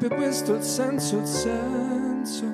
proprio 0.00 0.18
questo 0.18 0.54
il 0.54 0.62
senso, 0.62 1.18
il 1.18 1.26
senso 1.26 2.46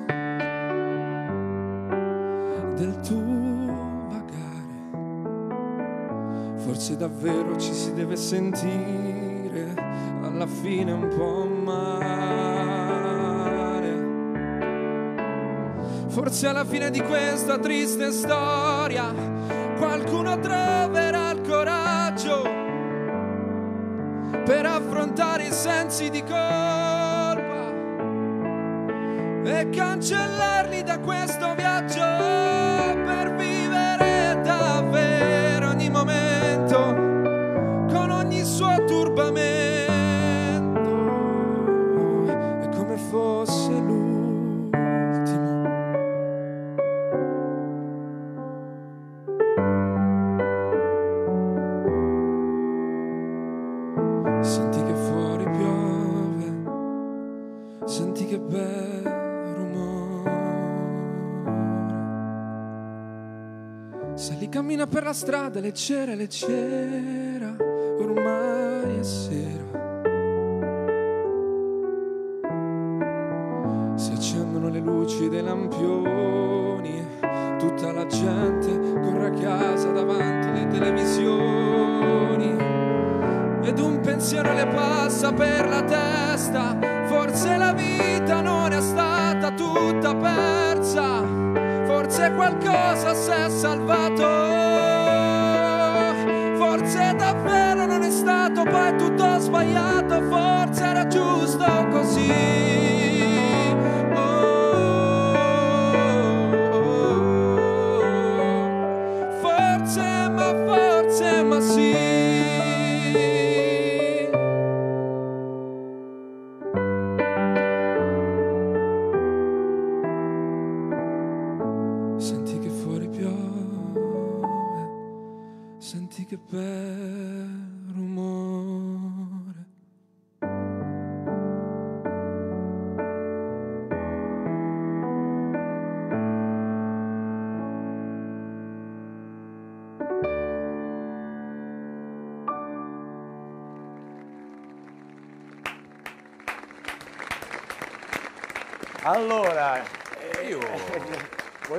del 2.75 2.99
tuo 2.99 4.09
vagare. 4.09 4.75
Forse 6.57 6.97
davvero 6.97 7.55
ci 7.55 7.73
si 7.73 7.93
deve 7.93 8.17
sentire 8.17 9.73
alla 10.21 10.45
fine 10.45 10.91
un 10.91 11.07
po' 11.07 11.45
male. 11.45 12.25
Forse 16.09 16.47
alla 16.47 16.65
fine 16.65 16.91
di 16.91 17.01
questa 17.01 17.57
triste 17.59 18.11
storia 18.11 19.13
qualcuno 19.77 20.37
troverà 20.39 21.31
il 21.31 21.41
coraggio 21.47 22.43
per 24.43 24.65
affrontare 24.65 25.45
i 25.45 25.51
sensi 25.51 26.09
di 26.09 26.21
cosa 26.23 27.06
e 29.59 29.69
cancellarli 29.69 30.83
da 30.83 30.99
questo 30.99 31.55
viaggio. 31.55 32.16
strada 65.17 65.59
leggera, 65.59 66.13
leggera. 66.13 67.26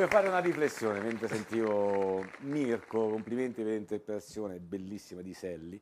fare 0.09 0.29
una 0.29 0.39
riflessione 0.39 1.01
mentre 1.01 1.29
sentivo 1.29 2.25
Mirko, 2.41 3.11
complimenti 3.11 3.63
per 3.63 3.73
l'interpretazione 3.73 4.59
bellissima 4.59 5.21
di 5.21 5.35
Selli. 5.35 5.81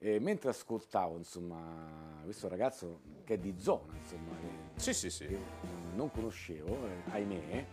E 0.00 0.14
eh, 0.14 0.20
mentre 0.20 0.50
ascoltavo, 0.50 1.16
insomma, 1.16 2.20
questo 2.22 2.46
ragazzo 2.48 3.00
che 3.24 3.34
è 3.34 3.38
di 3.38 3.54
zona, 3.58 3.94
insomma, 4.00 4.30
che, 4.40 4.92
sì, 4.92 5.10
sì, 5.10 5.26
che 5.26 5.38
non 5.96 6.08
conoscevo, 6.12 6.68
eh, 6.86 7.10
ahimè, 7.10 7.66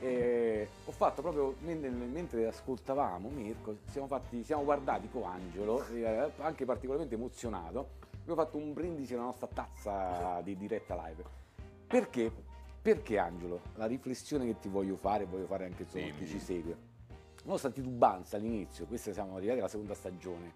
e 0.00 0.68
ho 0.84 0.90
fatto 0.90 1.22
proprio 1.22 1.54
mentre, 1.60 1.88
mentre 1.90 2.46
ascoltavamo 2.48 3.28
Mirko, 3.28 3.76
siamo, 3.90 4.08
fatti, 4.08 4.42
siamo 4.42 4.64
guardati 4.64 5.08
con 5.08 5.22
Angelo, 5.22 5.86
eh, 5.94 6.32
anche 6.38 6.64
particolarmente 6.64 7.14
emozionato, 7.14 7.90
abbiamo 8.22 8.42
fatto 8.42 8.56
un 8.56 8.72
brindisi 8.72 9.14
alla 9.14 9.22
nostra 9.22 9.46
tazza 9.46 10.40
di 10.42 10.56
diretta 10.56 11.00
live. 11.06 11.22
Perché? 11.86 12.51
Perché 12.82 13.16
Angelo? 13.16 13.60
La 13.76 13.86
riflessione 13.86 14.44
che 14.44 14.58
ti 14.58 14.68
voglio 14.68 14.96
fare, 14.96 15.24
voglio 15.24 15.46
fare 15.46 15.66
anche 15.66 15.84
insomma, 15.84 16.10
chi 16.18 16.26
ci 16.26 16.40
segue. 16.40 16.76
La 17.44 17.52
nostra 17.52 17.70
titubanza 17.70 18.36
all'inizio, 18.36 18.86
questa 18.86 19.12
siamo 19.12 19.36
arrivati 19.36 19.60
alla 19.60 19.68
seconda 19.68 19.94
stagione, 19.94 20.50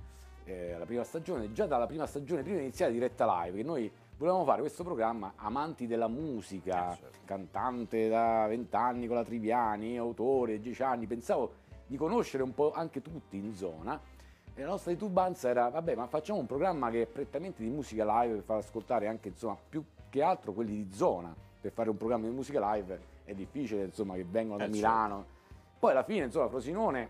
eh, 0.44 0.76
la 0.76 0.84
prima 0.84 1.04
stagione, 1.04 1.52
già 1.52 1.66
dalla 1.66 1.86
prima 1.86 2.04
stagione, 2.04 2.42
prima 2.42 2.56
di 2.56 2.64
iniziare 2.64 2.90
diretta 2.90 3.44
live, 3.44 3.58
che 3.58 3.62
noi 3.62 3.90
volevamo 4.16 4.44
fare 4.44 4.60
questo 4.60 4.82
programma 4.82 5.34
amanti 5.36 5.86
della 5.86 6.08
musica, 6.08 6.94
Eh, 6.94 6.96
certo. 6.96 7.18
cantante 7.24 8.08
da 8.08 8.46
vent'anni 8.48 9.06
con 9.06 9.16
la 9.16 9.24
Triviani, 9.24 9.96
autore, 9.96 10.58
dieci 10.58 10.82
anni, 10.82 11.06
pensavo 11.06 11.52
di 11.86 11.96
conoscere 11.96 12.42
un 12.42 12.54
po' 12.54 12.72
anche 12.72 13.02
tutti 13.02 13.36
in 13.36 13.54
zona. 13.54 14.00
E 14.52 14.62
la 14.62 14.68
nostra 14.68 14.90
titubanza 14.90 15.48
era, 15.48 15.68
vabbè, 15.68 15.94
ma 15.94 16.08
facciamo 16.08 16.40
un 16.40 16.46
programma 16.46 16.90
che 16.90 17.02
è 17.02 17.06
prettamente 17.06 17.62
di 17.62 17.68
musica 17.68 18.04
live 18.22 18.34
per 18.34 18.42
far 18.42 18.56
ascoltare 18.58 19.06
anche, 19.06 19.28
insomma, 19.28 19.56
più 19.68 19.84
che 20.08 20.22
altro 20.22 20.52
quelli 20.52 20.74
di 20.74 20.92
zona. 20.92 21.32
Per 21.66 21.74
fare 21.74 21.90
un 21.90 21.96
programma 21.96 22.28
di 22.28 22.32
musica 22.32 22.74
live 22.74 23.00
è 23.24 23.34
difficile, 23.34 23.82
insomma, 23.86 24.14
che 24.14 24.24
vengono 24.24 24.58
da 24.58 24.66
Eh, 24.66 24.68
Milano. 24.68 25.26
Poi 25.80 25.90
alla 25.90 26.04
fine, 26.04 26.26
insomma, 26.26 26.48
Frosinone 26.48 27.08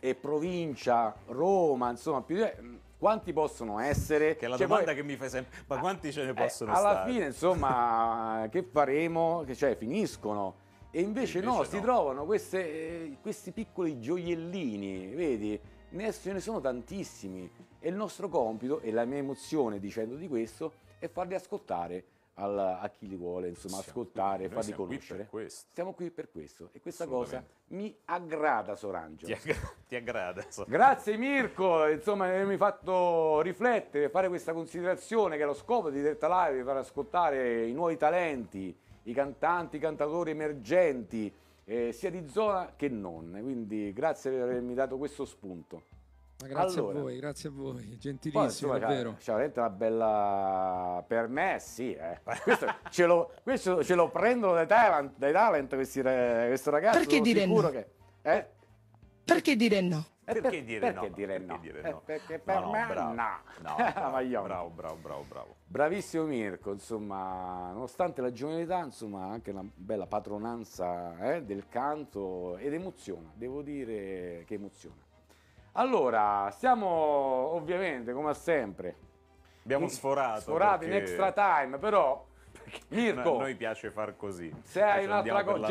e 0.00 0.16
provincia, 0.16 1.14
Roma, 1.28 1.90
insomma, 1.90 2.20
più 2.22 2.34
di- 2.34 2.78
quanti 2.98 3.32
possono 3.32 3.78
essere? 3.78 4.34
Che 4.34 4.46
è 4.46 4.48
la 4.48 4.56
Cioè, 4.56 4.66
domanda 4.66 4.86
poi- 4.86 4.94
che 4.96 5.02
mi 5.04 5.14
fai 5.14 5.28
sempre. 5.30 5.56
Ma 5.68 5.78
quanti 5.78 6.10
ce 6.12 6.24
ne 6.24 6.30
eh, 6.30 6.34
possono 6.34 6.72
alla 6.74 6.90
stare? 6.94 7.12
fine, 7.12 7.26
insomma, 7.26 8.48
che 8.50 8.64
faremo? 8.64 9.44
Che, 9.46 9.54
cioè, 9.54 9.76
finiscono. 9.76 10.54
E 10.90 11.00
invece, 11.02 11.40
no, 11.40 11.52
Invece 11.52 11.70
si 11.70 11.76
no. 11.76 11.82
trovano 11.82 12.24
queste, 12.24 12.58
eh, 12.66 13.16
questi 13.22 13.52
piccoli 13.52 14.00
gioiellini, 14.00 15.14
vedi? 15.14 15.60
Ne, 15.90 16.12
ce 16.12 16.32
ne 16.32 16.40
sono 16.40 16.60
tantissimi. 16.60 17.48
E 17.78 17.88
il 17.88 17.94
nostro 17.94 18.28
compito, 18.28 18.80
e 18.80 18.90
la 18.90 19.04
mia 19.04 19.18
emozione 19.18 19.78
dicendo 19.78 20.16
di 20.16 20.26
questo, 20.26 20.72
è 20.98 21.08
farli 21.08 21.34
ascoltare 21.34 22.02
al- 22.38 22.58
a 22.58 22.88
chi 22.90 23.06
li 23.08 23.16
vuole, 23.16 23.48
insomma, 23.48 23.76
Siamo 23.76 23.88
ascoltare, 23.88 24.36
qui- 24.36 24.44
noi 24.46 24.54
farli 24.54 24.72
qui 24.74 24.84
conoscere. 24.86 25.26
questo. 25.30 25.66
Siamo 25.72 25.92
qui 25.94 26.10
per 26.10 26.30
questo. 26.30 26.68
E 26.72 26.80
questa 26.80 27.06
cosa 27.06 27.44
mi 27.68 27.94
aggrada, 28.06 28.74
Sorangelo. 28.76 29.34
Ti, 29.34 29.48
aggra- 29.50 29.72
ti 29.88 29.96
aggrada. 29.96 30.44
so. 30.50 30.64
Grazie 30.68 31.16
Mirko, 31.16 31.86
insomma 31.88 32.26
mi 32.44 32.50
hai 32.52 32.56
fatto 32.56 33.40
riflettere, 33.40 34.08
fare 34.10 34.28
questa 34.28 34.52
considerazione 34.52 35.36
che 35.36 35.42
è 35.42 35.46
lo 35.46 35.54
scopo 35.54 35.90
di 35.90 35.98
Diretta 36.00 36.28
Live, 36.48 36.62
far 36.64 36.76
ascoltare 36.76 37.66
i 37.66 37.72
nuovi 37.72 37.96
talenti, 37.96 38.76
i 39.04 39.12
cantanti, 39.12 39.76
i 39.76 39.80
cantatori 39.80 40.30
emergenti, 40.32 41.32
eh, 41.64 41.92
sia 41.92 42.10
di 42.10 42.28
zona 42.28 42.74
che 42.76 42.88
non. 42.88 43.36
Quindi 43.42 43.92
grazie 43.92 44.30
per 44.30 44.42
avermi 44.42 44.74
dato 44.74 44.98
questo 44.98 45.24
spunto. 45.24 45.82
Ma 46.38 46.48
grazie 46.48 46.80
Allora. 46.80 46.98
a 46.98 47.02
voi, 47.02 47.16
grazie 47.18 47.48
a 47.48 47.52
voi, 47.52 47.72
Poi, 47.86 47.96
gentilissimo, 47.98 48.44
insomma, 48.44 48.72
c'ha- 48.74 48.78
davvero. 48.80 49.16
veramente 49.24 49.58
una 49.58 49.70
bella... 49.70 51.04
Per 51.06 51.28
me 51.28 51.56
sì, 51.60 51.94
eh. 51.94 52.20
questo, 52.44 52.66
ce 52.90 53.06
lo, 53.06 53.32
questo 53.42 53.82
ce 53.82 53.94
lo 53.94 54.10
prendono 54.10 54.52
dai 54.52 54.66
talent, 54.66 55.14
dai 55.16 55.32
talent 55.32 55.74
questi, 55.74 56.00
questo 56.02 56.70
ragazzo. 56.70 56.98
Perché 56.98 57.20
dire 57.22 57.40
sicuro 57.42 57.62
no? 57.62 57.70
che... 57.70 57.88
Eh? 58.20 58.46
Perché 59.24 59.56
dire 59.56 59.80
no? 59.80 60.04
Eh, 60.28 60.32
Perché 60.34 60.40
per- 60.50 60.64
dire 60.64 60.80
perché 60.80 61.08
no? 61.08 61.14
dire 61.14 61.32
Perché 61.38 61.52
no? 61.52 61.58
dire 61.58 61.80
Eh, 61.82 61.90
no? 61.90 62.02
perché 62.04 62.38
per 62.40 62.60
no, 62.60 62.70
me 62.70 62.86
bravo. 62.86 63.12
no. 63.14 63.14
No, 63.62 63.74
bravo, 63.76 64.42
bravo, 64.42 64.68
bravo, 64.70 64.96
bravo, 65.00 65.24
bravo. 65.28 65.54
Bravissimo 65.66 66.24
Mirko, 66.24 66.72
insomma, 66.72 67.70
nonostante 67.72 68.20
la 68.20 68.30
giovane 68.30 68.60
età, 68.60 68.80
insomma, 68.84 69.24
anche 69.26 69.52
una 69.52 69.64
bella 69.74 70.06
padronanza 70.06 71.34
eh, 71.34 71.42
del 71.44 71.66
canto 71.68 72.56
ed 72.58 72.74
emoziona, 72.74 73.30
devo 73.34 73.62
dire 73.62 74.42
che 74.46 74.54
emoziona. 74.54 74.96
Allora, 75.78 76.50
siamo 76.56 76.86
ovviamente, 76.86 78.12
come 78.14 78.32
sempre, 78.32 78.94
Abbiamo 79.62 79.84
in- 79.84 79.90
sforato. 79.90 80.40
sforati 80.40 80.84
in 80.84 80.90
perché- 80.90 81.04
extra 81.04 81.32
time, 81.32 81.76
però, 81.78 82.24
Mirko, 82.88 83.36
A 83.36 83.42
noi 83.42 83.54
piace 83.56 83.90
far 83.90 84.16
così. 84.16 84.52
se 84.62 84.82
hai 84.82 85.02
Cioè, 85.02 85.04
un'altra 85.06 85.38
andiamo 85.38 85.60
cosa. 85.60 85.66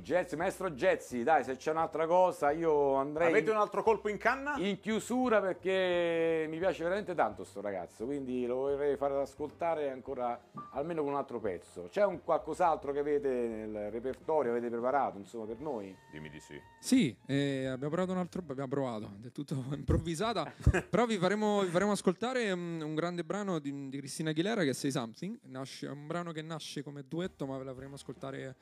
Jazzy, 0.00 0.36
maestro 0.36 0.70
Jazzy, 0.70 1.22
dai, 1.22 1.44
se 1.44 1.56
c'è 1.56 1.70
un'altra 1.70 2.06
cosa 2.06 2.50
io 2.50 2.94
andrei 2.94 3.28
Avete 3.28 3.50
un 3.50 3.56
altro 3.56 3.82
colpo 3.82 4.08
in 4.08 4.18
canna? 4.18 4.54
in 4.58 4.78
chiusura 4.80 5.40
perché 5.40 6.46
mi 6.48 6.58
piace 6.58 6.82
veramente 6.82 7.14
tanto 7.14 7.44
sto 7.44 7.60
ragazzo, 7.60 8.04
quindi 8.04 8.46
lo 8.46 8.56
vorrei 8.56 8.96
fare 8.96 9.14
ascoltare 9.20 9.90
ancora 9.90 10.38
almeno 10.72 11.02
con 11.02 11.12
un 11.12 11.18
altro 11.18 11.38
pezzo. 11.40 11.88
C'è 11.90 12.04
un 12.04 12.22
qualcos'altro 12.22 12.92
che 12.92 12.98
avete 12.98 13.28
nel 13.28 13.90
repertorio, 13.90 14.50
avete 14.50 14.68
preparato, 14.68 15.18
insomma, 15.18 15.44
per 15.46 15.58
noi? 15.60 15.96
Dimmi 16.10 16.28
di 16.30 16.40
sì. 16.40 16.60
Sì, 16.78 17.16
eh, 17.26 17.66
abbiamo 17.66 17.92
provato 17.92 18.12
un 18.12 18.18
altro, 18.18 18.42
abbiamo 18.46 18.68
provato, 18.68 19.10
del 19.18 19.32
tutto 19.32 19.54
improvvisata, 19.74 20.52
però 20.88 21.06
vi 21.06 21.16
faremo, 21.18 21.62
vi 21.62 21.70
faremo 21.70 21.92
ascoltare 21.92 22.54
mm, 22.54 22.80
un 22.82 22.94
grande 22.94 23.24
brano 23.24 23.58
di, 23.58 23.88
di 23.88 23.98
Cristina 23.98 24.30
Aguilera 24.30 24.62
che 24.62 24.70
è 24.70 24.72
Say 24.74 24.90
Something, 24.90 25.38
nasce, 25.44 25.86
è 25.86 25.90
un 25.90 26.06
brano 26.06 26.32
che 26.32 26.35
nasce 26.42 26.82
come 26.82 27.04
duetto 27.06 27.46
ma 27.46 27.56
ve 27.58 27.64
la 27.64 27.74
faremo 27.74 27.94
ascoltare 27.94 28.56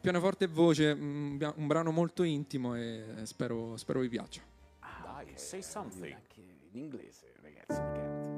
pianoforte 0.00 0.44
e 0.44 0.48
voce, 0.48 0.94
mm, 0.94 1.42
un 1.56 1.66
brano 1.66 1.90
molto 1.90 2.22
intimo 2.22 2.76
e 2.76 3.04
spero, 3.24 3.76
spero 3.76 4.00
vi 4.00 4.08
piaccia. 4.08 4.42
Dai, 5.02 5.32
say 5.36 5.62
something. 5.62 6.12
Anche 6.12 6.40
in 6.40 6.76
inglese, 6.78 7.32
ragazzi. 7.40 8.33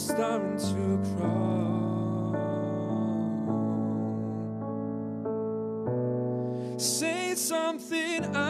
Starting 0.00 0.56
to 0.56 0.98
crawl. 1.14 2.34
Say 6.78 7.34
something, 7.34 8.24
I'm 8.34 8.49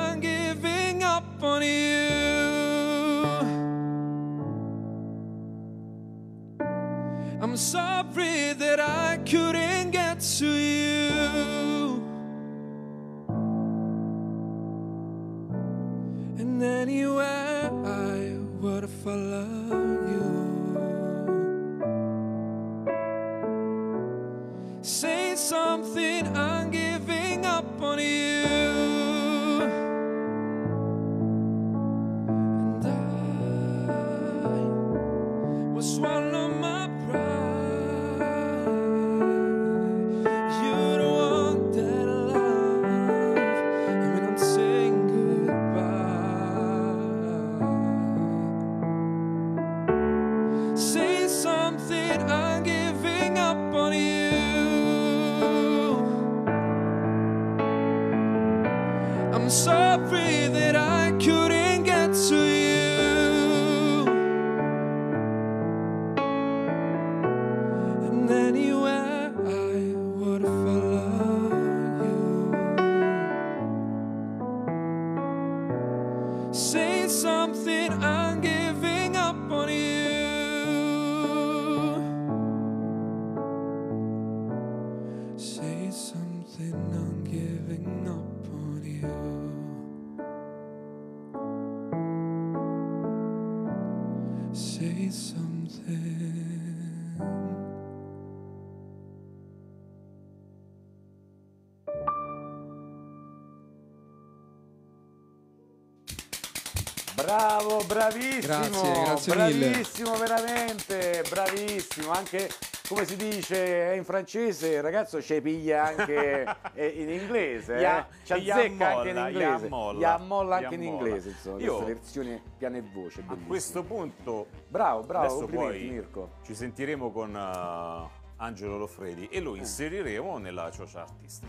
bravissimo. 107.94 108.40
Grazie, 108.40 109.02
grazie 109.02 109.34
mille. 109.36 109.68
bravissimo, 109.70 110.14
veramente, 110.16 111.24
bravissimo. 111.28 112.10
Anche 112.12 112.48
come 112.88 113.04
si 113.04 113.14
dice 113.16 113.92
in 113.96 114.04
francese, 114.04 114.80
ragazzo 114.80 115.22
ci 115.22 115.40
piglia 115.40 115.84
anche 115.84 116.44
in 116.74 117.08
inglese. 117.10 117.76
Eh? 117.76 118.04
Ci 118.24 118.32
azzecca 118.32 118.96
anche 118.96 119.08
in 119.10 119.16
inglese. 119.16 119.38
ya 119.64 119.68
molla. 119.68 120.00
Ya 120.00 120.18
molla 120.18 120.56
anche 120.56 120.74
in 120.74 120.82
inglese, 120.82 121.28
insomma, 121.30 121.60
Io- 121.60 121.74
questa 121.76 121.84
versione 121.94 122.42
piano 122.58 122.76
e 122.76 122.82
voce. 122.92 123.20
A 123.20 123.22
bellissima. 123.22 123.46
questo 123.46 123.82
punto, 123.84 124.46
Bravo, 124.68 125.02
bravo, 125.02 125.34
complimenti 125.36 125.78
poi 125.78 125.88
Mirko. 125.90 126.30
ci 126.44 126.54
sentiremo 126.54 127.10
con 127.12 127.34
eh, 127.36 128.18
Angelo 128.40 128.78
Loffredi 128.78 129.28
e 129.28 129.40
lo 129.40 129.54
inseriremo 129.54 130.38
nella 130.38 130.70
Choice 130.74 130.98
Artist. 130.98 131.44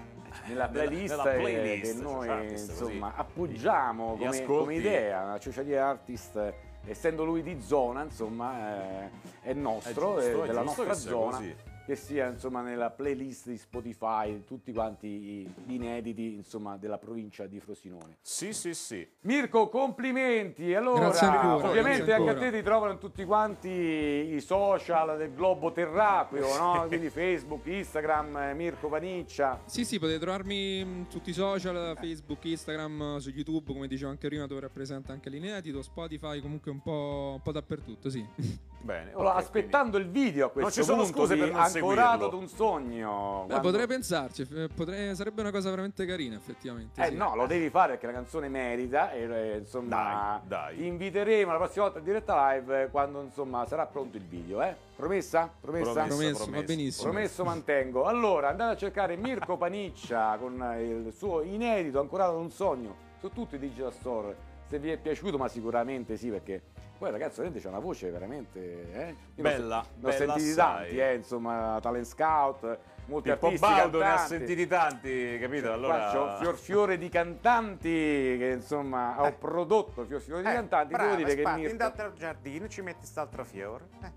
Nella 0.48 0.68
playlist, 0.68 1.16
nella 1.16 1.34
eh, 1.34 1.39
playlist, 1.39 1.96
che 1.96 2.02
noi 2.02 2.28
Artist, 2.30 2.70
insomma, 2.70 3.14
appoggiamo 3.16 4.16
come, 4.18 4.46
come 4.46 4.76
idea, 4.76 5.24
la 5.24 5.39
Ciociaria 5.39 5.88
Artist, 5.88 6.36
eh, 6.36 6.54
essendo 6.86 7.24
lui 7.24 7.44
di 7.44 7.62
zona, 7.62 8.04
insomma, 8.04 9.04
eh, 9.06 9.10
è 9.42 9.54
nostro, 9.54 10.18
È 10.18 10.24
giusto, 10.24 10.42
eh, 10.42 10.44
è 10.44 10.48
della 10.48 10.62
nostra 10.64 10.94
zona. 10.94 11.38
così. 11.38 11.56
Che 11.92 11.98
sia 11.98 12.30
insomma 12.30 12.62
nella 12.62 12.89
playlist 12.89 13.50
di 13.50 13.58
Spotify, 13.58 14.46
tutti 14.46 14.72
quanti 14.72 15.10
gli 15.10 15.74
inediti 15.74 16.36
insomma, 16.36 16.78
della 16.78 16.98
provincia 16.98 17.48
di 17.48 17.60
Frosinone. 17.60 18.16
Sì, 18.22 18.54
sì, 18.54 18.74
sì. 18.74 19.06
Mirko, 19.24 19.68
complimenti. 19.68 20.74
Allora, 20.74 21.10
Grazie 21.10 21.28
ancora, 21.28 21.68
ovviamente 21.68 22.06
grazie 22.06 22.14
anche 22.14 22.30
a 22.30 22.50
te 22.50 22.58
ti 22.58 22.64
trovano 22.64 22.98
tutti 22.98 23.26
quanti 23.26 23.68
i 23.68 24.39
social 24.39 25.18
del 25.18 25.34
globo 25.34 25.74
terracqueo, 25.74 26.58
no? 26.58 26.86
Quindi 26.88 27.10
Facebook, 27.10 27.66
Instagram, 27.66 28.38
eh, 28.38 28.54
Mirko 28.54 28.88
Paniccia. 28.88 29.60
Sì, 29.66 29.84
sì, 29.84 30.00
potete 30.00 30.20
trovarmi 30.20 30.80
in 30.80 31.08
tutti 31.10 31.32
i 31.32 31.34
social, 31.34 31.98
Facebook, 32.00 32.46
Instagram, 32.46 33.18
su 33.18 33.32
YouTube, 33.32 33.74
come 33.74 33.88
dicevo 33.88 34.12
anche 34.12 34.30
prima, 34.30 34.48
dove 34.48 34.62
rappresenta 34.62 35.12
anche 35.12 35.30
l'inedito, 35.30 35.82
Spotify, 35.82 36.39
comunque 36.39 36.72
un 36.72 36.82
po', 36.82 37.34
un 37.36 37.42
po' 37.42 37.52
dappertutto, 37.52 38.10
sì. 38.10 38.26
Bene. 38.80 39.12
Allora, 39.12 39.34
ok, 39.34 39.38
aspettando 39.39 39.98
il 39.98 40.10
video 40.10 40.48
a 40.48 40.50
questo 40.50 40.72
ci 40.72 40.84
sono 40.84 41.04
punto 41.04 41.20
scuse 41.20 41.36
per 41.36 41.52
non 41.52 41.60
Ancorato 41.60 41.81
seguirlo. 41.90 42.26
ad 42.28 42.34
un 42.34 42.48
sogno. 42.48 43.42
Beh, 43.42 43.48
quando- 43.54 43.62
potrei 43.70 43.88
pensarci, 43.88 44.48
eh, 44.54 44.68
potrei- 44.74 45.16
sarebbe 45.16 45.42
una 45.42 45.52
cosa 45.52 45.70
veramente 45.70 46.06
carina, 46.06 46.36
effettivamente. 46.36 47.02
Eh 47.02 47.08
sì. 47.10 47.16
no, 47.16 47.36
lo 47.36 47.46
devi 47.48 47.70
fare 47.70 47.92
perché 47.94 48.08
la 48.08 48.14
canzone 48.14 48.50
merita 48.50 49.12
e 49.12 49.22
eh, 49.22 49.58
insomma 49.58 50.40
Dai, 50.46 50.48
dai. 50.48 50.78
ti 50.78 50.86
inviteremo 50.86 51.52
la 51.52 51.58
prossima 51.58 51.86
volta 51.86 52.00
a 52.00 52.02
diretta 52.02 52.52
live 52.54 52.90
quando 52.92 53.22
insomma 53.22 53.66
sarà 53.66 53.86
pronto 53.86 54.18
il 54.18 54.24
video, 54.26 54.62
eh? 54.62 54.76
Promessa? 54.96 55.52
Promessa? 55.60 55.92
Promessa, 55.92 56.08
Promesso, 56.16 56.38
va 56.40 56.44
promesso. 56.46 56.66
benissimo. 56.66 57.12
Promesso 57.12 57.44
mantengo. 57.44 58.04
Allora, 58.06 58.50
andate 58.50 58.74
a 58.74 58.78
cercare 58.78 59.16
Mirko 59.16 59.58
Paniccia 59.58 60.38
con 60.40 60.62
eh, 60.62 60.84
il 60.84 61.14
suo 61.14 61.42
inedito 61.42 62.00
Ancorato 62.00 62.34
ad 62.36 62.40
un 62.42 62.52
sogno 62.52 62.96
su 63.20 63.30
tutti 63.30 63.56
i 63.56 63.60
digital 63.60 63.92
store. 63.94 64.36
Se 64.68 64.80
vi 64.80 64.90
è 64.90 64.98
piaciuto, 64.98 65.38
ma 65.38 65.48
sicuramente 65.48 66.16
sì, 66.18 66.30
perché 66.30 66.62
poi 67.02 67.10
il 67.10 67.16
ragazzo 67.18 67.38
veramente 67.41 67.60
c'ha 67.64 67.70
una 67.70 67.80
voce 67.84 68.12
veramente 68.12 68.91
eh? 68.93 69.16
Bella, 69.41 69.84
ne 69.95 70.08
ho 70.08 70.12
sentiti 70.12 70.54
tanti, 70.54 70.99
eh, 70.99 71.16
insomma, 71.16 71.80
talent 71.82 72.06
scout, 72.06 72.78
molti 73.06 73.32
Pippo 73.32 73.45
artisti 73.47 73.66
Baudo 73.68 73.97
ne 73.97 74.04
ha 74.04 74.08
cantanti. 74.10 74.30
sentiti 74.36 74.68
tanti, 74.68 75.38
capito? 75.41 75.66
Qua 75.66 75.74
Allora... 75.74 76.10
c'ho 76.14 76.36
fior 76.38 76.56
fiore 76.56 76.99
di 76.99 77.10
cantanti 77.10 77.89
che 77.89 78.52
insomma 78.56 79.20
ho 79.20 79.34
prodotto 79.34 80.06
fior 80.06 80.22
fiore 80.22 80.43
di 80.43 80.47
Eh, 80.49 80.54
cantanti. 80.54 80.93
Devo 80.95 81.16
dire 81.16 81.34
che 81.34 81.41
in 81.41 81.54
Mirko, 81.56 81.76
dentro 81.78 82.14
giardino 82.14 82.68
ci 82.68 82.82
metti 82.84 83.06
st'altro 83.08 83.43
fiore. 83.45 83.86
Eh. 84.04 84.12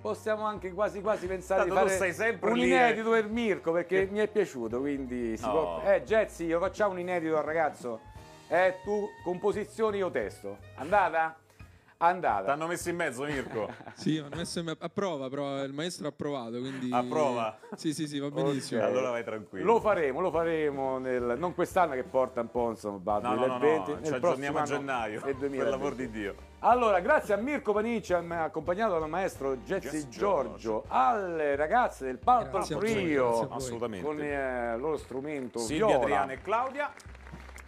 possiamo 0.00 0.44
anche 0.44 0.72
quasi 0.72 1.00
quasi 1.00 1.28
pensare 1.28 1.60
Tanto 1.60 1.74
di 1.74 1.90
tu 1.92 1.96
fare 1.98 2.38
un 2.42 2.56
lì, 2.58 2.66
inedito 2.66 3.10
per 3.10 3.28
Mirko 3.28 3.70
perché 3.70 4.08
mi 4.10 4.18
è 4.18 4.26
piaciuto, 4.26 4.80
quindi 4.80 5.36
si 5.36 5.44
No. 5.44 5.50
può... 5.52 5.82
Eh 5.84 6.02
Jazzy, 6.02 6.46
io 6.46 6.58
facciamo 6.58 6.94
un 6.94 6.98
inedito 6.98 7.36
al 7.36 7.44
ragazzo. 7.44 8.00
Eh, 8.48 8.80
tu 8.82 9.08
composizioni 9.22 9.98
io 9.98 10.10
testo. 10.10 10.58
Andata? 10.74 11.36
Andata. 12.00 12.44
T'hanno 12.44 12.68
messo 12.68 12.90
in 12.90 12.96
mezzo, 12.96 13.24
Mirko. 13.24 13.68
Sì, 13.98 14.12
mi 14.12 14.18
hanno 14.18 14.36
messo 14.36 14.60
in- 14.60 14.72
a 14.78 14.88
prova, 14.88 15.28
però 15.28 15.64
il 15.64 15.72
maestro 15.72 16.06
ha 16.06 16.10
approvato, 16.10 16.60
quindi... 16.60 16.90
A 16.92 17.02
prova? 17.02 17.58
Sì, 17.74 17.92
sì, 17.92 18.06
sì, 18.06 18.20
va 18.20 18.30
benissimo. 18.30 18.80
Ok. 18.80 18.86
Allora 18.86 19.10
vai 19.10 19.24
tranquillo. 19.24 19.64
Lo 19.64 19.80
faremo, 19.80 20.20
lo 20.20 20.30
faremo 20.30 20.98
nel, 20.98 21.34
non 21.36 21.54
quest'anno 21.54 21.94
che 21.94 22.04
porta 22.04 22.40
un 22.40 22.50
po' 22.50 22.70
insomma 22.70 23.00
va, 23.02 23.18
No, 23.18 23.34
no, 23.34 23.46
no, 23.46 23.58
2020, 23.58 23.90
no, 23.90 23.96
nel 23.96 24.04
ci 24.04 24.10
prossimo 24.10 24.28
aggiorniamo 24.28 24.58
a 24.58 24.62
gennaio, 24.62 25.20
per 25.20 25.34
2020. 25.34 25.70
l'amor 25.70 25.94
di 25.96 26.10
Dio. 26.10 26.34
Allora, 26.60 27.00
grazie 27.00 27.34
a 27.34 27.36
Mirko 27.36 27.72
Panicci, 27.72 28.12
accompagnato 28.12 28.98
dal 28.98 29.08
maestro 29.08 29.56
Jesse 29.56 30.08
Giorgio, 30.08 30.56
Giorgio. 30.56 30.84
alle 30.88 31.56
ragazze 31.56 32.04
del 32.04 32.18
voi, 32.22 32.78
Trio. 32.78 33.48
Assolutamente. 33.48 34.06
con 34.06 34.20
eh, 34.20 34.74
il 34.74 34.80
loro 34.80 34.96
strumento 34.98 35.58
Silvia, 35.58 35.86
viola. 35.86 36.02
Adriana 36.02 36.32
e 36.32 36.42
Claudia. 36.42 36.92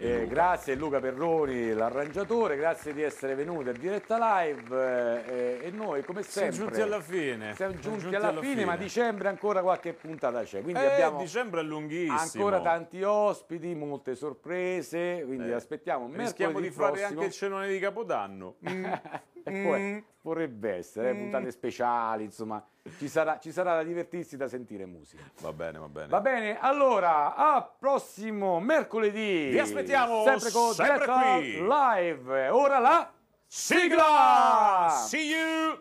Eh, 0.02 0.26
grazie 0.28 0.76
Luca 0.76 0.98
Perroni, 0.98 1.74
l'arrangiatore, 1.74 2.56
grazie 2.56 2.94
di 2.94 3.02
essere 3.02 3.34
venuti 3.34 3.68
a 3.68 3.72
diretta 3.72 4.16
live 4.42 5.26
eh, 5.60 5.66
e 5.66 5.70
noi 5.72 6.02
come 6.04 6.22
Siamo 6.22 6.50
sempre 6.50 6.68
giunti 6.68 6.80
alla 6.80 7.02
fine. 7.02 7.54
siamo 7.54 7.74
Siamo 7.78 7.96
giunti 7.98 8.14
alla, 8.14 8.40
fine, 8.40 8.64
ma 8.64 8.76
dicembre 8.78 9.28
ancora 9.28 9.60
qualche 9.60 9.92
puntata 9.92 10.42
c'è, 10.42 10.62
quindi 10.62 10.80
Eh, 10.80 10.90
abbiamo 10.92 11.18
dicembre 11.18 11.60
è 11.60 11.64
lunghissimo. 11.64 12.16
ancora 12.18 12.62
tanti 12.62 13.02
ospiti, 13.02 13.74
molte 13.74 14.14
sorprese, 14.14 15.22
quindi 15.26 15.50
Eh, 15.50 15.52
aspettiamo 15.52 16.06
Rischiamo 16.10 16.52
mercoledì 16.52 16.68
di 16.68 16.74
fare 16.74 16.90
prossimo. 16.92 17.08
anche 17.10 17.24
il 17.26 17.32
cenone 17.32 17.68
di 17.68 17.78
Capodanno. 17.78 18.54
Mm. 18.70 18.84
E 19.44 19.62
poi 19.62 20.04
vorrebbe 20.22 20.76
essere, 20.76 21.10
eh, 21.10 21.14
puntate 21.14 21.50
speciali, 21.50 22.24
insomma, 22.24 22.62
ci 22.98 23.08
sarà, 23.08 23.38
ci 23.38 23.52
sarà 23.52 23.74
da 23.76 23.82
divertirsi, 23.82 24.36
da 24.36 24.48
sentire 24.48 24.86
musica. 24.86 25.22
Va 25.40 25.52
bene, 25.52 25.78
va 25.78 25.88
bene. 25.88 26.08
Va 26.08 26.20
bene, 26.20 26.58
allora, 26.58 27.34
a 27.34 27.62
prossimo 27.62 28.60
mercoledì. 28.60 29.48
Vi 29.50 29.58
aspettiamo 29.58 30.24
sempre 30.24 30.50
con 30.50 30.72
sempre 30.72 30.94
diretta 30.94 31.36
qui. 31.36 31.66
live. 31.66 32.48
Ora 32.48 32.78
la 32.78 33.12
Sigla! 33.52 34.88
See 35.08 35.34
you! 35.34 35.80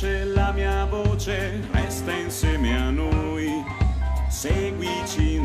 Piace 0.00 0.24
la 0.24 0.50
mia 0.52 0.86
voce, 0.86 1.60
resta 1.72 2.12
insieme 2.12 2.74
a 2.74 2.90
noi. 2.90 3.62
Seguici 4.28 5.39